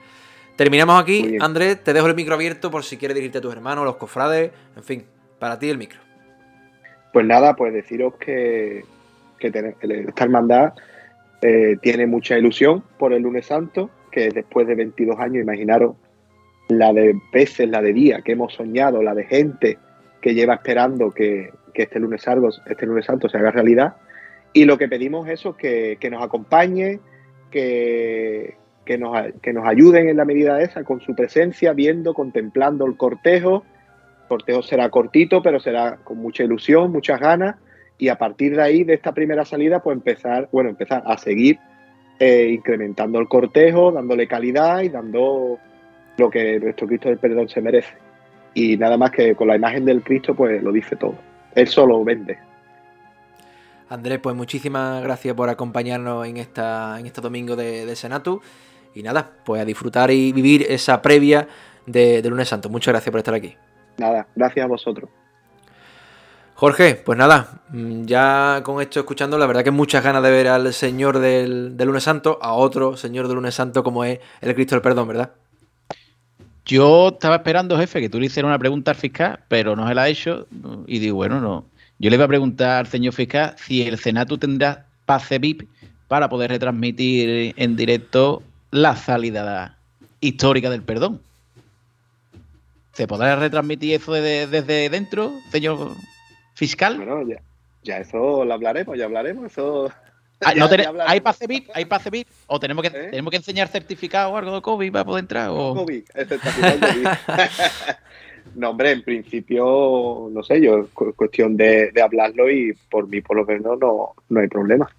Terminamos 0.57 1.01
aquí. 1.01 1.37
Andrés, 1.39 1.81
te 1.83 1.93
dejo 1.93 2.07
el 2.07 2.15
micro 2.15 2.35
abierto 2.35 2.69
por 2.69 2.83
si 2.83 2.97
quieres 2.97 3.15
dirigirte 3.15 3.37
a 3.37 3.41
tus 3.41 3.53
hermanos, 3.53 3.85
los 3.85 3.95
cofrades, 3.95 4.51
en 4.75 4.83
fin, 4.83 5.05
para 5.39 5.57
ti 5.57 5.69
el 5.69 5.77
micro. 5.77 5.99
Pues 7.13 7.25
nada, 7.25 7.55
pues 7.55 7.73
deciros 7.73 8.15
que, 8.19 8.83
que 9.39 9.51
ten- 9.51 9.75
esta 9.81 10.23
hermandad 10.25 10.73
eh, 11.41 11.77
tiene 11.81 12.05
mucha 12.05 12.37
ilusión 12.37 12.83
por 12.97 13.13
el 13.13 13.23
lunes 13.23 13.45
santo, 13.45 13.89
que 14.11 14.29
después 14.29 14.67
de 14.67 14.75
22 14.75 15.17
años, 15.19 15.41
imaginaros 15.41 15.95
la 16.67 16.91
de 16.91 17.15
veces, 17.31 17.69
la 17.69 17.81
de 17.81 17.93
día 17.93 18.21
que 18.21 18.33
hemos 18.33 18.53
soñado, 18.53 19.01
la 19.01 19.15
de 19.15 19.23
gente 19.23 19.77
que 20.21 20.33
lleva 20.33 20.55
esperando 20.55 21.11
que, 21.11 21.51
este, 21.73 21.99
lunes 21.99 22.21
santo, 22.21 22.49
este 22.65 22.85
lunes 22.85 23.05
santo 23.05 23.29
se 23.29 23.37
haga 23.37 23.51
realidad. 23.51 23.95
Y 24.51 24.65
lo 24.65 24.77
que 24.77 24.87
pedimos 24.87 25.27
es 25.27 25.39
eso, 25.39 25.55
que, 25.55 25.97
que 25.99 26.09
nos 26.09 26.23
acompañe, 26.23 26.99
que, 27.51 28.55
nos, 28.99 29.17
que 29.41 29.53
nos 29.53 29.65
ayuden 29.65 30.09
en 30.09 30.17
la 30.17 30.25
medida 30.25 30.61
esa 30.61 30.83
con 30.83 30.99
su 31.01 31.15
presencia, 31.15 31.73
viendo, 31.73 32.13
contemplando 32.13 32.85
el 32.85 32.97
cortejo. 32.97 33.63
El 34.23 34.27
cortejo 34.27 34.61
será 34.61 34.89
cortito, 34.89 35.41
pero 35.41 35.59
será 35.59 35.97
con 36.03 36.17
mucha 36.17 36.43
ilusión, 36.43 36.91
muchas 36.91 37.19
ganas. 37.19 37.55
Y 37.97 38.09
a 38.09 38.17
partir 38.17 38.55
de 38.55 38.61
ahí, 38.61 38.83
de 38.83 38.93
esta 38.93 39.13
primera 39.13 39.45
salida, 39.45 39.81
pues 39.81 39.95
empezar, 39.95 40.49
bueno, 40.51 40.69
empezar 40.69 41.03
a 41.05 41.17
seguir 41.17 41.59
eh, 42.19 42.49
incrementando 42.49 43.19
el 43.19 43.27
cortejo, 43.27 43.91
dándole 43.91 44.27
calidad 44.27 44.81
y 44.81 44.89
dando 44.89 45.59
lo 46.17 46.29
que 46.29 46.59
nuestro 46.59 46.87
Cristo 46.87 47.09
del 47.09 47.17
Perdón 47.17 47.47
se 47.47 47.61
merece. 47.61 48.08
Y 48.53 48.77
nada 48.77 48.97
más 48.97 49.11
que 49.11 49.35
con 49.35 49.47
la 49.47 49.55
imagen 49.55 49.85
del 49.85 50.03
Cristo, 50.03 50.35
pues 50.35 50.61
lo 50.63 50.71
dice 50.71 50.95
todo. 50.95 51.15
Él 51.55 51.67
solo 51.67 52.03
vende. 52.03 52.37
Andrés, 53.89 54.19
pues 54.19 54.35
muchísimas 54.35 55.01
gracias 55.03 55.33
por 55.33 55.49
acompañarnos 55.49 56.27
en, 56.27 56.37
esta, 56.37 56.99
en 56.99 57.07
este 57.07 57.21
domingo 57.21 57.55
de, 57.55 57.85
de 57.85 57.95
Senatu. 57.95 58.41
Y 58.93 59.03
nada, 59.03 59.31
pues 59.45 59.61
a 59.61 59.65
disfrutar 59.65 60.11
y 60.11 60.31
vivir 60.31 60.65
esa 60.69 61.01
previa 61.01 61.47
de, 61.85 62.21
de 62.21 62.29
lunes 62.29 62.47
santo. 62.47 62.69
Muchas 62.69 62.91
gracias 62.91 63.11
por 63.11 63.19
estar 63.19 63.33
aquí. 63.33 63.55
Nada, 63.97 64.27
gracias 64.35 64.63
a 64.63 64.67
vosotros. 64.67 65.09
Jorge, 66.59 66.95
pues 66.95 67.17
nada, 67.17 67.61
mm, 67.69 68.03
ya 68.03 68.61
con 68.63 68.81
esto 68.81 68.99
escuchando, 68.99 69.37
la 69.37 69.45
verdad 69.45 69.63
que 69.63 69.71
muchas 69.71 70.03
ganas 70.03 70.21
de 70.21 70.29
ver 70.29 70.49
al 70.49 70.73
Señor 70.73 71.19
del, 71.19 71.77
del 71.77 71.87
lunes 71.87 72.03
santo, 72.03 72.37
a 72.41 72.53
otro 72.53 72.97
Señor 72.97 73.27
del 73.27 73.35
lunes 73.35 73.55
santo 73.55 73.81
como 73.81 74.03
es 74.03 74.19
el 74.41 74.53
Cristo 74.55 74.75
del 74.75 74.81
Perdón, 74.81 75.07
¿verdad? 75.07 75.31
Yo 76.69 77.07
estaba 77.07 77.37
esperando, 77.37 77.79
jefe, 77.79 77.99
que 77.99 78.09
tú 78.09 78.19
le 78.19 78.27
hicieras 78.27 78.47
una 78.47 78.59
pregunta 78.59 78.91
al 78.91 78.97
fiscal, 78.97 79.39
pero 79.47 79.75
no 79.75 79.87
se 79.87 79.95
la 79.95 80.03
ha 80.03 80.07
hecho. 80.07 80.45
Y 80.85 80.99
digo, 80.99 81.15
bueno, 81.15 81.41
no. 81.41 81.65
Yo 81.97 82.11
le 82.11 82.15
iba 82.15 82.25
a 82.25 82.27
preguntar 82.27 82.81
al 82.81 82.87
señor 82.87 83.13
fiscal 83.13 83.55
si 83.57 83.81
el 83.81 83.97
Senatu 83.97 84.37
tendrá 84.37 84.85
pase 85.07 85.39
VIP 85.39 85.67
para 86.07 86.29
poder 86.29 86.51
retransmitir 86.51 87.55
en 87.57 87.75
directo 87.75 88.43
la 88.69 88.95
salida 88.95 89.79
histórica 90.21 90.69
del 90.69 90.83
perdón. 90.83 91.23
¿Se 92.93 93.07
podrá 93.07 93.35
retransmitir 93.35 93.95
eso 93.95 94.13
desde, 94.13 94.45
desde 94.45 94.91
dentro, 94.91 95.33
señor 95.51 95.95
fiscal? 96.53 96.97
Bueno, 96.97 97.27
ya, 97.27 97.41
ya 97.81 97.97
eso 97.97 98.45
lo 98.45 98.53
hablaremos, 98.53 98.95
ya 98.95 99.05
hablaremos. 99.05 99.51
Eso. 99.51 99.91
Ah, 100.41 100.53
ya- 100.53 100.67
no. 100.93 101.03
¿Hay 101.05 101.19
pase 101.19 101.47
VIP? 101.47 101.69
¿Hay 101.73 101.85
pase 101.85 102.09
VIP? 102.09 102.27
¿O 102.47 102.59
tenemos 102.59 102.81
que, 102.83 102.89
tenemos 102.89 103.29
que 103.31 103.37
enseñar 103.37 103.67
certificado 103.67 104.31
o 104.31 104.37
algo 104.37 104.55
de 104.55 104.61
COVID 104.61 104.91
para 104.91 105.05
poder 105.05 105.23
entrar? 105.23 105.49
O... 105.51 105.75
COVID. 105.75 106.03
No, 108.55 108.71
hombre, 108.71 108.91
en 108.91 109.03
principio, 109.03 110.27
no 110.31 110.41
sé, 110.41 110.59
yo, 110.59 110.87
cu- 110.93 111.13
cuestión 111.13 111.55
de, 111.55 111.91
de 111.91 112.01
hablarlo 112.01 112.49
y 112.49 112.73
por 112.89 113.07
mí, 113.07 113.21
por 113.21 113.37
lo 113.37 113.45
menos, 113.45 113.77
no, 113.79 114.13
no 114.27 114.39
hay 114.39 114.47
problema. 114.47 114.89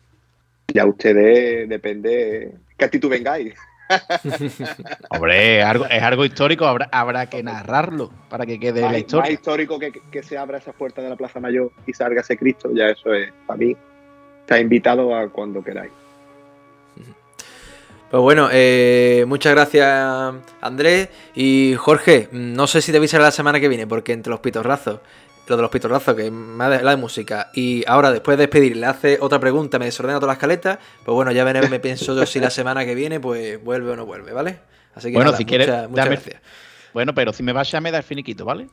Ya 0.73 0.87
ustedes, 0.87 1.69
depende 1.69 2.53
qué 2.79 2.85
actitud 2.85 3.09
vengáis. 3.11 3.55
Hombre, 5.11 5.59
es 5.59 5.65
algo, 5.65 5.87
es 5.87 6.01
algo 6.03 6.25
histórico, 6.25 6.65
habrá, 6.65 6.89
habrá 6.93 7.27
que 7.29 7.43
narrarlo 7.43 8.13
para 8.29 8.47
que 8.47 8.61
quede 8.61 8.83
más, 8.83 8.93
la 8.93 8.99
más 8.99 9.01
historia. 9.01 9.33
histórico 9.33 9.79
que, 9.81 9.93
que 10.13 10.23
se 10.23 10.39
abra 10.39 10.59
esa 10.59 10.73
puerta 10.73 11.03
de 11.03 11.09
la 11.09 11.17
Plaza 11.17 11.41
Mayor 11.41 11.73
y 11.89 11.93
salga 11.93 12.21
ese 12.21 12.37
Cristo, 12.37 12.71
ya 12.73 12.89
eso 12.91 13.13
es, 13.13 13.33
para 13.47 13.57
mí, 13.59 13.77
está 14.51 14.61
invitado 14.61 15.15
a 15.15 15.29
cuando 15.29 15.63
queráis. 15.63 15.93
Pues 18.11 18.21
bueno, 18.21 18.49
eh, 18.51 19.25
muchas 19.29 19.53
gracias 19.55 20.35
Andrés 20.61 21.09
y 21.37 21.77
Jorge. 21.79 22.29
No 22.33 22.67
sé 22.67 22.83
si 22.83 22.91
te 22.91 22.99
avisaré 22.99 23.23
la 23.23 23.31
semana 23.31 23.61
que 23.61 23.69
viene, 23.69 23.87
porque 23.87 24.13
entre 24.13 24.33
los 24.33 24.41
pitorrazos, 24.41 24.99
lo 25.47 25.57
de 25.57 25.63
los 25.63 25.71
pitorrazos, 25.71 26.17
que 26.17 26.27
es 26.27 26.33
más 26.33 26.69
de, 26.71 26.83
la 26.83 26.91
de 26.91 26.97
música, 26.97 27.51
y 27.55 27.85
ahora 27.87 28.11
después 28.11 28.37
de 28.37 28.43
despedir 28.47 28.77
le 28.77 28.87
hace 28.87 29.19
otra 29.21 29.39
pregunta, 29.39 29.79
me 29.79 29.85
desordena 29.85 30.19
todas 30.19 30.35
las 30.35 30.41
caletas, 30.41 30.79
pues 31.05 31.15
bueno, 31.15 31.31
ya 31.31 31.45
veremos, 31.45 31.71
me 31.71 31.79
pienso 31.81 32.17
yo 32.17 32.27
si 32.27 32.41
la 32.41 32.51
semana 32.51 32.85
que 32.85 32.97
viene 32.97 33.21
pues 33.21 33.63
vuelve 33.63 33.93
o 33.93 33.97
no 33.97 34.05
vuelve, 34.05 34.33
¿vale? 34.33 34.59
Así 34.97 35.11
que 35.11 35.15
Bueno, 35.15 35.27
nada, 35.31 35.39
si 35.39 35.45
quieres, 35.45 35.69
muchas, 35.69 35.89
muchas 35.91 36.05
dame- 36.07 36.17
gracias. 36.17 36.43
Bueno, 36.93 37.15
pero 37.15 37.33
si 37.33 37.45
me 37.45 37.53
vas 37.53 37.71
ya 37.71 37.81
me 37.81 37.93
da 37.93 37.99
el 37.99 38.05
finiquito, 38.05 38.45
¿vale? 38.45 38.67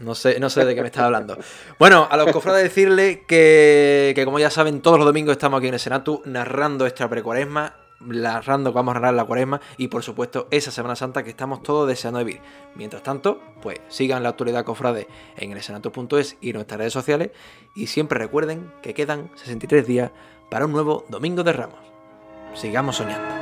No 0.00 0.14
sé, 0.14 0.38
no 0.38 0.50
sé 0.50 0.64
de 0.64 0.74
qué 0.74 0.82
me 0.82 0.88
estás 0.88 1.04
hablando. 1.04 1.36
Bueno, 1.78 2.06
a 2.10 2.16
los 2.16 2.30
cofrades 2.30 2.62
decirle 2.62 3.24
que, 3.26 4.12
que 4.14 4.24
como 4.24 4.38
ya 4.38 4.50
saben, 4.50 4.82
todos 4.82 4.98
los 4.98 5.06
domingos 5.06 5.32
estamos 5.32 5.58
aquí 5.58 5.68
en 5.68 5.74
el 5.74 5.80
Senatu 5.80 6.22
narrando 6.24 6.86
esta 6.86 7.08
precuaresma, 7.08 7.76
narrando 8.00 8.70
que 8.70 8.74
vamos 8.74 8.92
a 8.92 9.00
narrar 9.00 9.14
la 9.14 9.24
cuaresma 9.24 9.60
y 9.76 9.88
por 9.88 10.02
supuesto 10.02 10.48
esa 10.50 10.70
Semana 10.70 10.96
Santa 10.96 11.22
que 11.22 11.30
estamos 11.30 11.62
todos 11.62 11.88
deseando 11.88 12.18
vivir. 12.18 12.40
Mientras 12.74 13.02
tanto, 13.02 13.40
pues 13.62 13.80
sigan 13.88 14.22
la 14.22 14.30
actualidad 14.30 14.64
cofrade 14.64 15.08
en 15.36 15.52
el 15.52 15.62
senatu.es 15.62 16.36
y 16.40 16.52
nuestras 16.52 16.78
redes 16.78 16.92
sociales 16.92 17.30
y 17.74 17.86
siempre 17.86 18.18
recuerden 18.18 18.72
que 18.82 18.94
quedan 18.94 19.30
63 19.36 19.86
días 19.86 20.10
para 20.50 20.66
un 20.66 20.72
nuevo 20.72 21.04
Domingo 21.08 21.42
de 21.42 21.52
Ramos. 21.52 21.80
Sigamos 22.54 22.96
soñando. 22.96 23.41